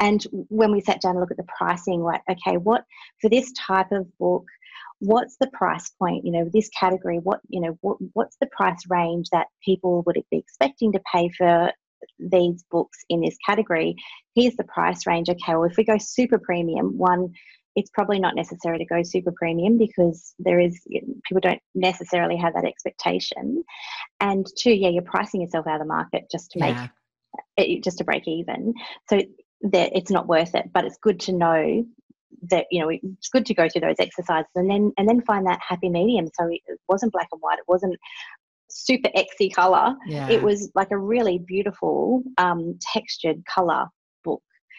And 0.00 0.24
when 0.48 0.72
we 0.72 0.80
sat 0.80 1.00
down 1.00 1.12
and 1.12 1.20
look 1.20 1.30
at 1.30 1.36
the 1.36 1.46
pricing, 1.56 2.02
like, 2.02 2.22
okay, 2.30 2.56
what 2.56 2.84
for 3.20 3.30
this 3.30 3.52
type 3.52 3.92
of 3.92 4.06
book, 4.18 4.44
what's 5.00 5.36
the 5.36 5.46
price 5.48 5.90
point 5.90 6.24
you 6.24 6.32
know 6.32 6.48
this 6.52 6.68
category 6.70 7.18
what 7.18 7.40
you 7.48 7.60
know 7.60 7.78
what, 7.82 7.96
what's 8.14 8.36
the 8.40 8.48
price 8.48 8.80
range 8.88 9.28
that 9.30 9.46
people 9.64 10.02
would 10.06 10.16
be 10.30 10.38
expecting 10.38 10.90
to 10.90 11.00
pay 11.12 11.28
for 11.36 11.72
these 12.18 12.64
books 12.70 12.98
in 13.08 13.20
this 13.20 13.36
category 13.46 13.94
here's 14.34 14.56
the 14.56 14.64
price 14.64 15.06
range 15.06 15.28
okay 15.28 15.54
well 15.54 15.64
if 15.64 15.76
we 15.76 15.84
go 15.84 15.96
super 15.98 16.38
premium 16.38 16.96
one 16.98 17.32
it's 17.78 17.90
probably 17.90 18.18
not 18.18 18.34
necessary 18.34 18.76
to 18.76 18.84
go 18.84 19.04
super 19.04 19.30
premium 19.30 19.78
because 19.78 20.34
there 20.40 20.58
is 20.58 20.80
people 21.24 21.40
don't 21.40 21.60
necessarily 21.76 22.36
have 22.36 22.52
that 22.54 22.64
expectation. 22.64 23.62
And 24.20 24.44
two 24.58 24.72
yeah 24.72 24.88
you're 24.88 25.02
pricing 25.02 25.42
yourself 25.42 25.66
out 25.68 25.76
of 25.76 25.80
the 25.80 25.86
market 25.86 26.24
just 26.30 26.50
to 26.52 26.58
make 26.58 26.74
yeah. 26.74 26.88
it 27.56 27.84
just 27.84 27.98
to 27.98 28.04
break 28.04 28.26
even. 28.26 28.74
So 29.08 29.22
that 29.72 29.90
it's 29.96 30.10
not 30.10 30.28
worth 30.28 30.54
it 30.54 30.72
but 30.72 30.84
it's 30.84 30.98
good 31.02 31.18
to 31.18 31.32
know 31.32 31.84
that 32.50 32.66
you 32.70 32.80
know 32.80 32.88
it's 32.88 33.28
good 33.28 33.44
to 33.46 33.54
go 33.54 33.68
through 33.68 33.80
those 33.80 33.96
exercises 33.98 34.50
and 34.54 34.70
then 34.70 34.92
and 34.96 35.08
then 35.08 35.22
find 35.22 35.46
that 35.46 35.60
happy 35.66 35.88
medium. 35.88 36.26
So 36.34 36.48
it 36.50 36.80
wasn't 36.88 37.12
black 37.12 37.28
and 37.30 37.40
white. 37.40 37.58
It 37.58 37.64
wasn't 37.68 37.96
super 38.70 39.10
exy 39.16 39.54
color. 39.54 39.94
Yeah. 40.06 40.28
it 40.28 40.42
was 40.42 40.70
like 40.74 40.90
a 40.90 40.98
really 40.98 41.38
beautiful 41.38 42.22
um, 42.38 42.78
textured 42.92 43.44
color 43.46 43.86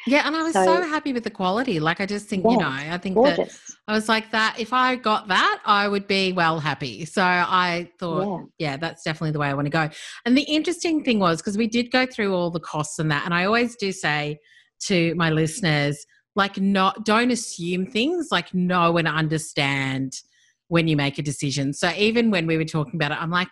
yeah, 0.07 0.25
and 0.25 0.35
I 0.35 0.43
was 0.43 0.53
so, 0.53 0.63
so, 0.63 0.81
happy 0.83 1.13
with 1.13 1.23
the 1.23 1.29
quality. 1.29 1.79
Like 1.79 1.99
I 1.99 2.05
just 2.05 2.27
think, 2.27 2.43
yeah, 2.43 2.51
you 2.51 2.57
know, 2.57 2.67
oh, 2.67 2.93
I 2.93 2.97
think 2.97 3.15
gorgeous. 3.15 3.59
that 3.59 3.75
I 3.87 3.93
was 3.93 4.07
like 4.07 4.31
that. 4.31 4.55
If 4.57 4.73
I 4.73 4.95
got 4.95 5.27
that, 5.27 5.61
I 5.65 5.87
would 5.87 6.07
be 6.07 6.31
well 6.31 6.59
happy. 6.59 7.05
So 7.05 7.21
I 7.21 7.89
thought, 7.99 8.49
yeah, 8.57 8.71
yeah 8.71 8.77
that's 8.77 9.03
definitely 9.03 9.31
the 9.31 9.39
way 9.39 9.47
I 9.47 9.53
want 9.53 9.65
to 9.65 9.71
go. 9.71 9.89
And 10.25 10.37
the 10.37 10.43
interesting 10.43 11.03
thing 11.03 11.19
was 11.19 11.41
because 11.41 11.57
we 11.57 11.67
did 11.67 11.91
go 11.91 12.05
through 12.05 12.33
all 12.33 12.49
the 12.51 12.59
costs 12.59 12.99
and 12.99 13.11
that, 13.11 13.25
and 13.25 13.33
I 13.33 13.45
always 13.45 13.75
do 13.75 13.91
say 13.91 14.39
to 14.85 15.13
my 15.15 15.29
listeners, 15.29 16.05
like, 16.35 16.57
not 16.57 17.03
don't 17.03 17.31
assume 17.31 17.85
things. 17.85 18.29
Like, 18.31 18.53
know 18.53 18.97
and 18.97 19.07
understand 19.07 20.13
when 20.69 20.87
you 20.87 20.95
make 20.95 21.17
a 21.17 21.21
decision. 21.21 21.73
So 21.73 21.91
even 21.97 22.31
when 22.31 22.47
we 22.47 22.55
were 22.55 22.65
talking 22.65 22.95
about 22.95 23.11
it, 23.11 23.21
I'm 23.21 23.31
like 23.31 23.49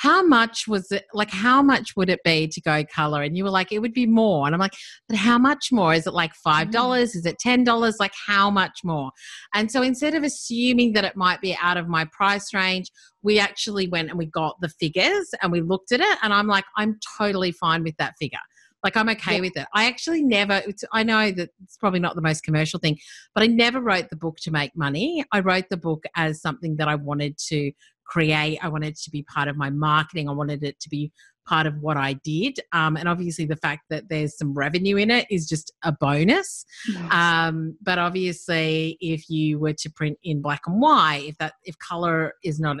how 0.00 0.22
much 0.22 0.66
was 0.66 0.90
it 0.90 1.04
like 1.12 1.30
how 1.30 1.62
much 1.62 1.94
would 1.94 2.08
it 2.08 2.20
be 2.24 2.48
to 2.48 2.60
go 2.62 2.82
color 2.84 3.22
and 3.22 3.36
you 3.36 3.44
were 3.44 3.50
like 3.50 3.70
it 3.70 3.80
would 3.80 3.92
be 3.92 4.06
more 4.06 4.46
and 4.46 4.54
i'm 4.54 4.60
like 4.60 4.74
but 5.08 5.16
how 5.16 5.36
much 5.36 5.68
more 5.70 5.92
is 5.92 6.06
it 6.06 6.14
like 6.14 6.34
five 6.34 6.68
mm. 6.68 6.72
dollars 6.72 7.14
is 7.14 7.26
it 7.26 7.38
ten 7.38 7.62
dollars 7.64 7.96
like 8.00 8.12
how 8.26 8.50
much 8.50 8.80
more 8.82 9.10
and 9.54 9.70
so 9.70 9.82
instead 9.82 10.14
of 10.14 10.22
assuming 10.22 10.92
that 10.94 11.04
it 11.04 11.16
might 11.16 11.40
be 11.40 11.56
out 11.60 11.76
of 11.76 11.88
my 11.88 12.06
price 12.12 12.54
range 12.54 12.90
we 13.22 13.38
actually 13.38 13.86
went 13.88 14.08
and 14.08 14.18
we 14.18 14.26
got 14.26 14.56
the 14.62 14.70
figures 14.80 15.28
and 15.42 15.52
we 15.52 15.60
looked 15.60 15.92
at 15.92 16.00
it 16.00 16.18
and 16.22 16.32
i'm 16.32 16.46
like 16.46 16.64
i'm 16.76 16.98
totally 17.18 17.52
fine 17.52 17.84
with 17.84 17.96
that 17.98 18.14
figure 18.18 18.38
like 18.82 18.96
I'm 18.96 19.10
okay 19.10 19.34
yeah. 19.34 19.40
with 19.40 19.56
it. 19.56 19.66
I 19.74 19.88
actually 19.88 20.22
never. 20.22 20.62
I 20.90 21.02
know 21.02 21.30
that 21.32 21.50
it's 21.62 21.76
probably 21.76 22.00
not 22.00 22.14
the 22.14 22.22
most 22.22 22.42
commercial 22.42 22.80
thing, 22.80 22.96
but 23.34 23.42
I 23.42 23.46
never 23.46 23.78
wrote 23.78 24.08
the 24.08 24.16
book 24.16 24.38
to 24.44 24.50
make 24.50 24.74
money. 24.74 25.22
I 25.32 25.40
wrote 25.40 25.66
the 25.68 25.76
book 25.76 26.04
as 26.16 26.40
something 26.40 26.76
that 26.76 26.88
I 26.88 26.94
wanted 26.94 27.36
to 27.48 27.72
create. 28.10 28.58
I 28.62 28.68
wanted 28.68 28.96
to 28.96 29.10
be 29.10 29.22
part 29.22 29.48
of 29.48 29.56
my 29.56 29.70
marketing. 29.70 30.28
I 30.28 30.32
wanted 30.32 30.62
it 30.62 30.78
to 30.80 30.88
be 30.90 31.12
part 31.46 31.66
of 31.66 31.78
what 31.80 31.96
I 31.96 32.14
did. 32.24 32.60
Um, 32.72 32.96
and 32.96 33.08
obviously, 33.08 33.46
the 33.46 33.56
fact 33.56 33.84
that 33.90 34.08
there's 34.08 34.36
some 34.36 34.52
revenue 34.52 34.96
in 34.96 35.10
it 35.10 35.26
is 35.30 35.48
just 35.48 35.72
a 35.84 35.92
bonus. 35.92 36.64
Yes. 36.88 37.12
Um, 37.12 37.76
but 37.82 37.98
obviously, 37.98 38.98
if 39.00 39.30
you 39.30 39.58
were 39.58 39.72
to 39.74 39.90
print 39.90 40.18
in 40.22 40.42
black 40.42 40.62
and 40.66 40.80
white, 40.80 41.24
if 41.26 41.38
that 41.38 41.54
if 41.64 41.78
color 41.78 42.34
is 42.44 42.60
not, 42.60 42.78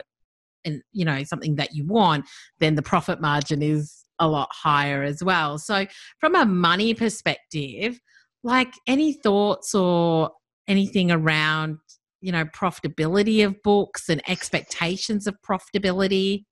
and 0.64 0.82
you 0.92 1.04
know 1.04 1.22
something 1.24 1.56
that 1.56 1.74
you 1.74 1.86
want, 1.86 2.26
then 2.58 2.74
the 2.74 2.82
profit 2.82 3.20
margin 3.20 3.62
is 3.62 4.04
a 4.18 4.28
lot 4.28 4.48
higher 4.52 5.02
as 5.02 5.24
well. 5.24 5.58
So, 5.58 5.86
from 6.18 6.34
a 6.34 6.44
money 6.44 6.92
perspective, 6.94 7.98
like 8.42 8.72
any 8.86 9.12
thoughts 9.12 9.74
or 9.74 10.32
anything 10.68 11.10
around 11.10 11.78
you 12.20 12.32
know 12.32 12.44
profitability 12.44 13.44
of 13.44 13.62
books 13.62 14.08
and 14.08 14.22
expectations 14.28 15.26
of 15.26 15.36
profitability? 15.42 16.44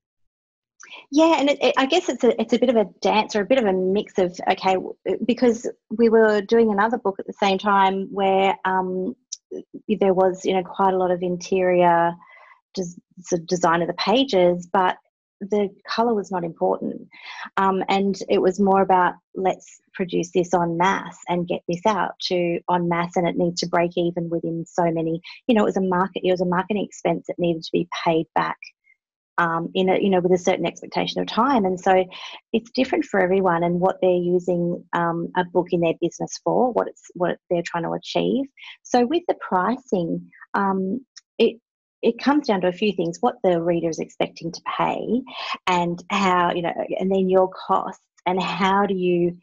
Yeah 1.10 1.36
and 1.38 1.50
it, 1.50 1.58
it, 1.62 1.74
i 1.76 1.86
guess 1.86 2.08
it's 2.08 2.24
a, 2.24 2.40
it's 2.40 2.52
a 2.52 2.58
bit 2.58 2.70
of 2.70 2.76
a 2.76 2.86
dance 3.00 3.34
or 3.34 3.42
a 3.42 3.46
bit 3.46 3.58
of 3.58 3.64
a 3.64 3.72
mix 3.72 4.18
of 4.18 4.38
okay 4.50 4.76
because 5.26 5.68
we 5.90 6.08
were 6.08 6.40
doing 6.40 6.70
another 6.70 6.98
book 6.98 7.16
at 7.18 7.26
the 7.26 7.32
same 7.32 7.58
time 7.58 8.08
where 8.10 8.54
um, 8.64 9.14
there 10.00 10.14
was 10.14 10.44
you 10.44 10.54
know 10.54 10.62
quite 10.62 10.94
a 10.94 10.96
lot 10.96 11.10
of 11.10 11.22
interior 11.22 12.12
des- 12.74 13.38
design 13.46 13.82
of 13.82 13.88
the 13.88 13.94
pages 13.94 14.68
but 14.72 14.96
the 15.40 15.68
color 15.86 16.14
was 16.14 16.30
not 16.30 16.44
important. 16.44 17.08
Um, 17.56 17.82
and 17.88 18.16
it 18.28 18.40
was 18.40 18.60
more 18.60 18.82
about 18.82 19.14
let's 19.34 19.80
produce 19.94 20.30
this 20.32 20.54
on 20.54 20.76
mass 20.76 21.16
and 21.28 21.48
get 21.48 21.62
this 21.68 21.84
out 21.86 22.12
to 22.20 22.60
on 22.68 22.88
mass 22.88 23.16
and 23.16 23.26
it 23.26 23.36
needs 23.36 23.60
to 23.60 23.68
break 23.68 23.92
even 23.96 24.28
within 24.30 24.64
so 24.66 24.84
many 24.90 25.20
you 25.46 25.54
know 25.54 25.62
it 25.62 25.66
was 25.66 25.76
a 25.76 25.80
market 25.80 26.22
it 26.24 26.30
was 26.30 26.40
a 26.40 26.46
marketing 26.46 26.84
expense 26.84 27.26
that 27.26 27.38
needed 27.38 27.62
to 27.62 27.70
be 27.72 27.88
paid 28.04 28.26
back 28.34 28.56
um, 29.38 29.70
in 29.74 29.88
a 29.88 29.98
you 29.98 30.10
know 30.10 30.20
with 30.20 30.32
a 30.32 30.42
certain 30.42 30.66
expectation 30.66 31.22
of 31.22 31.28
time. 31.28 31.64
And 31.64 31.80
so 31.80 32.04
it's 32.52 32.70
different 32.72 33.04
for 33.04 33.20
everyone 33.20 33.62
and 33.62 33.80
what 33.80 33.98
they're 34.02 34.10
using 34.10 34.84
um, 34.92 35.28
a 35.36 35.44
book 35.44 35.68
in 35.70 35.80
their 35.80 35.94
business 36.00 36.38
for 36.44 36.72
what 36.72 36.88
it's 36.88 37.04
what 37.14 37.38
they're 37.48 37.62
trying 37.64 37.84
to 37.84 37.92
achieve. 37.92 38.46
So 38.82 39.06
with 39.06 39.22
the 39.28 39.36
pricing 39.40 40.30
um, 40.54 41.04
it 42.02 42.18
comes 42.18 42.46
down 42.46 42.60
to 42.60 42.68
a 42.68 42.72
few 42.72 42.92
things 42.92 43.18
what 43.20 43.36
the 43.42 43.60
reader 43.60 43.88
is 43.88 43.98
expecting 43.98 44.52
to 44.52 44.60
pay 44.76 45.22
and 45.66 46.02
how 46.10 46.52
you 46.52 46.62
know 46.62 46.72
and 46.98 47.10
then 47.10 47.28
your 47.28 47.48
costs 47.48 48.02
and 48.26 48.40
how 48.42 48.86
do 48.86 48.94
you 48.94 49.36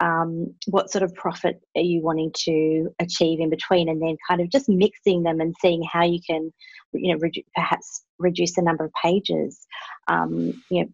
um, 0.00 0.54
what 0.66 0.90
sort 0.90 1.02
of 1.02 1.14
profit 1.14 1.60
are 1.76 1.82
you 1.82 2.00
wanting 2.00 2.32
to 2.34 2.88
achieve 3.00 3.38
in 3.38 3.50
between 3.50 3.88
and 3.88 4.00
then 4.00 4.16
kind 4.26 4.40
of 4.40 4.50
just 4.50 4.66
mixing 4.66 5.22
them 5.22 5.40
and 5.40 5.54
seeing 5.60 5.82
how 5.82 6.02
you 6.02 6.20
can 6.26 6.50
you 6.92 7.14
know 7.14 7.30
perhaps 7.54 8.02
reduce 8.18 8.54
the 8.54 8.62
number 8.62 8.84
of 8.84 8.92
pages 9.02 9.66
um, 10.08 10.62
you 10.70 10.82
know 10.82 10.88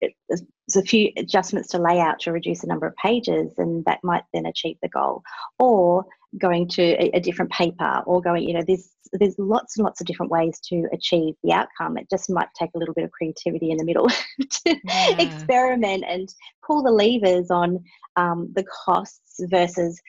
there's 0.00 0.76
a 0.76 0.82
few 0.82 1.10
adjustments 1.16 1.68
to 1.70 1.78
layout 1.78 2.20
to 2.20 2.32
reduce 2.32 2.60
the 2.60 2.66
number 2.66 2.86
of 2.86 2.94
pages 2.96 3.52
and 3.58 3.84
that 3.84 4.00
might 4.02 4.24
then 4.32 4.46
achieve 4.46 4.76
the 4.82 4.88
goal 4.88 5.22
or 5.58 6.04
going 6.38 6.68
to 6.68 6.82
a, 6.82 7.10
a, 7.14 7.20
different 7.20 7.50
paper 7.50 8.02
or 8.06 8.20
going 8.20 8.46
you 8.46 8.52
know 8.52 8.62
there's 8.66 8.90
there's 9.12 9.38
lots 9.38 9.76
and 9.76 9.84
lots 9.84 10.00
of 10.00 10.06
different 10.06 10.30
ways 10.30 10.60
to 10.60 10.86
achieve 10.92 11.34
the 11.42 11.52
outcome 11.52 11.96
it 11.96 12.08
just 12.10 12.28
might 12.28 12.48
take 12.58 12.70
a 12.74 12.78
little 12.78 12.94
bit 12.94 13.04
of 13.04 13.10
creativity 13.10 13.70
in 13.70 13.76
the 13.78 13.84
middle 13.84 14.08
to 14.50 14.76
yeah. 14.84 15.18
experiment 15.18 16.04
and 16.06 16.34
pull 16.66 16.82
the 16.82 16.90
levers 16.90 17.50
on 17.50 17.82
um, 18.16 18.52
the 18.54 18.64
costs 18.64 19.40
versus 19.48 20.00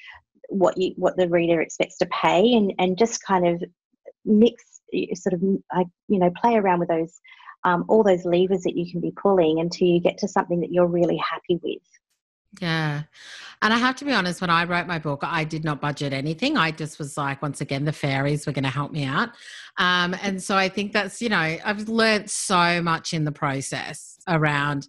what 0.49 0.77
you 0.77 0.93
what 0.97 1.15
the 1.17 1.29
reader 1.29 1.61
expects 1.61 1.97
to 1.97 2.05
pay 2.07 2.53
and 2.53 2.73
and 2.79 2.97
just 2.97 3.23
kind 3.23 3.47
of 3.47 3.63
mix 4.25 4.63
sort 5.13 5.33
of 5.33 5.41
you 5.41 6.19
know 6.19 6.31
play 6.41 6.55
around 6.55 6.79
with 6.79 6.89
those 6.89 7.19
um, 7.63 7.85
all 7.87 8.03
those 8.03 8.25
levers 8.25 8.63
that 8.63 8.77
you 8.77 8.89
can 8.91 9.01
be 9.01 9.11
pulling 9.11 9.59
until 9.59 9.87
you 9.87 9.99
get 9.99 10.17
to 10.19 10.27
something 10.27 10.59
that 10.61 10.71
you're 10.71 10.87
really 10.87 11.17
happy 11.17 11.59
with. 11.63 11.81
Yeah. 12.61 13.03
And 13.61 13.73
I 13.73 13.77
have 13.77 13.95
to 13.97 14.05
be 14.05 14.13
honest, 14.13 14.39
when 14.39 14.49
I 14.49 14.63
wrote 14.63 14.87
my 14.87 14.99
book, 14.99 15.21
I 15.23 15.43
did 15.43 15.63
not 15.63 15.81
budget 15.81 16.13
anything. 16.13 16.57
I 16.57 16.71
just 16.71 16.99
was 16.99 17.17
like, 17.17 17.41
once 17.41 17.61
again, 17.61 17.85
the 17.85 17.91
fairies 17.91 18.45
were 18.45 18.53
going 18.53 18.63
to 18.63 18.69
help 18.69 18.91
me 18.91 19.03
out. 19.03 19.29
Um, 19.77 20.15
and 20.21 20.41
so 20.41 20.55
I 20.55 20.69
think 20.69 20.93
that's, 20.93 21.21
you 21.21 21.29
know, 21.29 21.37
I've 21.37 21.89
learned 21.89 22.29
so 22.29 22.81
much 22.81 23.13
in 23.13 23.25
the 23.25 23.31
process 23.31 24.19
around, 24.27 24.87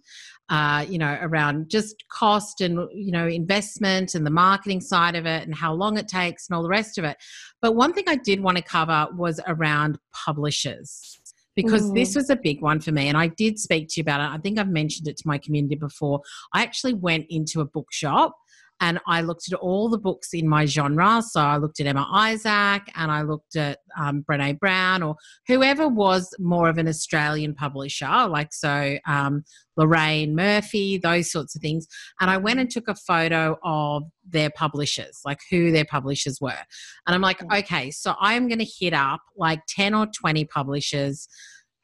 uh, 0.49 0.85
you 0.87 0.97
know, 0.99 1.17
around 1.21 1.69
just 1.69 2.07
cost 2.09 2.61
and, 2.61 2.87
you 2.93 3.11
know, 3.11 3.27
investment 3.27 4.15
and 4.15 4.25
the 4.25 4.31
marketing 4.31 4.81
side 4.81 5.15
of 5.15 5.25
it 5.25 5.43
and 5.43 5.53
how 5.53 5.73
long 5.73 5.97
it 5.97 6.07
takes 6.07 6.47
and 6.47 6.55
all 6.55 6.63
the 6.63 6.69
rest 6.69 6.97
of 6.97 7.03
it. 7.05 7.17
But 7.61 7.75
one 7.75 7.93
thing 7.93 8.05
I 8.07 8.15
did 8.15 8.39
want 8.39 8.57
to 8.57 8.63
cover 8.63 9.07
was 9.15 9.39
around 9.47 9.99
publishers 10.11 11.18
because 11.55 11.89
mm. 11.89 11.95
this 11.95 12.15
was 12.15 12.29
a 12.29 12.35
big 12.35 12.61
one 12.61 12.79
for 12.79 12.91
me. 12.91 13.07
And 13.07 13.17
I 13.17 13.27
did 13.27 13.59
speak 13.59 13.87
to 13.89 13.93
you 13.97 14.01
about 14.01 14.21
it. 14.21 14.35
I 14.35 14.37
think 14.37 14.59
I've 14.59 14.69
mentioned 14.69 15.07
it 15.07 15.17
to 15.17 15.27
my 15.27 15.37
community 15.37 15.75
before. 15.75 16.21
I 16.53 16.63
actually 16.63 16.93
went 16.93 17.25
into 17.29 17.61
a 17.61 17.65
bookshop 17.65 18.35
and 18.81 18.99
I 19.07 19.21
looked 19.21 19.51
at 19.51 19.59
all 19.59 19.89
the 19.89 19.97
books 19.97 20.33
in 20.33 20.47
my 20.47 20.65
genre. 20.65 21.21
So 21.21 21.41
I 21.41 21.57
looked 21.57 21.79
at 21.79 21.87
Emma 21.87 22.07
Isaac 22.11 22.83
and 22.95 23.11
I 23.11 23.23
looked 23.23 23.55
at 23.55 23.79
um, 23.99 24.23
Brene 24.29 24.59
Brown 24.59 25.03
or 25.03 25.15
whoever 25.47 25.87
was 25.87 26.33
more 26.39 26.69
of 26.69 26.77
an 26.77 26.87
Australian 26.87 27.55
publisher, 27.55 28.27
like 28.27 28.53
so 28.53 28.97
um, 29.05 29.43
Lorraine 29.75 30.35
Murphy, 30.35 30.97
those 30.97 31.31
sorts 31.31 31.55
of 31.55 31.61
things. 31.61 31.87
And 32.21 32.29
I 32.29 32.37
went 32.37 32.59
and 32.59 32.69
took 32.69 32.87
a 32.87 32.95
photo 32.95 33.57
of 33.63 34.03
their 34.27 34.49
publishers, 34.49 35.19
like 35.25 35.39
who 35.49 35.71
their 35.71 35.85
publishers 35.85 36.39
were. 36.39 36.63
And 37.05 37.15
I'm 37.15 37.21
like, 37.21 37.41
okay, 37.53 37.91
so 37.91 38.15
I'm 38.19 38.47
going 38.47 38.59
to 38.59 38.65
hit 38.65 38.93
up 38.93 39.21
like 39.35 39.61
10 39.67 39.93
or 39.93 40.07
20 40.07 40.45
publishers 40.45 41.27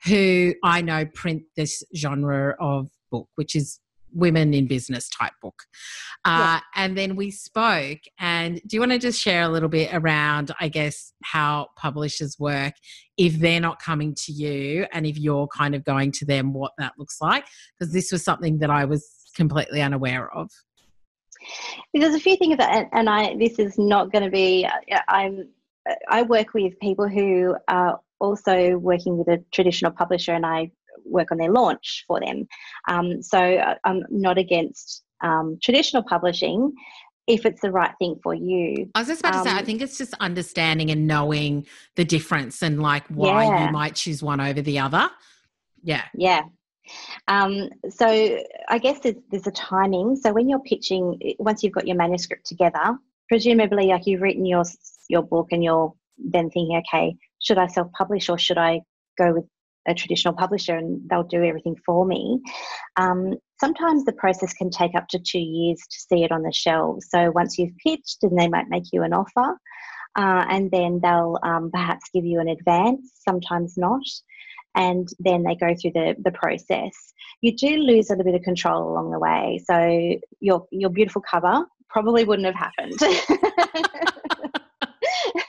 who 0.06 0.54
I 0.64 0.82
know 0.82 1.06
print 1.06 1.44
this 1.56 1.84
genre 1.96 2.56
of 2.60 2.90
book, 3.12 3.28
which 3.36 3.56
is 3.56 3.80
women 4.16 4.54
in 4.54 4.66
business 4.68 5.10
type 5.10 5.34
book. 5.42 5.64
Uh, 6.24 6.60
yeah. 6.60 6.60
And 6.76 6.98
then 6.98 7.16
we 7.16 7.30
spoke. 7.30 8.00
And 8.20 8.62
do 8.66 8.76
you 8.76 8.80
want 8.80 8.94
to 8.94 9.00
just 9.00 9.22
share 9.22 9.44
a 9.44 9.50
little 9.50 9.70
bit 9.70 9.94
around, 9.94 10.52
I 10.60 10.70
guess, 10.70 11.14
how 11.24 11.68
publishers 11.78 12.38
work 12.40 12.74
if 13.18 13.36
they're 13.36 13.60
not 13.60 13.82
coming 13.82 14.16
to 14.26 14.32
you 14.32 14.88
and 14.92 15.06
if 15.06 15.20
you're 15.20 15.48
kind 15.48 15.76
of 15.76 15.84
going 15.84 16.12
to 16.14 16.26
them, 16.26 16.54
what 16.54 16.72
that 16.78 16.94
looks 16.98 17.18
like? 17.22 17.46
Because 17.78 17.94
this 17.94 18.12
was 18.12 18.24
something 18.24 18.60
that 18.60 18.70
I 18.70 18.86
was 18.86 19.08
completely 19.36 19.82
unaware 19.82 20.34
of. 20.34 20.50
There's 21.94 22.16
a 22.16 22.20
few 22.20 22.38
things 22.38 22.58
that, 22.58 22.90
and 22.92 23.10
I 23.10 23.36
this 23.38 23.60
is 23.60 23.78
not 23.78 24.12
going 24.12 24.24
to 24.24 24.32
be. 24.32 24.66
Uh, 24.66 25.00
I'm. 25.08 25.50
I 26.10 26.24
work 26.24 26.56
with 26.56 26.80
people 26.80 27.08
who 27.08 27.56
are 27.68 28.00
also 28.20 28.78
working 28.78 29.20
with 29.20 29.28
a 29.28 29.44
traditional 29.52 29.92
publisher, 29.92 30.34
and 30.34 30.44
I 30.44 30.72
work 31.04 31.32
on 31.32 31.38
their 31.38 31.52
launch 31.52 32.04
for 32.08 32.20
them. 32.20 32.48
Um, 32.88 33.22
so 33.22 33.40
uh, 33.40 33.76
I'm 33.84 34.04
not 34.10 34.38
against 34.38 35.04
um, 35.24 35.58
traditional 35.62 36.04
publishing 36.04 36.74
if 37.28 37.46
it's 37.46 37.62
the 37.62 37.72
right 37.72 37.94
thing 37.98 38.20
for 38.22 38.34
you. 38.34 38.90
I 38.94 39.00
was 39.00 39.08
just 39.08 39.22
about 39.22 39.36
um, 39.36 39.44
to 39.44 39.50
say, 39.50 39.56
I 39.56 39.60
um, 39.60 39.66
think 39.66 39.82
it's 39.82 39.98
just 39.98 40.14
understanding 40.20 40.92
and 40.92 41.08
knowing 41.08 41.66
the 41.96 42.06
difference 42.06 42.62
and 42.62 42.82
like 42.82 43.08
why 43.08 43.46
yeah. 43.46 43.66
you 43.66 43.72
might 43.72 43.96
choose 43.96 44.22
one 44.22 44.40
over 44.40 44.62
the 44.62 44.80
other. 44.80 45.10
Yeah. 45.84 46.04
Yeah. 46.16 46.44
Um, 47.28 47.70
so 47.90 48.08
I 48.70 48.78
guess 48.78 49.00
there's, 49.00 49.16
there's 49.32 49.48
a 49.48 49.52
timing. 49.52 50.16
So 50.18 50.32
when 50.32 50.48
you're 50.48 50.60
pitching, 50.60 51.20
once 51.40 51.64
you've 51.64 51.74
got 51.74 51.88
your 51.88 51.96
manuscript 51.96 52.46
together, 52.46 52.98
presumably 53.28 53.88
like 53.88 54.06
you've 54.06 54.22
written 54.22 54.46
your 54.46 54.64
your 55.10 55.24
book 55.24 55.48
and 55.52 55.64
you're 55.64 55.94
then 56.18 56.50
thinking, 56.52 56.82
okay, 56.88 57.16
should 57.42 57.58
I 57.58 57.68
self-publish 57.68 58.30
or 58.30 58.38
should 58.38 58.58
I 58.58 58.82
go 59.18 59.34
with 59.34 59.46
a 59.88 59.94
traditional 59.94 60.34
publisher 60.34 60.76
and 60.76 61.02
they'll 61.10 61.24
do 61.24 61.44
everything 61.44 61.76
for 61.86 62.06
me. 62.06 62.42
Um, 62.98 63.36
sometimes 63.60 64.06
the 64.06 64.14
process 64.14 64.54
can 64.54 64.70
take 64.70 64.96
up 64.96 65.08
to 65.10 65.20
two 65.20 65.40
years 65.40 65.80
to 65.90 66.00
see 66.00 66.24
it 66.24 66.32
on 66.32 66.44
the 66.44 66.52
shelves. 66.52 67.08
So 67.10 67.32
once 67.32 67.58
you've 67.58 67.76
pitched, 67.86 68.24
and 68.24 68.38
they 68.38 68.48
might 68.48 68.70
make 68.70 68.86
you 68.92 69.04
an 69.04 69.14
offer, 69.14 69.58
uh, 70.18 70.46
and 70.50 70.72
then 70.72 71.00
they'll 71.02 71.38
um, 71.44 71.72
perhaps 71.72 72.10
give 72.14 72.26
you 72.26 72.40
an 72.40 72.48
advance, 72.48 73.12
sometimes 73.28 73.76
not. 73.78 74.04
And 74.76 75.08
then 75.20 75.44
they 75.44 75.56
go 75.56 75.74
through 75.76 75.92
the, 75.94 76.16
the 76.24 76.32
process. 76.32 76.94
You 77.42 77.56
do 77.56 77.78
lose 77.78 78.10
a 78.10 78.14
little 78.14 78.32
bit 78.32 78.36
of 78.36 78.44
control 78.44 78.92
along 78.92 79.12
the 79.12 79.20
way. 79.20 79.62
So 79.66 80.20
your 80.42 80.66
your 80.72 80.90
beautiful 80.90 81.22
cover 81.22 81.66
probably 81.90 82.26
wouldn't 82.26 82.46
have 82.46 82.56
happened. 82.56 83.00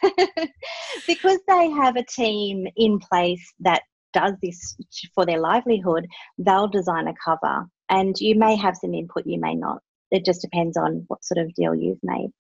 because 1.07 1.39
they 1.49 1.71
have 1.71 1.97
a 1.97 2.05
team 2.05 2.67
in 2.77 2.99
place 2.99 3.53
that 3.61 3.83
does 4.13 4.35
this 4.43 4.77
for 5.15 5.27
their 5.27 5.41
livelihood, 5.41 6.07
they'll 6.39 6.69
design 6.69 7.09
a 7.09 7.15
cover. 7.25 7.67
And 7.89 8.17
you 8.19 8.35
may 8.35 8.57
have 8.57 8.77
some 8.77 8.95
input, 8.95 9.27
you 9.27 9.41
may 9.41 9.55
not. 9.55 9.81
It 10.11 10.25
just 10.25 10.41
depends 10.41 10.77
on 10.77 11.05
what 11.09 11.25
sort 11.25 11.39
of 11.39 11.53
deal 11.55 11.75
you've 11.75 12.03
made. 12.03 12.31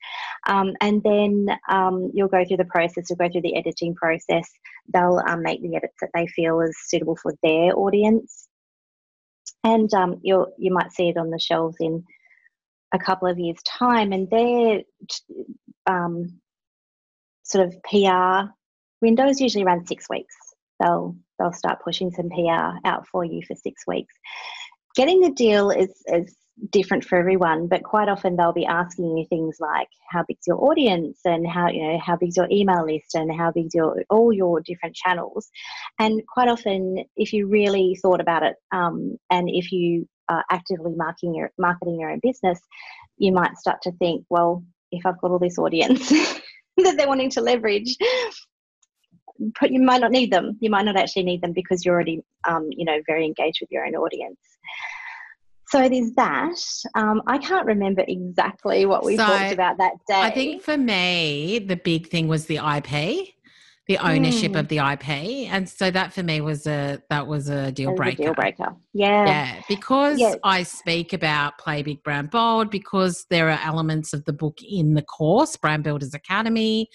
Um, 0.47 0.75
and 0.81 1.03
then 1.03 1.49
um, 1.69 2.11
you'll 2.15 2.29
go 2.29 2.45
through 2.45 2.59
the 2.59 2.65
process, 2.67 3.07
you'll 3.09 3.17
go 3.17 3.29
through 3.31 3.43
the 3.43 3.57
editing 3.57 3.95
process. 3.95 4.49
They'll 4.93 5.21
um, 5.27 5.43
make 5.43 5.63
the 5.63 5.75
edits 5.75 5.97
that 6.01 6.11
they 6.15 6.27
feel 6.29 6.61
is 6.61 6.77
suitable 6.87 7.17
for 7.21 7.35
their 7.43 7.77
audience. 7.77 8.49
And 9.65 9.93
um, 9.95 10.21
you'll, 10.23 10.53
you 10.59 10.73
might 10.73 10.93
see 10.93 11.09
it 11.09 11.17
on 11.17 11.31
the 11.31 11.41
shelves 11.41 11.77
in 11.81 12.05
a 12.93 12.99
couple 12.99 13.29
of 13.29 13.39
years' 13.39 13.63
time. 13.67 14.13
And 14.13 14.31
their 14.31 14.83
um, 15.87 16.41
sort 17.43 17.67
of 17.67 17.75
PR 17.83 18.53
windows 19.03 19.41
usually 19.41 19.65
run 19.65 19.87
six 19.87 20.09
weeks. 20.09 20.35
They'll 20.81 21.17
they'll 21.39 21.53
start 21.53 21.83
pushing 21.83 22.11
some 22.11 22.29
PR 22.31 22.79
out 22.87 23.07
for 23.09 23.25
you 23.25 23.43
for 23.47 23.55
six 23.55 23.87
weeks. 23.87 24.15
Getting 24.95 25.21
the 25.21 25.31
deal 25.31 25.71
is, 25.71 25.91
is 26.07 26.35
different 26.71 27.05
for 27.05 27.19
everyone, 27.19 27.67
but 27.67 27.83
quite 27.83 28.09
often 28.09 28.37
they'll 28.37 28.53
be 28.53 28.67
asking 28.67 29.17
you 29.17 29.27
things 29.29 29.57
like 29.61 29.89
how 30.11 30.25
big's 30.27 30.47
your 30.47 30.63
audience 30.65 31.21
and 31.25 31.47
how 31.47 31.69
you 31.69 31.83
know 31.83 31.99
how 31.99 32.17
big's 32.17 32.37
your 32.37 32.49
email 32.51 32.85
list 32.87 33.15
and 33.15 33.31
how 33.33 33.51
big's 33.51 33.75
your 33.75 34.03
all 34.09 34.33
your 34.33 34.61
different 34.61 34.95
channels. 34.95 35.51
And 35.99 36.23
quite 36.27 36.49
often, 36.49 37.05
if 37.17 37.33
you 37.33 37.47
really 37.47 37.99
thought 38.01 38.21
about 38.21 38.43
it, 38.43 38.57
um, 38.73 39.17
and 39.31 39.49
if 39.51 39.71
you 39.71 40.09
are 40.29 40.45
actively 40.51 40.95
marketing 40.95 41.35
your 41.35 41.51
marketing 41.59 42.01
your 42.01 42.11
own 42.11 42.21
business, 42.23 42.61
you 43.19 43.33
might 43.33 43.57
start 43.59 43.83
to 43.83 43.93
think, 43.93 44.25
well, 44.31 44.65
if 44.91 45.05
I've 45.05 45.21
got 45.21 45.31
all 45.31 45.39
this 45.39 45.59
audience 45.59 46.09
that 46.79 46.97
they're 46.97 47.09
wanting 47.09 47.31
to 47.31 47.41
leverage, 47.43 47.97
you 49.63 49.83
might 49.83 50.01
not 50.01 50.11
need 50.11 50.33
them. 50.33 50.57
You 50.61 50.71
might 50.71 50.85
not 50.85 50.97
actually 50.97 51.25
need 51.25 51.43
them 51.43 51.53
because 51.53 51.85
you're 51.85 51.95
already, 51.95 52.23
um, 52.49 52.69
you 52.71 52.85
know, 52.85 52.99
very 53.07 53.25
engaged 53.25 53.59
with 53.61 53.71
your 53.71 53.87
own 53.87 53.95
audience. 53.95 54.39
So 55.69 55.89
there's 55.89 56.13
that. 56.13 56.59
Um, 56.95 57.23
I 57.27 57.39
can't 57.39 57.67
remember 57.67 58.05
exactly 58.07 58.87
what 58.87 59.05
we 59.05 59.17
so, 59.17 59.27
talked 59.27 59.53
about 59.53 59.79
that 59.79 59.95
day. 60.07 60.21
I 60.21 60.31
think 60.31 60.63
for 60.63 60.77
me, 60.77 61.59
the 61.59 61.77
big 61.77 62.09
thing 62.09 62.29
was 62.29 62.47
the 62.47 62.57
IP, 62.57 63.35
the 63.89 63.99
ownership 63.99 64.53
mm. 64.53 64.61
of 64.61 64.69
the 64.69 64.79
IP, 64.79 65.09
and 65.53 65.69
so 65.69 65.91
that 65.91 66.13
for 66.13 66.23
me 66.23 66.41
was 66.41 66.69
a 66.69 67.03
that 67.11 67.27
was 67.27 67.49
a 67.49 67.73
deal 67.73 67.97
breaker. 67.97 68.23
A 68.23 68.25
deal 68.27 68.35
breaker. 68.35 68.77
Yeah. 68.93 69.27
Yeah, 69.27 69.63
because 69.69 70.21
yeah. 70.21 70.37
I 70.45 70.63
speak 70.63 71.13
about 71.13 71.59
Play 71.59 71.83
Big 71.83 72.01
Brand 72.05 72.31
Bold 72.31 72.71
because 72.71 73.27
there 73.29 73.51
are 73.51 73.61
elements 73.65 74.13
of 74.13 74.25
the 74.25 74.33
book 74.33 74.59
in 74.63 74.95
the 74.95 75.03
course, 75.03 75.57
Brand 75.57 75.83
Builders 75.83 76.15
Academy 76.15 76.89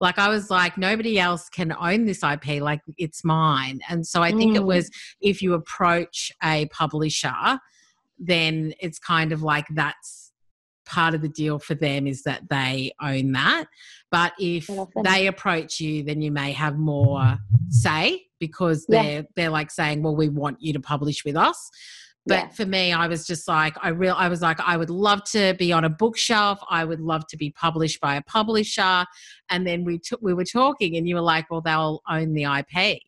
Like 0.00 0.18
I 0.18 0.28
was 0.28 0.50
like, 0.50 0.78
nobody 0.78 1.18
else 1.18 1.48
can 1.48 1.72
own 1.72 2.06
this 2.06 2.22
IP, 2.22 2.62
like 2.62 2.80
it's 2.96 3.24
mine. 3.24 3.80
And 3.88 4.06
so 4.06 4.22
I 4.22 4.30
think 4.30 4.52
mm. 4.52 4.56
it 4.56 4.64
was 4.64 4.90
if 5.20 5.42
you 5.42 5.54
approach 5.54 6.30
a 6.42 6.66
publisher, 6.66 7.58
then 8.18 8.74
it's 8.80 8.98
kind 8.98 9.32
of 9.32 9.42
like 9.42 9.66
that's 9.70 10.32
part 10.88 11.14
of 11.14 11.20
the 11.20 11.28
deal 11.28 11.58
for 11.58 11.74
them 11.74 12.06
is 12.06 12.22
that 12.22 12.48
they 12.48 12.92
own 13.00 13.32
that. 13.32 13.66
But 14.10 14.32
if 14.38 14.68
they 15.04 15.26
approach 15.26 15.80
you, 15.80 16.02
then 16.02 16.22
you 16.22 16.32
may 16.32 16.52
have 16.52 16.78
more 16.78 17.38
say 17.68 18.24
because 18.40 18.86
they're 18.86 19.02
yeah. 19.02 19.22
they're 19.36 19.50
like 19.50 19.70
saying, 19.70 20.02
Well, 20.02 20.16
we 20.16 20.28
want 20.28 20.58
you 20.60 20.72
to 20.72 20.80
publish 20.80 21.24
with 21.24 21.36
us. 21.36 21.70
But 22.28 22.34
yeah. 22.34 22.48
for 22.50 22.66
me, 22.66 22.92
I 22.92 23.06
was 23.08 23.26
just 23.26 23.48
like, 23.48 23.74
I 23.82 23.88
real, 23.88 24.14
I 24.16 24.28
was 24.28 24.42
like, 24.42 24.60
I 24.60 24.76
would 24.76 24.90
love 24.90 25.24
to 25.32 25.54
be 25.58 25.72
on 25.72 25.84
a 25.84 25.88
bookshelf. 25.88 26.60
I 26.68 26.84
would 26.84 27.00
love 27.00 27.26
to 27.28 27.36
be 27.36 27.50
published 27.50 28.00
by 28.00 28.16
a 28.16 28.22
publisher. 28.22 29.06
And 29.50 29.66
then 29.66 29.84
we 29.84 29.98
took, 29.98 30.20
we 30.20 30.34
were 30.34 30.44
talking, 30.44 30.96
and 30.96 31.08
you 31.08 31.14
were 31.14 31.22
like, 31.22 31.50
well, 31.50 31.62
they'll 31.62 32.02
own 32.08 32.34
the 32.34 32.44
IP. 32.44 33.00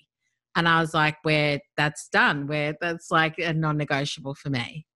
And 0.57 0.66
I 0.66 0.81
was 0.81 0.95
like, 0.95 1.16
where 1.23 1.61
that's 1.77 2.09
done, 2.09 2.47
where 2.47 2.75
that's 2.81 3.11
like 3.11 3.39
a 3.39 3.53
non-negotiable 3.53 4.35
for 4.35 4.51
me. 4.51 4.87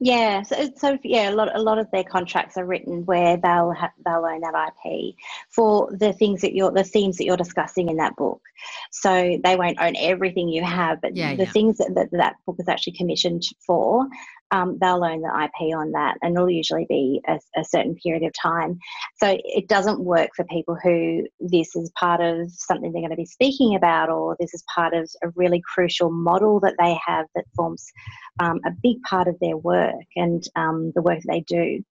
Yeah, 0.00 0.42
so, 0.42 0.70
so 0.76 0.98
yeah, 1.02 1.30
a 1.30 1.34
lot 1.34 1.54
a 1.54 1.60
lot 1.60 1.78
of 1.78 1.90
their 1.90 2.04
contracts 2.04 2.56
are 2.56 2.64
written 2.64 3.04
where 3.04 3.36
they'll 3.36 3.72
have, 3.72 3.90
they'll 4.04 4.24
own 4.24 4.42
that 4.42 4.72
IP 4.84 5.16
for 5.48 5.90
the 5.90 6.12
things 6.12 6.40
that 6.42 6.54
you're 6.54 6.70
the 6.70 6.84
themes 6.84 7.16
that 7.16 7.24
you're 7.24 7.36
discussing 7.36 7.88
in 7.88 7.96
that 7.96 8.14
book. 8.14 8.40
So 8.92 9.38
they 9.42 9.56
won't 9.56 9.80
own 9.80 9.94
everything 9.96 10.48
you 10.50 10.62
have, 10.62 11.00
but 11.00 11.16
yeah, 11.16 11.34
the 11.34 11.44
yeah. 11.44 11.50
things 11.50 11.78
that, 11.78 11.94
that 11.96 12.10
that 12.12 12.36
book 12.46 12.56
is 12.60 12.68
actually 12.68 12.92
commissioned 12.92 13.42
for, 13.66 14.06
um, 14.50 14.78
they'll 14.80 15.04
own 15.04 15.20
the 15.20 15.28
IP 15.44 15.76
on 15.76 15.92
that, 15.92 16.16
and 16.22 16.34
it'll 16.34 16.50
usually 16.50 16.86
be 16.88 17.20
a, 17.26 17.38
a, 17.56 17.64
certain 17.64 17.94
period 17.96 18.22
of 18.22 18.32
time. 18.40 18.78
So 19.16 19.38
it 19.44 19.68
doesn't 19.68 20.00
work 20.00 20.30
for 20.34 20.44
people 20.46 20.76
who 20.82 21.26
this 21.38 21.76
is 21.76 21.90
part 21.98 22.20
of 22.20 22.50
something 22.50 22.92
they're 22.92 23.02
going 23.02 23.10
to 23.10 23.16
be 23.16 23.26
speaking 23.26 23.74
about, 23.74 24.08
or 24.08 24.36
this 24.40 24.54
is 24.54 24.64
part 24.74 24.94
of 24.94 25.10
a 25.22 25.28
really 25.34 25.62
crucial 25.74 26.10
model 26.10 26.60
that 26.60 26.76
they 26.78 26.96
have 27.06 27.26
that 27.34 27.44
forms 27.54 27.86
um, 28.40 28.60
a 28.64 28.70
big 28.82 29.02
part 29.02 29.28
of 29.28 29.36
their 29.40 29.56
work 29.56 29.94
and 30.16 30.42
um, 30.56 30.92
the 30.94 31.02
work 31.02 31.20
they 31.26 31.40
do. 31.40 31.82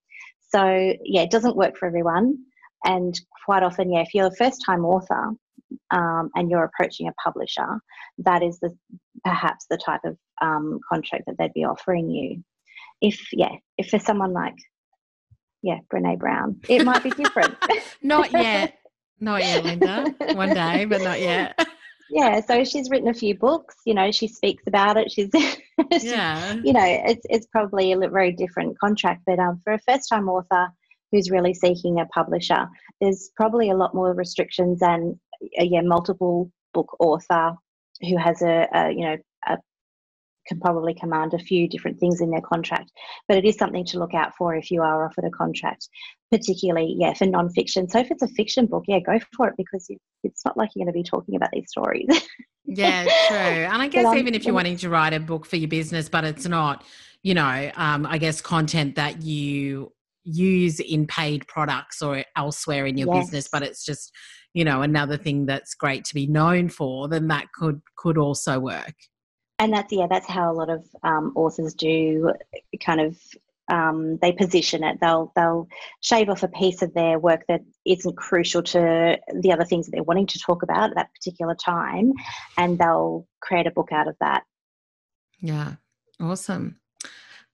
So 0.49 0.93
yeah, 1.03 1.21
it 1.21 1.31
doesn't 1.31 1.57
work 1.57 1.77
for 1.77 1.87
everyone, 1.87 2.37
and 2.83 3.19
quite 3.45 3.63
often, 3.63 3.91
yeah, 3.91 4.01
if 4.01 4.13
you're 4.13 4.27
a 4.27 4.35
first-time 4.35 4.85
author. 4.85 5.33
Um, 5.91 6.29
and 6.33 6.49
you're 6.49 6.63
approaching 6.63 7.09
a 7.09 7.13
publisher, 7.21 7.81
that 8.19 8.41
is 8.41 8.57
the 8.59 8.73
perhaps 9.25 9.65
the 9.69 9.75
type 9.75 9.99
of 10.05 10.17
um, 10.41 10.79
contract 10.87 11.25
that 11.27 11.35
they'd 11.37 11.53
be 11.53 11.65
offering 11.65 12.09
you. 12.09 12.43
If 13.01 13.31
yeah, 13.31 13.55
if 13.77 13.89
for 13.89 13.99
someone 13.99 14.33
like 14.33 14.55
yeah, 15.61 15.79
Brene 15.91 16.17
Brown, 16.19 16.59
it 16.69 16.85
might 16.85 17.03
be 17.03 17.09
different. 17.09 17.55
not 18.01 18.31
yet, 18.31 18.77
not 19.19 19.41
yet, 19.41 19.65
Linda. 19.65 20.13
One 20.33 20.53
day, 20.53 20.85
but 20.85 21.01
not 21.01 21.19
yet. 21.19 21.59
yeah, 22.09 22.39
so 22.41 22.63
she's 22.63 22.89
written 22.89 23.09
a 23.09 23.13
few 23.13 23.35
books. 23.35 23.75
You 23.85 23.93
know, 23.93 24.11
she 24.11 24.27
speaks 24.27 24.63
about 24.67 24.97
it. 24.97 25.11
She's, 25.11 25.29
yeah, 26.03 26.53
you 26.63 26.73
know, 26.73 26.85
it's 26.85 27.25
it's 27.29 27.47
probably 27.47 27.91
a 27.91 27.97
very 27.97 28.31
different 28.31 28.79
contract. 28.79 29.23
But 29.25 29.39
um, 29.39 29.59
for 29.63 29.73
a 29.73 29.79
first 29.79 30.09
time 30.09 30.29
author 30.29 30.69
who's 31.11 31.31
really 31.31 31.53
seeking 31.53 31.99
a 31.99 32.05
publisher, 32.07 32.67
there's 33.01 33.31
probably 33.35 33.69
a 33.69 33.75
lot 33.75 33.95
more 33.95 34.13
restrictions 34.13 34.79
than 34.79 35.19
a 35.59 35.65
yeah 35.65 35.81
multiple 35.81 36.51
book 36.73 36.95
author 36.99 37.53
who 38.01 38.17
has 38.17 38.41
a, 38.41 38.67
a 38.73 38.91
you 38.91 39.01
know 39.01 39.17
can 40.47 40.59
probably 40.59 40.93
command 40.93 41.33
a 41.33 41.39
few 41.39 41.67
different 41.67 41.99
things 41.99 42.21
in 42.21 42.29
their 42.31 42.41
contract. 42.41 42.91
But 43.27 43.37
it 43.37 43.45
is 43.45 43.55
something 43.55 43.85
to 43.85 43.99
look 43.99 44.13
out 44.13 44.33
for 44.37 44.55
if 44.55 44.71
you 44.71 44.81
are 44.81 45.05
offered 45.05 45.25
a 45.25 45.29
contract, 45.29 45.87
particularly, 46.31 46.95
yeah, 46.97 47.13
for 47.13 47.25
non-fiction. 47.25 47.89
So 47.89 47.99
if 47.99 48.11
it's 48.11 48.23
a 48.23 48.27
fiction 48.27 48.65
book, 48.65 48.85
yeah, 48.87 48.99
go 48.99 49.19
for 49.35 49.47
it 49.49 49.55
because 49.57 49.87
it's 50.23 50.45
not 50.45 50.57
like 50.57 50.71
you're 50.75 50.85
going 50.85 50.93
to 50.93 50.97
be 50.97 51.03
talking 51.03 51.35
about 51.35 51.49
these 51.51 51.69
stories. 51.69 52.07
yeah, 52.65 53.03
true. 53.27 53.37
And 53.37 53.81
I 53.81 53.87
guess 53.87 54.05
but, 54.05 54.17
even 54.17 54.33
if 54.33 54.45
you're 54.45 54.55
wanting 54.55 54.77
to 54.77 54.89
write 54.89 55.13
a 55.13 55.19
book 55.19 55.45
for 55.45 55.57
your 55.57 55.69
business, 55.69 56.09
but 56.09 56.23
it's 56.23 56.47
not, 56.47 56.83
you 57.23 57.33
know, 57.33 57.71
um, 57.75 58.05
I 58.05 58.17
guess 58.17 58.41
content 58.41 58.95
that 58.95 59.21
you 59.21 59.91
use 60.23 60.79
in 60.79 61.07
paid 61.07 61.47
products 61.47 62.01
or 62.01 62.23
elsewhere 62.35 62.85
in 62.85 62.97
your 62.97 63.13
yes. 63.13 63.25
business, 63.25 63.49
but 63.51 63.63
it's 63.63 63.85
just, 63.85 64.11
you 64.53 64.65
know, 64.65 64.81
another 64.81 65.17
thing 65.17 65.45
that's 65.45 65.73
great 65.73 66.03
to 66.05 66.13
be 66.13 66.27
known 66.27 66.67
for, 66.67 67.07
then 67.07 67.27
that 67.27 67.47
could 67.53 67.81
could 67.97 68.17
also 68.17 68.59
work 68.59 68.93
and 69.59 69.73
that's 69.73 69.91
yeah 69.91 70.07
that's 70.07 70.27
how 70.27 70.51
a 70.51 70.53
lot 70.53 70.69
of 70.69 70.85
um, 71.03 71.33
authors 71.35 71.73
do 71.73 72.33
kind 72.79 73.01
of 73.01 73.17
um, 73.69 74.17
they 74.21 74.31
position 74.31 74.83
it. 74.83 74.99
They'll 75.01 75.31
they'll 75.35 75.67
shave 75.99 76.29
off 76.29 76.43
a 76.43 76.47
piece 76.47 76.81
of 76.81 76.93
their 76.93 77.19
work 77.19 77.43
that 77.49 77.61
isn't 77.85 78.15
crucial 78.15 78.63
to 78.63 79.17
the 79.41 79.51
other 79.51 79.65
things 79.65 79.85
that 79.85 79.91
they're 79.91 80.03
wanting 80.03 80.27
to 80.27 80.39
talk 80.39 80.63
about 80.63 80.91
at 80.91 80.95
that 80.95 81.13
particular 81.13 81.53
time 81.53 82.13
and 82.57 82.79
they'll 82.79 83.27
create 83.41 83.67
a 83.67 83.71
book 83.71 83.91
out 83.91 84.07
of 84.07 84.15
that. 84.21 84.43
Yeah. 85.41 85.73
Awesome 86.19 86.79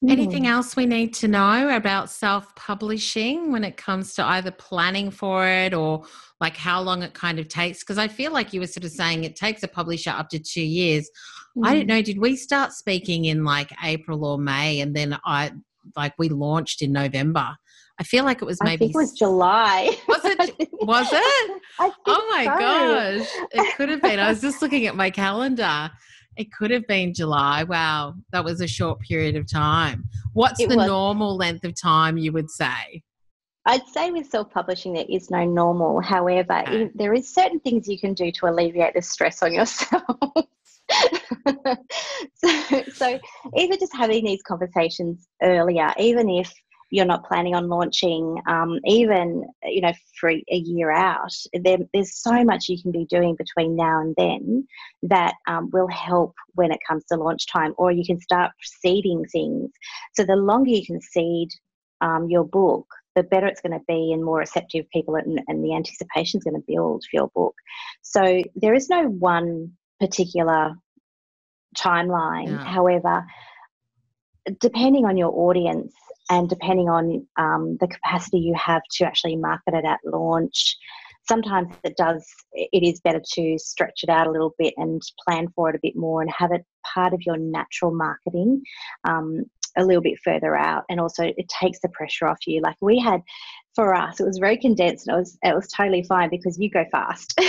Anything 0.09 0.47
else 0.47 0.75
we 0.75 0.85
need 0.85 1.13
to 1.15 1.27
know 1.27 1.75
about 1.75 2.09
self 2.09 2.53
publishing 2.55 3.51
when 3.51 3.63
it 3.63 3.77
comes 3.77 4.13
to 4.15 4.25
either 4.25 4.51
planning 4.51 5.11
for 5.11 5.47
it 5.47 5.73
or 5.73 6.05
like 6.41 6.57
how 6.57 6.81
long 6.81 7.03
it 7.03 7.13
kind 7.13 7.39
of 7.39 7.47
takes? 7.47 7.79
Because 7.79 7.97
I 7.97 8.07
feel 8.07 8.31
like 8.31 8.53
you 8.53 8.59
were 8.59 8.67
sort 8.67 8.83
of 8.83 8.91
saying 8.91 9.23
it 9.23 9.35
takes 9.35 9.63
a 9.63 9.67
publisher 9.67 10.09
up 10.09 10.29
to 10.29 10.39
two 10.39 10.61
years. 10.61 11.09
Mm. 11.57 11.67
I 11.67 11.73
don't 11.73 11.87
know, 11.87 12.01
did 12.01 12.19
we 12.19 12.35
start 12.35 12.73
speaking 12.73 13.25
in 13.25 13.43
like 13.45 13.71
April 13.83 14.25
or 14.25 14.37
May 14.37 14.81
and 14.81 14.95
then 14.95 15.17
I 15.25 15.51
like 15.95 16.13
we 16.17 16.29
launched 16.29 16.81
in 16.81 16.91
November? 16.91 17.55
I 17.99 18.03
feel 18.03 18.25
like 18.25 18.41
it 18.41 18.45
was 18.45 18.57
maybe. 18.63 18.85
it 18.85 18.95
was 18.95 19.13
July. 19.13 19.95
Was 20.07 20.21
it? 20.25 20.69
Was 20.81 21.07
it? 21.11 21.61
oh 21.79 22.27
my 22.31 22.43
so. 22.43 22.59
gosh! 22.59 23.27
It 23.51 23.77
could 23.77 23.87
have 23.87 24.01
been. 24.01 24.19
I 24.19 24.29
was 24.29 24.41
just 24.41 24.61
looking 24.61 24.85
at 24.85 24.97
my 24.97 25.09
calendar. 25.09 25.91
It 26.35 26.51
could 26.51 26.71
have 26.71 26.87
been 26.87 27.13
July. 27.13 27.63
Wow, 27.63 28.15
that 28.31 28.43
was 28.43 28.61
a 28.61 28.67
short 28.67 28.99
period 28.99 29.35
of 29.35 29.47
time. 29.47 30.05
What's 30.33 30.59
it 30.59 30.69
the 30.69 30.77
was. 30.77 30.87
normal 30.87 31.35
length 31.35 31.63
of 31.63 31.79
time 31.79 32.17
you 32.17 32.31
would 32.31 32.49
say? 32.49 33.03
I'd 33.65 33.87
say 33.87 34.11
with 34.11 34.29
self-publishing 34.29 34.93
there 34.93 35.05
is 35.07 35.31
no 35.31 35.45
normal. 35.45 36.01
However, 36.01 36.63
okay. 36.67 36.89
there 36.95 37.13
is 37.13 37.33
certain 37.33 37.59
things 37.61 37.87
you 37.87 37.99
can 37.99 38.13
do 38.13 38.31
to 38.31 38.47
alleviate 38.47 38.93
the 38.93 39.01
stress 39.01 39.41
on 39.41 39.53
yourself. 39.53 40.03
so, 42.33 42.83
so 42.93 43.19
even 43.55 43.79
just 43.79 43.95
having 43.95 44.25
these 44.25 44.41
conversations 44.41 45.27
earlier, 45.41 45.93
even 45.97 46.29
if 46.29 46.53
you're 46.93 47.05
not 47.05 47.25
planning 47.25 47.55
on 47.55 47.69
launching 47.69 48.39
um, 48.47 48.77
even 48.85 49.43
you 49.63 49.81
know 49.81 49.91
for 50.19 50.29
a 50.29 50.43
year 50.49 50.91
out 50.91 51.33
there, 51.63 51.79
there's 51.91 52.21
so 52.21 52.43
much 52.43 52.69
you 52.69 52.79
can 52.79 52.91
be 52.91 53.05
doing 53.05 53.35
between 53.35 53.75
now 53.75 53.99
and 53.99 54.13
then 54.15 54.67
that 55.01 55.33
um, 55.47 55.71
will 55.73 55.87
help 55.87 56.35
when 56.53 56.71
it 56.71 56.77
comes 56.87 57.03
to 57.05 57.17
launch 57.17 57.47
time 57.47 57.73
or 57.79 57.91
you 57.91 58.05
can 58.05 58.19
start 58.19 58.51
seeding 58.61 59.25
things. 59.31 59.71
So 60.13 60.23
the 60.23 60.35
longer 60.35 60.69
you 60.69 60.85
can 60.85 61.01
seed 61.01 61.49
um, 62.01 62.29
your 62.29 62.43
book 62.43 62.85
the 63.15 63.23
better 63.23 63.47
it's 63.47 63.61
going 63.61 63.77
to 63.79 63.85
be 63.87 64.11
and 64.11 64.23
more 64.23 64.39
receptive 64.39 64.85
people 64.91 65.15
and, 65.15 65.39
and 65.47 65.63
the 65.63 65.75
anticipation 65.75 66.39
is 66.39 66.43
going 66.43 66.55
to 66.55 66.65
build 66.67 67.03
for 67.03 67.17
your 67.17 67.29
book. 67.35 67.55
So 68.01 68.43
there 68.55 68.73
is 68.75 68.89
no 68.89 69.05
one 69.05 69.71
particular 69.99 70.75
timeline. 71.75 72.59
Yeah. 72.59 72.71
however 72.71 73.25
depending 74.59 75.05
on 75.05 75.17
your 75.17 75.31
audience 75.31 75.93
and 76.29 76.49
depending 76.49 76.89
on 76.89 77.25
um, 77.37 77.77
the 77.79 77.87
capacity 77.87 78.39
you 78.39 78.53
have 78.55 78.81
to 78.91 79.05
actually 79.05 79.35
market 79.35 79.73
it 79.73 79.85
at 79.85 79.99
launch 80.05 80.77
sometimes 81.27 81.73
it 81.83 81.95
does 81.97 82.25
it 82.53 82.83
is 82.83 82.99
better 83.01 83.21
to 83.33 83.57
stretch 83.57 84.01
it 84.03 84.09
out 84.09 84.27
a 84.27 84.31
little 84.31 84.53
bit 84.57 84.73
and 84.77 85.01
plan 85.25 85.47
for 85.55 85.69
it 85.69 85.75
a 85.75 85.79
bit 85.81 85.95
more 85.95 86.21
and 86.21 86.31
have 86.37 86.51
it 86.51 86.65
part 86.93 87.13
of 87.13 87.21
your 87.25 87.37
natural 87.37 87.93
marketing 87.93 88.61
um, 89.05 89.43
a 89.77 89.83
little 89.83 90.01
bit 90.01 90.19
further 90.23 90.55
out. 90.55 90.83
And 90.89 90.99
also 90.99 91.23
it 91.23 91.49
takes 91.61 91.79
the 91.79 91.89
pressure 91.89 92.27
off 92.27 92.37
you. 92.45 92.61
Like 92.61 92.75
we 92.81 92.99
had 92.99 93.21
for 93.75 93.95
us 93.95 94.19
it 94.19 94.25
was 94.25 94.37
very 94.37 94.57
condensed 94.57 95.07
and 95.07 95.15
it 95.15 95.19
was 95.19 95.37
it 95.41 95.55
was 95.55 95.67
totally 95.69 96.03
fine 96.03 96.29
because 96.29 96.59
you 96.59 96.69
go 96.69 96.85
fast. 96.91 97.33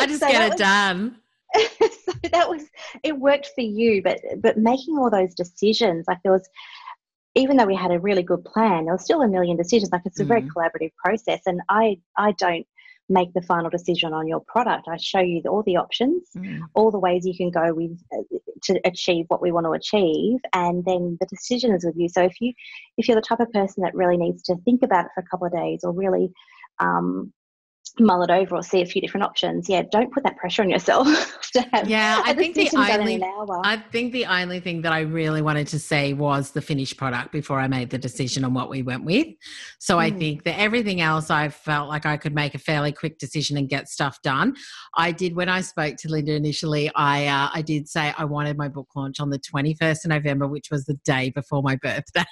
I 0.00 0.06
just 0.06 0.20
so 0.20 0.28
get 0.28 0.42
it 0.42 0.50
was, 0.52 0.58
done 0.58 1.16
so 1.80 2.12
that 2.32 2.48
was 2.48 2.64
it 3.02 3.18
worked 3.18 3.50
for 3.54 3.62
you 3.62 4.02
but 4.02 4.18
but 4.40 4.58
making 4.58 4.98
all 4.98 5.10
those 5.10 5.34
decisions 5.34 6.04
like 6.08 6.18
there 6.22 6.32
was 6.32 6.48
even 7.34 7.56
though 7.56 7.66
we 7.66 7.76
had 7.76 7.90
a 7.90 8.00
really 8.00 8.22
good 8.22 8.44
plan 8.44 8.84
there 8.84 8.94
was 8.94 9.04
still 9.04 9.22
a 9.22 9.28
million 9.28 9.56
decisions 9.56 9.90
like 9.92 10.02
it's 10.04 10.20
a 10.20 10.22
mm-hmm. 10.22 10.28
very 10.28 10.42
collaborative 10.42 10.92
process 10.96 11.40
and 11.46 11.60
i 11.68 11.96
i 12.16 12.32
don't 12.38 12.66
make 13.10 13.32
the 13.32 13.40
final 13.40 13.70
decision 13.70 14.12
on 14.12 14.28
your 14.28 14.40
product 14.46 14.86
i 14.88 14.96
show 14.98 15.20
you 15.20 15.40
all 15.48 15.62
the 15.62 15.76
options 15.76 16.28
mm-hmm. 16.36 16.62
all 16.74 16.90
the 16.90 16.98
ways 16.98 17.24
you 17.24 17.34
can 17.34 17.50
go 17.50 17.72
with 17.72 17.98
uh, 18.12 18.22
to 18.62 18.78
achieve 18.84 19.24
what 19.28 19.40
we 19.40 19.50
want 19.50 19.64
to 19.64 19.72
achieve 19.72 20.38
and 20.52 20.84
then 20.84 21.16
the 21.20 21.26
decision 21.26 21.72
is 21.72 21.84
with 21.84 21.96
you 21.96 22.08
so 22.08 22.22
if 22.22 22.38
you 22.40 22.52
if 22.98 23.08
you're 23.08 23.14
the 23.14 23.22
type 23.22 23.40
of 23.40 23.50
person 23.52 23.82
that 23.82 23.94
really 23.94 24.18
needs 24.18 24.42
to 24.42 24.54
think 24.64 24.82
about 24.82 25.06
it 25.06 25.10
for 25.14 25.20
a 25.20 25.28
couple 25.30 25.46
of 25.46 25.52
days 25.52 25.80
or 25.84 25.92
really 25.92 26.30
um, 26.80 27.32
mull 28.00 28.22
it 28.22 28.30
over 28.30 28.56
or 28.56 28.62
see 28.62 28.82
a 28.82 28.86
few 28.86 29.00
different 29.00 29.24
options. 29.24 29.68
Yeah, 29.68 29.82
don't 29.90 30.12
put 30.12 30.24
that 30.24 30.36
pressure 30.36 30.62
on 30.62 30.70
yourself 30.70 31.06
to 31.52 31.60
have. 31.72 31.88
Yeah, 31.88 32.22
I 32.24 32.34
think 32.34 32.54
the 32.54 32.70
only 32.74 33.22
I 33.22 33.82
think 33.90 34.12
the 34.12 34.26
only 34.26 34.60
thing 34.60 34.82
that 34.82 34.92
I 34.92 35.00
really 35.00 35.42
wanted 35.42 35.66
to 35.68 35.78
see 35.78 36.14
was 36.14 36.50
the 36.50 36.60
finished 36.60 36.96
product 36.96 37.32
before 37.32 37.60
I 37.60 37.68
made 37.68 37.90
the 37.90 37.98
decision 37.98 38.44
on 38.44 38.54
what 38.54 38.70
we 38.70 38.82
went 38.82 39.04
with. 39.04 39.28
So 39.78 39.96
mm. 39.96 40.00
I 40.00 40.10
think 40.10 40.44
that 40.44 40.58
everything 40.58 41.00
else 41.00 41.30
I 41.30 41.48
felt 41.48 41.88
like 41.88 42.06
I 42.06 42.16
could 42.16 42.34
make 42.34 42.54
a 42.54 42.58
fairly 42.58 42.92
quick 42.92 43.18
decision 43.18 43.56
and 43.56 43.68
get 43.68 43.88
stuff 43.88 44.20
done. 44.22 44.54
I 44.96 45.12
did 45.12 45.34
when 45.34 45.48
I 45.48 45.60
spoke 45.60 45.96
to 45.98 46.08
Linda 46.08 46.34
initially. 46.34 46.90
I 46.94 47.26
uh, 47.26 47.50
I 47.52 47.62
did 47.62 47.88
say 47.88 48.12
I 48.16 48.24
wanted 48.24 48.56
my 48.56 48.68
book 48.68 48.88
launch 48.94 49.20
on 49.20 49.30
the 49.30 49.38
twenty 49.38 49.74
first 49.74 50.04
of 50.04 50.10
November, 50.10 50.46
which 50.46 50.70
was 50.70 50.84
the 50.84 50.94
day 51.04 51.30
before 51.30 51.62
my 51.62 51.76
birthday. 51.82 52.24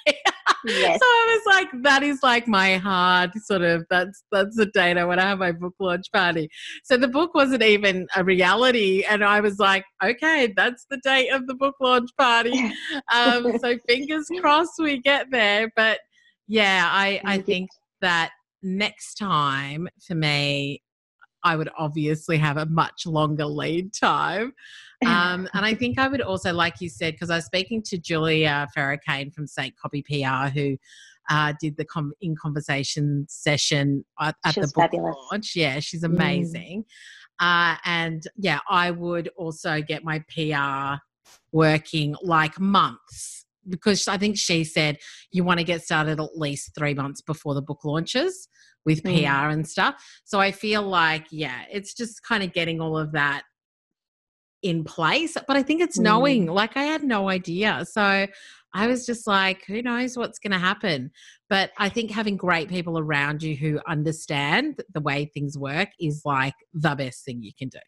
Yes. 0.67 0.99
so 0.99 1.05
I 1.05 1.41
was 1.45 1.55
like, 1.55 1.83
that 1.83 2.03
is 2.03 2.19
like 2.23 2.47
my 2.47 2.77
hard 2.77 3.31
sort 3.43 3.61
of 3.61 3.85
that's 3.89 4.23
that's 4.31 4.55
the 4.55 4.65
date 4.67 4.97
I 4.97 5.05
want 5.05 5.19
to 5.19 5.25
have 5.25 5.39
my 5.39 5.51
book 5.51 5.73
launch 5.79 6.11
party. 6.11 6.49
So 6.83 6.97
the 6.97 7.07
book 7.07 7.33
wasn't 7.33 7.63
even 7.63 8.07
a 8.15 8.23
reality, 8.23 9.03
and 9.09 9.23
I 9.23 9.39
was 9.39 9.59
like, 9.59 9.85
okay, 10.03 10.53
that's 10.55 10.85
the 10.89 10.99
date 11.03 11.29
of 11.29 11.47
the 11.47 11.55
book 11.55 11.75
launch 11.79 12.09
party. 12.17 12.73
Um, 13.13 13.57
so 13.59 13.77
fingers 13.87 14.27
crossed 14.41 14.73
we 14.79 14.99
get 14.99 15.27
there. 15.31 15.71
But 15.75 15.99
yeah, 16.47 16.87
I 16.89 17.21
I 17.23 17.39
think 17.39 17.69
that 18.01 18.31
next 18.61 19.15
time 19.15 19.87
for 20.05 20.15
me, 20.15 20.81
I 21.47 21.55
would 21.55 21.69
obviously 21.77 22.37
have 22.37 22.57
a 22.57 22.65
much 22.65 23.05
longer 23.05 23.45
lead 23.45 23.93
time. 23.93 24.53
Um, 25.05 25.47
and 25.53 25.65
I 25.65 25.73
think 25.73 25.97
I 25.97 26.09
would 26.09 26.19
also, 26.19 26.51
like 26.53 26.81
you 26.81 26.89
said, 26.89 27.13
because 27.13 27.29
I 27.29 27.37
was 27.37 27.45
speaking 27.45 27.81
to 27.83 27.97
Julia 27.97 28.67
Ferracane 28.75 29.33
from 29.33 29.47
St. 29.47 29.73
Copy 29.77 30.03
PR, 30.03 30.49
who 30.49 30.77
uh, 31.29 31.53
did 31.61 31.77
the 31.77 31.85
com- 31.85 32.11
in 32.19 32.35
conversation 32.35 33.25
session 33.29 34.03
at, 34.19 34.35
at 34.45 34.55
the 34.55 34.61
book 34.61 34.91
fabulous. 34.91 35.15
launch. 35.31 35.55
Yeah, 35.55 35.79
she's 35.79 36.03
mm. 36.03 36.13
amazing. 36.13 36.83
Mm. 37.41 37.73
Uh, 37.73 37.77
and 37.85 38.23
yeah, 38.35 38.59
I 38.69 38.91
would 38.91 39.29
also 39.37 39.81
get 39.81 40.03
my 40.03 40.23
PR 40.29 41.01
working 41.53 42.15
like 42.21 42.59
months 42.59 43.45
because 43.69 44.07
I 44.07 44.17
think 44.17 44.37
she 44.37 44.65
said 44.65 44.97
you 45.31 45.45
want 45.45 45.59
to 45.59 45.63
get 45.63 45.81
started 45.81 46.19
at 46.19 46.37
least 46.37 46.71
three 46.75 46.93
months 46.93 47.21
before 47.21 47.53
the 47.53 47.61
book 47.61 47.85
launches 47.85 48.49
with 48.87 49.03
mm. 49.03 49.19
PR 49.19 49.49
and 49.49 49.67
stuff. 49.67 49.95
So 50.23 50.39
I 50.39 50.51
feel 50.51 50.81
like, 50.81 51.25
yeah, 51.29 51.63
it's 51.69 51.93
just 51.93 52.23
kind 52.23 52.41
of 52.41 52.53
getting 52.53 52.79
all 52.79 52.97
of 52.97 53.11
that 53.11 53.43
in 54.63 54.85
place. 54.85 55.35
But 55.45 55.57
I 55.57 55.61
think 55.61 55.81
it's 55.81 55.99
knowing, 55.99 56.47
mm. 56.47 56.53
like 56.53 56.77
I 56.77 56.83
had 56.83 57.03
no 57.03 57.29
idea. 57.29 57.85
So 57.91 58.25
I 58.73 58.87
was 58.87 59.05
just 59.05 59.27
like, 59.27 59.65
who 59.67 59.81
knows 59.81 60.17
what's 60.17 60.39
going 60.39 60.53
to 60.53 60.57
happen? 60.57 61.11
But 61.49 61.71
I 61.77 61.89
think 61.89 62.11
having 62.11 62.37
great 62.37 62.69
people 62.69 62.97
around 62.97 63.43
you 63.43 63.57
who 63.57 63.81
understand 63.87 64.81
the 64.93 65.01
way 65.01 65.29
things 65.33 65.57
work 65.57 65.89
is 65.99 66.21
like 66.23 66.55
the 66.73 66.95
best 66.95 67.25
thing 67.25 67.43
you 67.43 67.51
can 67.59 67.67
do. 67.67 67.79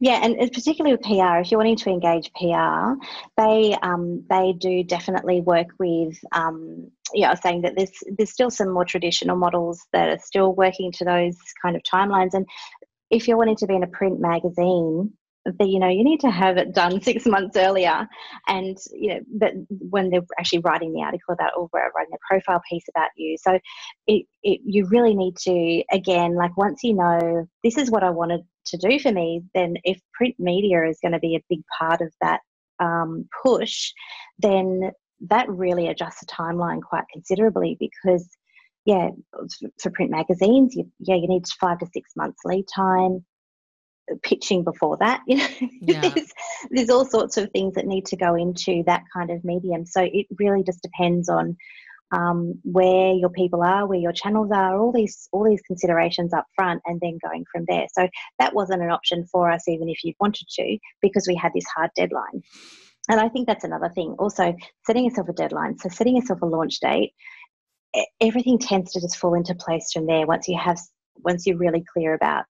Yeah, 0.00 0.20
and 0.24 0.36
particularly 0.52 0.96
with 0.96 1.02
PR, 1.04 1.38
if 1.38 1.50
you're 1.50 1.58
wanting 1.58 1.76
to 1.76 1.90
engage 1.90 2.32
PR, 2.34 2.94
they 3.36 3.76
um, 3.82 4.24
they 4.28 4.52
do 4.58 4.82
definitely 4.82 5.40
work 5.40 5.68
with. 5.78 6.18
Um, 6.32 6.90
yeah, 7.14 7.28
I 7.28 7.30
was 7.30 7.42
saying 7.42 7.62
that 7.62 7.74
there's 7.76 7.92
there's 8.16 8.32
still 8.32 8.50
some 8.50 8.70
more 8.70 8.84
traditional 8.84 9.36
models 9.36 9.86
that 9.92 10.08
are 10.08 10.18
still 10.18 10.54
working 10.54 10.92
to 10.92 11.04
those 11.04 11.36
kind 11.62 11.76
of 11.76 11.82
timelines, 11.82 12.34
and 12.34 12.46
if 13.10 13.26
you're 13.26 13.36
wanting 13.36 13.56
to 13.56 13.66
be 13.66 13.74
in 13.74 13.82
a 13.82 13.88
print 13.88 14.20
magazine, 14.20 15.12
that 15.46 15.68
you 15.68 15.78
know 15.78 15.88
you 15.88 16.04
need 16.04 16.20
to 16.20 16.30
have 16.30 16.56
it 16.56 16.74
done 16.74 17.00
six 17.02 17.26
months 17.26 17.56
earlier. 17.56 18.06
And 18.46 18.76
you 18.92 19.14
know 19.14 19.20
that 19.38 19.52
when 19.68 20.10
they're 20.10 20.26
actually 20.38 20.60
writing 20.60 20.92
the 20.92 21.02
article 21.02 21.34
about 21.34 21.52
or 21.56 21.68
writing 21.72 22.14
a 22.14 22.18
profile 22.28 22.62
piece 22.68 22.84
about 22.88 23.10
you. 23.16 23.36
So 23.38 23.58
it, 24.06 24.26
it 24.42 24.60
you 24.64 24.86
really 24.86 25.14
need 25.14 25.36
to 25.38 25.82
again 25.92 26.34
like 26.34 26.56
once 26.56 26.82
you 26.82 26.94
know 26.94 27.46
this 27.62 27.78
is 27.78 27.90
what 27.90 28.02
i 28.02 28.10
wanted 28.10 28.40
to 28.66 28.76
do 28.76 28.98
for 28.98 29.12
me 29.12 29.42
then 29.54 29.76
if 29.84 30.00
print 30.14 30.34
media 30.38 30.86
is 30.88 30.98
going 31.02 31.12
to 31.12 31.18
be 31.18 31.36
a 31.36 31.44
big 31.48 31.60
part 31.78 32.00
of 32.00 32.12
that 32.20 32.40
um, 32.78 33.28
push 33.42 33.92
then 34.38 34.90
that 35.28 35.48
really 35.48 35.88
adjusts 35.88 36.20
the 36.20 36.26
timeline 36.26 36.80
quite 36.80 37.04
considerably 37.12 37.76
because 37.78 38.28
yeah 38.86 39.10
for 39.78 39.90
print 39.90 40.10
magazines 40.10 40.74
you, 40.74 40.90
yeah 40.98 41.14
you 41.14 41.28
need 41.28 41.44
five 41.60 41.78
to 41.78 41.86
six 41.92 42.10
months 42.16 42.40
lead 42.44 42.64
time 42.74 43.24
pitching 44.22 44.64
before 44.64 44.96
that 44.98 45.20
you 45.26 45.36
know? 45.36 45.48
Yeah. 45.80 46.08
there's, 46.08 46.32
there's 46.70 46.90
all 46.90 47.04
sorts 47.04 47.36
of 47.36 47.50
things 47.50 47.74
that 47.74 47.86
need 47.86 48.06
to 48.06 48.16
go 48.16 48.34
into 48.34 48.82
that 48.86 49.04
kind 49.12 49.30
of 49.30 49.44
medium. 49.44 49.86
So 49.86 50.02
it 50.02 50.26
really 50.38 50.62
just 50.62 50.82
depends 50.82 51.28
on 51.28 51.56
um, 52.12 52.60
where 52.64 53.12
your 53.12 53.30
people 53.30 53.62
are 53.62 53.86
where 53.86 53.98
your 53.98 54.12
channels 54.12 54.50
are 54.52 54.76
all 54.76 54.90
these 54.90 55.28
all 55.30 55.44
these 55.44 55.62
considerations 55.62 56.34
up 56.34 56.44
front 56.56 56.82
and 56.84 57.00
then 57.00 57.18
going 57.22 57.44
from 57.52 57.64
there. 57.68 57.86
So 57.92 58.08
that 58.40 58.54
wasn't 58.54 58.82
an 58.82 58.90
option 58.90 59.26
for 59.30 59.50
us 59.50 59.68
even 59.68 59.88
if 59.88 60.02
you 60.02 60.14
wanted 60.18 60.48
to 60.56 60.78
because 61.00 61.26
we 61.28 61.36
had 61.36 61.52
this 61.54 61.66
hard 61.74 61.90
deadline. 61.94 62.42
And 63.08 63.20
i 63.20 63.28
think 63.28 63.46
that's 63.46 63.64
another 63.64 63.90
thing. 63.94 64.16
Also 64.18 64.54
setting 64.86 65.04
yourself 65.04 65.28
a 65.28 65.32
deadline. 65.32 65.78
So 65.78 65.88
setting 65.88 66.16
yourself 66.16 66.42
a 66.42 66.46
launch 66.46 66.80
date 66.80 67.12
everything 68.20 68.58
tends 68.58 68.92
to 68.92 69.00
just 69.00 69.16
fall 69.16 69.34
into 69.34 69.54
place 69.54 69.90
from 69.92 70.06
there 70.06 70.26
once 70.26 70.48
you 70.48 70.58
have 70.58 70.78
once 71.16 71.46
you're 71.46 71.56
really 71.56 71.84
clear 71.92 72.14
about 72.14 72.44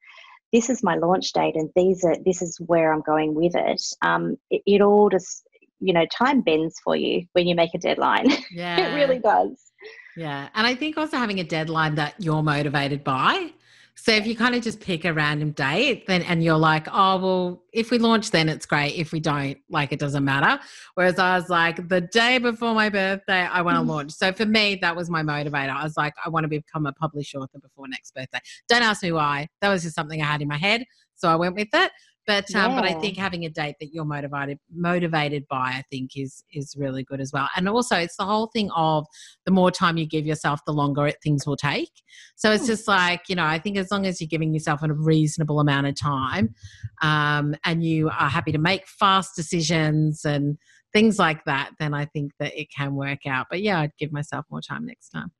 this 0.53 0.71
is 0.71 0.83
my 0.83 0.97
launch 0.97 1.33
date 1.33 1.55
and 1.57 1.71
these 1.77 2.05
are 2.05 2.17
this 2.25 2.43
is 2.43 2.59
where 2.67 2.93
I'm 2.93 3.03
going 3.03 3.35
with 3.35 3.55
it. 3.55 3.83
Um, 4.03 4.37
it, 4.51 4.63
it 4.67 4.81
all 4.81 5.09
just 5.09 5.47
you 5.81 5.93
know 5.93 6.07
time 6.07 6.43
bends 6.43 6.79
for 6.83 6.97
you 6.97 7.27
when 7.33 7.47
you 7.47 7.55
make 7.55 7.75
a 7.75 7.79
deadline. 7.79 8.31
Yeah, 8.51 8.81
it 8.81 8.95
really 8.95 9.19
does. 9.19 9.73
Yeah, 10.17 10.49
and 10.55 10.67
I 10.67 10.75
think 10.75 10.99
also 10.99 11.17
having 11.17 11.39
a 11.41 11.45
deadline 11.45 11.95
that 11.95 12.15
you're 12.19 12.43
motivated 12.43 13.05
by. 13.05 13.53
So 13.97 14.13
if 14.13 14.27
you 14.27 14.35
kind 14.35 14.55
of 14.55 14.63
just 14.63 14.81
pick 14.81 15.05
a 15.05 15.13
random 15.13 15.51
date, 15.53 16.07
then 16.07 16.23
and 16.23 16.43
you're 16.43 16.57
like, 16.57 16.87
oh 16.91 17.19
well, 17.19 17.63
if 17.73 17.91
we 17.91 17.99
launch, 17.99 18.31
then 18.31 18.49
it's 18.49 18.67
great. 18.67 18.95
If 18.95 19.13
we 19.13 19.21
don't, 19.21 19.59
like 19.69 19.93
it 19.93 19.99
doesn't 19.99 20.25
matter. 20.25 20.63
Whereas 20.95 21.19
I 21.19 21.37
was 21.37 21.51
like, 21.51 21.89
the 21.89 22.01
day 22.01 22.39
before 22.39 22.75
my 22.75 22.89
birthday, 22.89 23.43
I 23.43 23.63
want 23.63 23.77
to 23.77 23.83
mm. 23.83 23.89
launch. 23.89 24.13
So 24.13 24.33
for 24.33 24.47
me, 24.47 24.77
that 24.77 24.97
was 24.97 25.11
my 25.11 25.23
motivator. 25.23 25.71
I 25.71 25.85
was 25.85 25.97
like, 25.97 26.15
I 26.25 26.29
want 26.29 26.45
to 26.45 26.49
become 26.49 26.87
a 26.87 26.93
published 26.93 27.35
author 27.35 27.59
before 27.59 27.89
next 27.89 28.15
birthday. 28.15 28.41
Don't 28.69 28.83
ask 28.83 29.03
me 29.03 29.13
why. 29.13 29.49
That 29.61 29.69
was 29.69 29.83
just 29.83 29.95
something 29.95 30.23
I 30.23 30.27
had 30.27 30.41
in 30.41 30.49
my 30.49 30.59
head, 30.59 30.85
so 31.15 31.29
I 31.29 31.37
went 31.37 31.55
with 31.55 31.69
it. 31.73 31.93
But 32.31 32.55
um, 32.55 32.71
yeah. 32.71 32.81
but 32.81 32.89
I 32.89 32.93
think 33.01 33.17
having 33.17 33.45
a 33.45 33.49
date 33.49 33.75
that 33.81 33.93
you're 33.93 34.05
motivated 34.05 34.61
motivated 34.73 35.49
by, 35.49 35.73
I 35.75 35.83
think 35.91 36.13
is 36.15 36.45
is 36.53 36.77
really 36.79 37.03
good 37.03 37.21
as 37.21 37.33
well. 37.33 37.49
And 37.57 37.69
also, 37.69 37.97
it's 37.97 38.17
the 38.17 38.25
whole 38.25 38.47
thing 38.47 38.71
of 38.71 39.05
the 39.47 39.51
more 39.51 39.73
time 39.73 39.97
you 39.97 40.07
give 40.07 40.27
yourself, 40.27 40.61
the 40.65 40.73
longer 40.73 41.09
it, 41.09 41.17
things 41.25 41.45
will 41.45 41.57
take. 41.57 41.91
So 42.37 42.53
it's 42.53 42.63
hmm. 42.63 42.69
just 42.69 42.87
like 42.87 43.23
you 43.29 43.35
know, 43.35 43.45
I 43.45 43.59
think 43.59 43.77
as 43.79 43.91
long 43.91 44.07
as 44.07 44.21
you're 44.21 44.29
giving 44.29 44.55
yourself 44.55 44.81
a 44.85 44.93
reasonable 44.93 45.59
amount 45.59 45.89
of 45.89 45.97
time, 45.97 46.55
um, 47.03 47.57
and 47.65 47.83
you 47.83 48.07
are 48.11 48.29
happy 48.29 48.53
to 48.53 48.59
make 48.59 48.87
fast 48.87 49.35
decisions 49.35 50.25
and 50.25 50.57
things 50.93 51.19
like 51.19 51.45
that, 51.47 51.73
then 51.81 51.95
I 51.95 52.05
think 52.05 52.31
that 52.39 52.57
it 52.57 52.69
can 52.71 52.95
work 52.95 53.27
out. 53.27 53.49
But 53.51 53.61
yeah, 53.61 53.81
I'd 53.81 53.97
give 53.99 54.13
myself 54.13 54.45
more 54.53 54.61
time 54.61 54.87
next 54.87 55.09
time. 55.09 55.33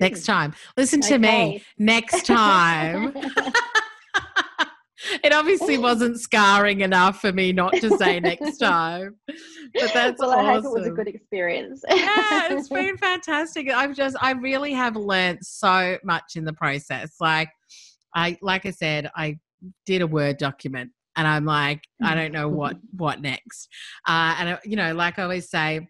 Next 0.00 0.26
hmm. 0.26 0.32
time. 0.32 0.54
Listen 0.76 1.00
to 1.02 1.14
okay. 1.14 1.18
me. 1.18 1.62
Next 1.78 2.26
time. 2.26 3.14
it 5.22 5.32
obviously 5.32 5.78
wasn't 5.78 6.18
scarring 6.20 6.80
enough 6.80 7.20
for 7.20 7.32
me 7.32 7.52
not 7.52 7.72
to 7.74 7.96
say 7.98 8.20
next 8.20 8.58
time. 8.58 9.16
But 9.26 9.92
that's 9.92 10.20
well, 10.20 10.30
awesome. 10.30 10.46
I 10.46 10.52
hope 10.54 10.64
it 10.64 10.70
was 10.70 10.86
a 10.86 10.90
good 10.90 11.08
experience. 11.08 11.82
yeah, 11.88 12.52
it's 12.52 12.68
been 12.70 12.96
fantastic. 12.96 13.70
I've 13.70 13.94
just 13.94 14.16
I 14.20 14.32
really 14.32 14.72
have 14.72 14.96
learned 14.96 15.38
so 15.42 15.98
much 16.04 16.36
in 16.36 16.44
the 16.44 16.52
process. 16.52 17.14
Like 17.20 17.50
I 18.14 18.38
like 18.42 18.66
I 18.66 18.70
said, 18.70 19.10
I 19.14 19.38
did 19.84 20.02
a 20.02 20.06
Word 20.06 20.38
document 20.38 20.90
and 21.16 21.26
I'm 21.26 21.44
like, 21.44 21.82
I 22.02 22.14
don't 22.14 22.32
know 22.32 22.48
what 22.48 22.76
what 22.96 23.20
next. 23.20 23.68
Uh, 24.06 24.36
and 24.38 24.58
you 24.64 24.76
know, 24.76 24.94
like 24.94 25.18
I 25.18 25.22
always 25.22 25.50
say, 25.50 25.88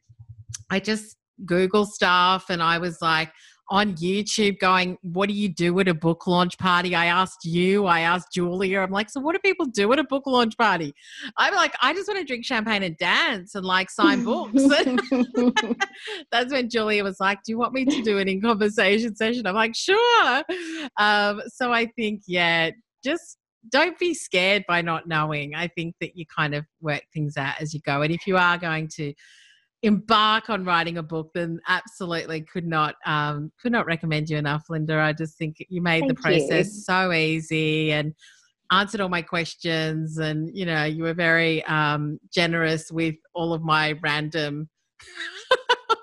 I 0.70 0.80
just 0.80 1.16
Google 1.44 1.84
stuff 1.84 2.46
and 2.48 2.62
I 2.62 2.78
was 2.78 3.02
like, 3.02 3.30
on 3.68 3.94
YouTube 3.94 4.58
going, 4.58 4.98
What 5.02 5.28
do 5.28 5.34
you 5.34 5.48
do 5.48 5.78
at 5.80 5.88
a 5.88 5.94
book 5.94 6.26
launch 6.26 6.58
party? 6.58 6.94
I 6.94 7.06
asked 7.06 7.44
you, 7.44 7.86
I 7.86 8.00
asked 8.00 8.32
Julia. 8.32 8.80
I'm 8.80 8.90
like, 8.90 9.10
So 9.10 9.20
what 9.20 9.34
do 9.34 9.38
people 9.40 9.66
do 9.66 9.92
at 9.92 9.98
a 9.98 10.04
book 10.04 10.26
launch 10.26 10.56
party? 10.56 10.94
I'm 11.36 11.54
like, 11.54 11.74
I 11.82 11.92
just 11.92 12.08
want 12.08 12.20
to 12.20 12.24
drink 12.24 12.44
champagne 12.44 12.82
and 12.82 12.96
dance 12.96 13.54
and 13.54 13.64
like 13.64 13.90
sign 13.90 14.24
books. 14.24 14.52
That's 16.30 16.52
when 16.52 16.70
Julia 16.70 17.04
was 17.04 17.18
like, 17.20 17.38
Do 17.44 17.52
you 17.52 17.58
want 17.58 17.72
me 17.72 17.84
to 17.84 18.02
do 18.02 18.18
an 18.18 18.28
in 18.28 18.40
conversation 18.40 19.16
session? 19.16 19.46
I'm 19.46 19.54
like, 19.54 19.74
Sure. 19.74 20.42
Um, 20.98 21.42
so 21.48 21.72
I 21.72 21.86
think, 21.96 22.22
yeah, 22.26 22.70
just 23.04 23.38
don't 23.70 23.98
be 23.98 24.14
scared 24.14 24.64
by 24.68 24.82
not 24.82 25.08
knowing. 25.08 25.54
I 25.54 25.68
think 25.68 25.96
that 26.00 26.16
you 26.16 26.24
kind 26.26 26.54
of 26.54 26.64
work 26.80 27.02
things 27.12 27.36
out 27.36 27.60
as 27.60 27.74
you 27.74 27.80
go. 27.80 28.02
And 28.02 28.12
if 28.12 28.26
you 28.26 28.36
are 28.36 28.58
going 28.58 28.88
to 28.96 29.12
embark 29.82 30.50
on 30.50 30.64
writing 30.64 30.98
a 30.98 31.02
book, 31.02 31.30
then 31.34 31.60
absolutely 31.68 32.42
could 32.42 32.66
not 32.66 32.96
um, 33.04 33.52
could 33.60 33.72
not 33.72 33.86
recommend 33.86 34.30
you 34.30 34.36
enough, 34.36 34.64
Linda. 34.68 34.98
I 34.98 35.12
just 35.12 35.36
think 35.36 35.56
you 35.68 35.82
made 35.82 36.00
Thank 36.00 36.16
the 36.16 36.22
process 36.22 36.66
you. 36.66 36.80
so 36.82 37.12
easy 37.12 37.92
and 37.92 38.14
answered 38.72 39.00
all 39.00 39.08
my 39.08 39.22
questions, 39.22 40.18
and 40.18 40.50
you 40.56 40.66
know 40.66 40.84
you 40.84 41.04
were 41.04 41.14
very 41.14 41.64
um, 41.64 42.18
generous 42.32 42.90
with 42.90 43.16
all 43.34 43.52
of 43.52 43.62
my 43.62 43.98
random. 44.02 44.68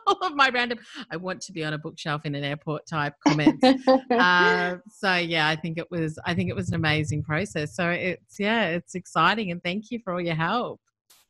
all 0.06 0.28
of 0.28 0.36
my 0.36 0.50
random 0.50 0.78
I 1.12 1.18
want 1.18 1.42
to 1.42 1.54
be 1.54 1.64
on 1.64 1.74
a 1.74 1.78
bookshelf 1.78 2.26
in 2.26 2.36
an 2.36 2.44
airport 2.44 2.86
type 2.86 3.14
comments. 3.26 3.64
uh, 4.12 4.78
so 4.90 5.16
yeah, 5.16 5.48
I 5.48 5.56
think 5.56 5.78
it 5.78 5.90
was 5.90 6.20
I 6.26 6.34
think 6.34 6.50
it 6.50 6.56
was 6.56 6.70
an 6.70 6.76
amazing 6.76 7.24
process. 7.24 7.76
So 7.76 7.90
it's 7.90 8.40
yeah, 8.40 8.68
it's 8.68 8.96
exciting 8.96 9.52
and 9.52 9.64
thank 9.64 9.92
you 9.92 10.00
for 10.04 10.14
all 10.14 10.22
your 10.22 10.36
help. 10.36 10.80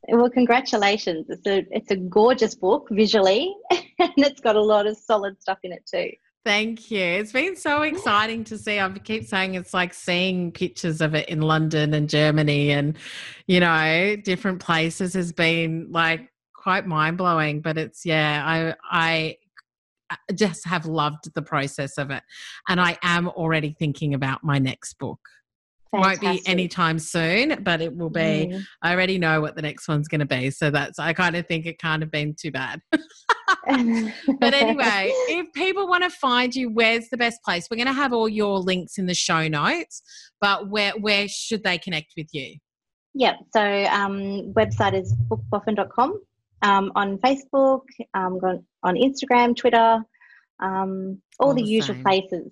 Well, 0.10 0.30
congratulations. 0.30 1.28
It's 1.30 1.48
a 1.48 1.66
it's 1.72 1.92
a 1.92 1.96
gorgeous 1.96 2.56
book 2.56 2.88
visually 2.92 3.56
and 3.72 4.12
it's 4.18 4.42
got 4.42 4.56
a 4.56 4.62
lot 4.62 4.86
of 4.88 4.98
solid 4.98 5.42
stuff 5.42 5.60
in 5.64 5.72
it 5.72 5.86
too. 5.86 6.12
Thank 6.46 6.92
you. 6.92 7.00
It's 7.00 7.32
been 7.32 7.56
so 7.56 7.84
exciting 7.84 8.44
to 8.46 8.58
see. 8.58 8.78
I 8.78 8.90
keep 8.90 9.24
saying 9.24 9.56
it's 9.56 9.74
like 9.74 9.94
seeing 9.94 10.52
pictures 10.52 11.00
of 11.00 11.16
it 11.16 11.30
in 11.30 11.42
London 11.42 11.94
and 11.94 12.10
Germany 12.10 12.72
and, 12.72 12.98
you 13.48 13.62
know, 13.62 14.18
different 14.18 14.60
places 14.60 15.14
has 15.14 15.32
been 15.32 15.88
like 15.90 16.30
quite 16.54 16.86
mind 16.86 17.18
blowing. 17.18 17.62
But 17.62 17.78
it's, 17.78 18.06
yeah, 18.06 18.44
I, 18.46 18.76
I, 18.92 19.38
just 20.36 20.68
have 20.68 20.86
loved 20.86 21.34
the 21.34 21.42
process 21.42 21.98
of 21.98 22.12
it. 22.12 22.22
And 22.68 22.80
I 22.80 23.00
am 23.02 23.30
already 23.30 23.72
thinking 23.80 24.14
about 24.14 24.44
my 24.44 24.60
next 24.60 24.96
book. 25.00 25.20
Fantastic. 25.94 26.24
Won't 26.24 26.44
be 26.44 26.48
anytime 26.50 26.98
soon, 26.98 27.62
but 27.64 27.80
it 27.80 27.96
will 27.96 28.10
be. 28.10 28.50
Mm. 28.52 28.64
I 28.82 28.94
already 28.94 29.20
know 29.20 29.42
what 29.42 29.56
the 29.56 29.62
next 29.62 29.88
one's 29.88 30.08
going 30.08 30.22
to 30.22 30.26
be. 30.26 30.50
So 30.50 30.72
that's, 30.72 30.98
I 30.98 31.14
kind 31.14 31.36
of 31.36 31.46
think 31.46 31.68
it 31.68 31.78
can't 31.78 32.02
have 32.02 32.10
been 32.10 32.36
too 32.36 32.50
bad. 32.50 32.82
but 32.92 33.04
anyway, 33.68 35.12
if 35.30 35.54
people 35.54 35.88
want 35.88 36.04
to 36.04 36.10
find 36.10 36.56
you, 36.56 36.72
where's 36.72 37.10
the 37.10 37.18
best 37.18 37.44
place? 37.44 37.68
We're 37.70 37.78
going 37.78 37.88
to 37.88 37.94
have 37.94 38.12
all 38.12 38.28
your 38.28 38.58
links 38.58 38.98
in 38.98 39.06
the 39.06 39.14
show 39.14 39.48
notes, 39.48 40.02
but 40.42 40.70
where 40.70 40.94
where 40.94 41.28
should 41.28 41.64
they 41.64 41.78
connect 41.78 42.14
with 42.18 42.28
you? 42.34 42.58
Yep. 43.14 43.36
So 43.54 43.62
um, 43.62 44.52
website 44.54 45.00
is 45.00 45.14
bookboffin.com. 45.30 46.20
Um, 46.64 46.92
on 46.96 47.18
Facebook, 47.20 47.82
um, 48.14 48.40
on 48.84 48.96
Instagram, 48.96 49.56
Twitter, 49.56 50.02
um, 50.60 51.22
all, 51.40 51.50
all 51.50 51.54
the, 51.54 51.62
the 51.62 51.70
usual 51.70 52.02
places. 52.02 52.52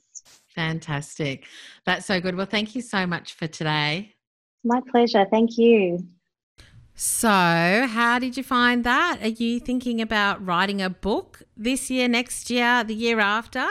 Fantastic. 0.56 1.46
That's 1.86 2.06
so 2.06 2.20
good. 2.20 2.36
Well, 2.36 2.46
thank 2.46 2.76
you 2.76 2.82
so 2.82 3.06
much 3.06 3.34
for 3.34 3.48
today. 3.48 4.16
My 4.64 4.82
pleasure. 4.92 5.26
Thank 5.30 5.58
you. 5.58 6.08
So, 6.94 7.30
how 7.30 8.20
did 8.20 8.38
you 8.38 8.44
find 8.44 8.84
that? 8.84 9.20
Are 9.22 9.30
you 9.30 9.60
thinking 9.60 10.02
about 10.02 10.46
writing 10.46 10.82
a 10.82 10.90
book 10.90 11.42
this 11.58 11.90
year, 11.90 12.08
next 12.08 12.50
year, 12.50 12.84
the 12.84 12.94
year 12.94 13.20
after? 13.20 13.66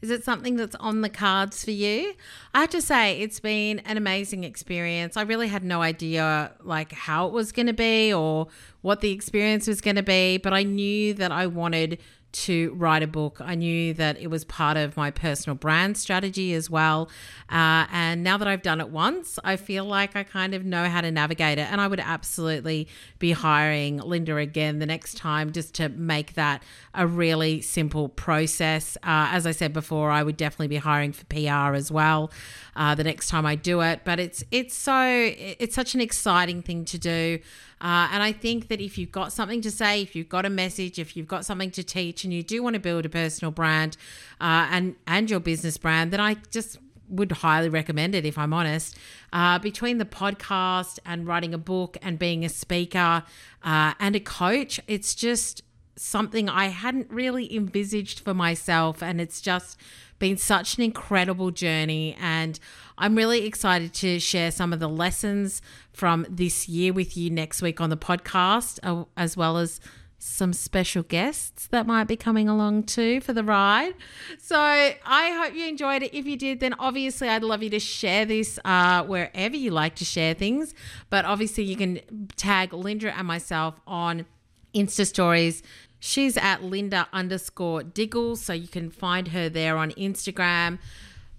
Is 0.00 0.10
it 0.10 0.24
something 0.24 0.56
that's 0.56 0.74
on 0.76 1.00
the 1.02 1.08
cards 1.08 1.64
for 1.64 1.70
you? 1.70 2.14
I 2.52 2.62
have 2.62 2.70
to 2.70 2.82
say, 2.82 3.20
it's 3.20 3.38
been 3.38 3.78
an 3.80 3.96
amazing 3.96 4.42
experience. 4.42 5.16
I 5.16 5.22
really 5.22 5.46
had 5.46 5.62
no 5.62 5.80
idea 5.80 6.52
like 6.64 6.90
how 6.90 7.28
it 7.28 7.32
was 7.32 7.52
going 7.52 7.68
to 7.68 7.72
be 7.72 8.12
or 8.12 8.48
what 8.80 9.00
the 9.00 9.12
experience 9.12 9.68
was 9.68 9.80
going 9.80 9.94
to 9.94 10.02
be, 10.02 10.38
but 10.38 10.52
I 10.52 10.64
knew 10.64 11.14
that 11.14 11.30
I 11.30 11.46
wanted 11.46 12.00
to 12.32 12.72
write 12.74 13.02
a 13.02 13.06
book. 13.06 13.38
I 13.40 13.54
knew 13.54 13.94
that 13.94 14.18
it 14.18 14.28
was 14.28 14.44
part 14.44 14.76
of 14.76 14.96
my 14.96 15.10
personal 15.10 15.54
brand 15.54 15.96
strategy 15.96 16.54
as 16.54 16.70
well. 16.70 17.10
Uh, 17.50 17.86
and 17.92 18.22
now 18.22 18.38
that 18.38 18.48
I've 18.48 18.62
done 18.62 18.80
it 18.80 18.88
once, 18.88 19.38
I 19.44 19.56
feel 19.56 19.84
like 19.84 20.16
I 20.16 20.22
kind 20.22 20.54
of 20.54 20.64
know 20.64 20.84
how 20.84 21.02
to 21.02 21.10
navigate 21.10 21.58
it. 21.58 21.70
And 21.70 21.80
I 21.80 21.88
would 21.88 22.00
absolutely 22.00 22.88
be 23.18 23.32
hiring 23.32 23.98
Linda 23.98 24.36
again 24.36 24.78
the 24.78 24.86
next 24.86 25.16
time 25.16 25.52
just 25.52 25.74
to 25.74 25.88
make 25.90 26.34
that 26.34 26.62
a 26.94 27.06
really 27.06 27.60
simple 27.60 28.08
process. 28.08 28.96
Uh, 29.02 29.28
as 29.32 29.46
I 29.46 29.52
said 29.52 29.72
before, 29.72 30.10
I 30.10 30.22
would 30.22 30.36
definitely 30.36 30.68
be 30.68 30.76
hiring 30.76 31.12
for 31.12 31.24
PR 31.26 31.74
as 31.74 31.92
well 31.92 32.30
uh, 32.76 32.94
the 32.94 33.04
next 33.04 33.28
time 33.28 33.46
I 33.46 33.54
do 33.54 33.80
it. 33.80 34.00
But 34.04 34.18
it's 34.18 34.42
it's 34.50 34.74
so 34.74 35.04
it's 35.04 35.74
such 35.74 35.94
an 35.94 36.00
exciting 36.00 36.62
thing 36.62 36.84
to 36.86 36.98
do. 36.98 37.38
Uh, 37.82 38.08
and 38.12 38.22
I 38.22 38.30
think 38.30 38.68
that 38.68 38.80
if 38.80 38.96
you've 38.96 39.10
got 39.10 39.32
something 39.32 39.60
to 39.62 39.70
say, 39.70 40.02
if 40.02 40.14
you've 40.14 40.28
got 40.28 40.46
a 40.46 40.50
message, 40.50 41.00
if 41.00 41.16
you've 41.16 41.26
got 41.26 41.44
something 41.44 41.72
to 41.72 41.82
teach, 41.82 42.21
and 42.24 42.32
you 42.32 42.42
do 42.42 42.62
want 42.62 42.74
to 42.74 42.80
build 42.80 43.04
a 43.06 43.08
personal 43.08 43.50
brand 43.50 43.96
uh, 44.40 44.68
and 44.70 44.96
and 45.06 45.30
your 45.30 45.40
business 45.40 45.76
brand, 45.76 46.12
then 46.12 46.20
I 46.20 46.36
just 46.50 46.78
would 47.08 47.30
highly 47.30 47.68
recommend 47.68 48.14
it 48.14 48.24
if 48.24 48.38
I'm 48.38 48.52
honest. 48.52 48.96
Uh, 49.32 49.58
between 49.58 49.98
the 49.98 50.04
podcast 50.04 50.98
and 51.04 51.26
writing 51.26 51.52
a 51.54 51.58
book 51.58 51.96
and 52.02 52.18
being 52.18 52.44
a 52.44 52.48
speaker 52.48 53.22
uh, 53.62 53.94
and 54.00 54.16
a 54.16 54.20
coach, 54.20 54.80
it's 54.86 55.14
just 55.14 55.62
something 55.96 56.48
I 56.48 56.66
hadn't 56.66 57.10
really 57.10 57.54
envisaged 57.54 58.20
for 58.20 58.34
myself, 58.34 59.02
and 59.02 59.20
it's 59.20 59.40
just 59.40 59.78
been 60.18 60.36
such 60.36 60.76
an 60.78 60.84
incredible 60.84 61.50
journey. 61.50 62.16
And 62.20 62.58
I'm 62.96 63.14
really 63.14 63.44
excited 63.44 63.92
to 63.94 64.18
share 64.18 64.50
some 64.50 64.72
of 64.72 64.80
the 64.80 64.88
lessons 64.88 65.60
from 65.92 66.26
this 66.30 66.68
year 66.68 66.92
with 66.92 67.16
you 67.16 67.28
next 67.28 67.60
week 67.60 67.80
on 67.80 67.90
the 67.90 67.96
podcast, 67.96 68.78
uh, 68.82 69.04
as 69.16 69.36
well 69.36 69.58
as 69.58 69.80
some 70.22 70.52
special 70.52 71.02
guests 71.02 71.66
that 71.68 71.86
might 71.86 72.04
be 72.04 72.16
coming 72.16 72.48
along 72.48 72.84
too 72.84 73.20
for 73.20 73.32
the 73.32 73.42
ride. 73.42 73.94
So 74.38 74.56
I 74.58 75.30
hope 75.42 75.54
you 75.54 75.66
enjoyed 75.66 76.02
it. 76.02 76.16
If 76.16 76.26
you 76.26 76.36
did, 76.36 76.60
then 76.60 76.74
obviously 76.78 77.28
I'd 77.28 77.42
love 77.42 77.62
you 77.62 77.70
to 77.70 77.80
share 77.80 78.24
this 78.24 78.58
uh, 78.64 79.04
wherever 79.04 79.56
you 79.56 79.70
like 79.70 79.96
to 79.96 80.04
share 80.04 80.34
things. 80.34 80.74
But 81.10 81.24
obviously 81.24 81.64
you 81.64 81.76
can 81.76 82.28
tag 82.36 82.72
Linda 82.72 83.16
and 83.16 83.26
myself 83.26 83.80
on 83.86 84.26
Insta 84.74 85.06
stories 85.06 85.62
She's 86.04 86.36
at 86.36 86.64
Linda 86.64 87.06
underscore 87.12 87.84
Diggles, 87.84 88.40
so 88.42 88.52
you 88.52 88.66
can 88.66 88.90
find 88.90 89.28
her 89.28 89.48
there 89.48 89.76
on 89.76 89.92
Instagram. 89.92 90.80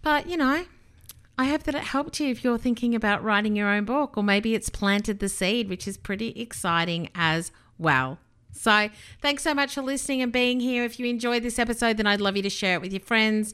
But, 0.01 0.29
you 0.29 0.38
know, 0.38 0.63
I 1.38 1.45
hope 1.47 1.63
that 1.63 1.75
it 1.75 1.84
helped 1.84 2.21
you 2.21 2.29
if 2.29 2.45
you're 2.45 2.57
thinking 2.57 2.95
about 2.95 3.21
writing 3.21 3.57
your 3.57 3.67
own 3.67 3.84
book, 3.84 4.15
or 4.15 4.23
maybe 4.23 4.55
it's 4.55 4.69
planted 4.69 5.19
the 5.19 5.27
seed, 5.27 5.67
which 5.67 5.86
is 5.86 5.97
pretty 5.97 6.29
exciting 6.39 7.09
as 7.13 7.51
well. 7.77 8.19
So, 8.53 8.89
thanks 9.21 9.43
so 9.43 9.53
much 9.53 9.75
for 9.75 9.81
listening 9.81 10.21
and 10.21 10.31
being 10.31 10.59
here. 10.59 10.83
If 10.85 10.99
you 10.99 11.05
enjoyed 11.07 11.43
this 11.43 11.59
episode, 11.59 11.97
then 11.97 12.07
I'd 12.07 12.21
love 12.21 12.37
you 12.37 12.43
to 12.43 12.49
share 12.49 12.75
it 12.75 12.81
with 12.81 12.93
your 12.93 13.01
friends 13.01 13.53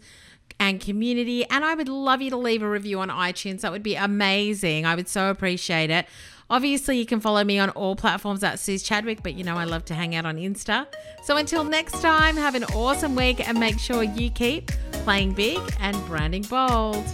and 0.60 0.80
community. 0.80 1.46
And 1.50 1.64
I 1.64 1.74
would 1.74 1.90
love 1.90 2.22
you 2.22 2.30
to 2.32 2.38
leave 2.38 2.62
a 2.62 2.70
review 2.70 3.00
on 3.00 3.10
iTunes. 3.10 3.62
That 3.62 3.72
would 3.72 3.84
be 3.84 3.96
amazing. 3.96 4.86
I 4.86 4.96
would 4.96 5.08
so 5.08 5.30
appreciate 5.30 5.90
it. 5.90 6.06
Obviously, 6.52 6.98
you 6.98 7.06
can 7.06 7.20
follow 7.20 7.44
me 7.44 7.60
on 7.60 7.70
all 7.72 7.96
platforms 7.96 8.44
at 8.44 8.60
Suze 8.60 8.82
Chadwick, 8.82 9.22
but 9.22 9.36
you 9.36 9.44
know 9.44 9.56
I 9.56 9.66
love 9.66 9.86
to 9.86 9.94
hang 9.94 10.16
out 10.16 10.26
on 10.26 10.38
Insta. 10.38 10.88
So 11.24 11.38
until 11.38 11.64
next 11.64 12.02
time, 12.02 12.36
have 12.38 12.56
an 12.56 12.64
awesome 12.66 13.16
week 13.16 13.48
and 13.48 13.60
make 13.60 13.78
sure 13.78 14.02
you 14.02 14.32
keep 14.32 14.72
playing 14.92 15.34
big 15.34 15.60
and 15.80 15.96
branding 16.08 16.44
bold. 16.44 17.06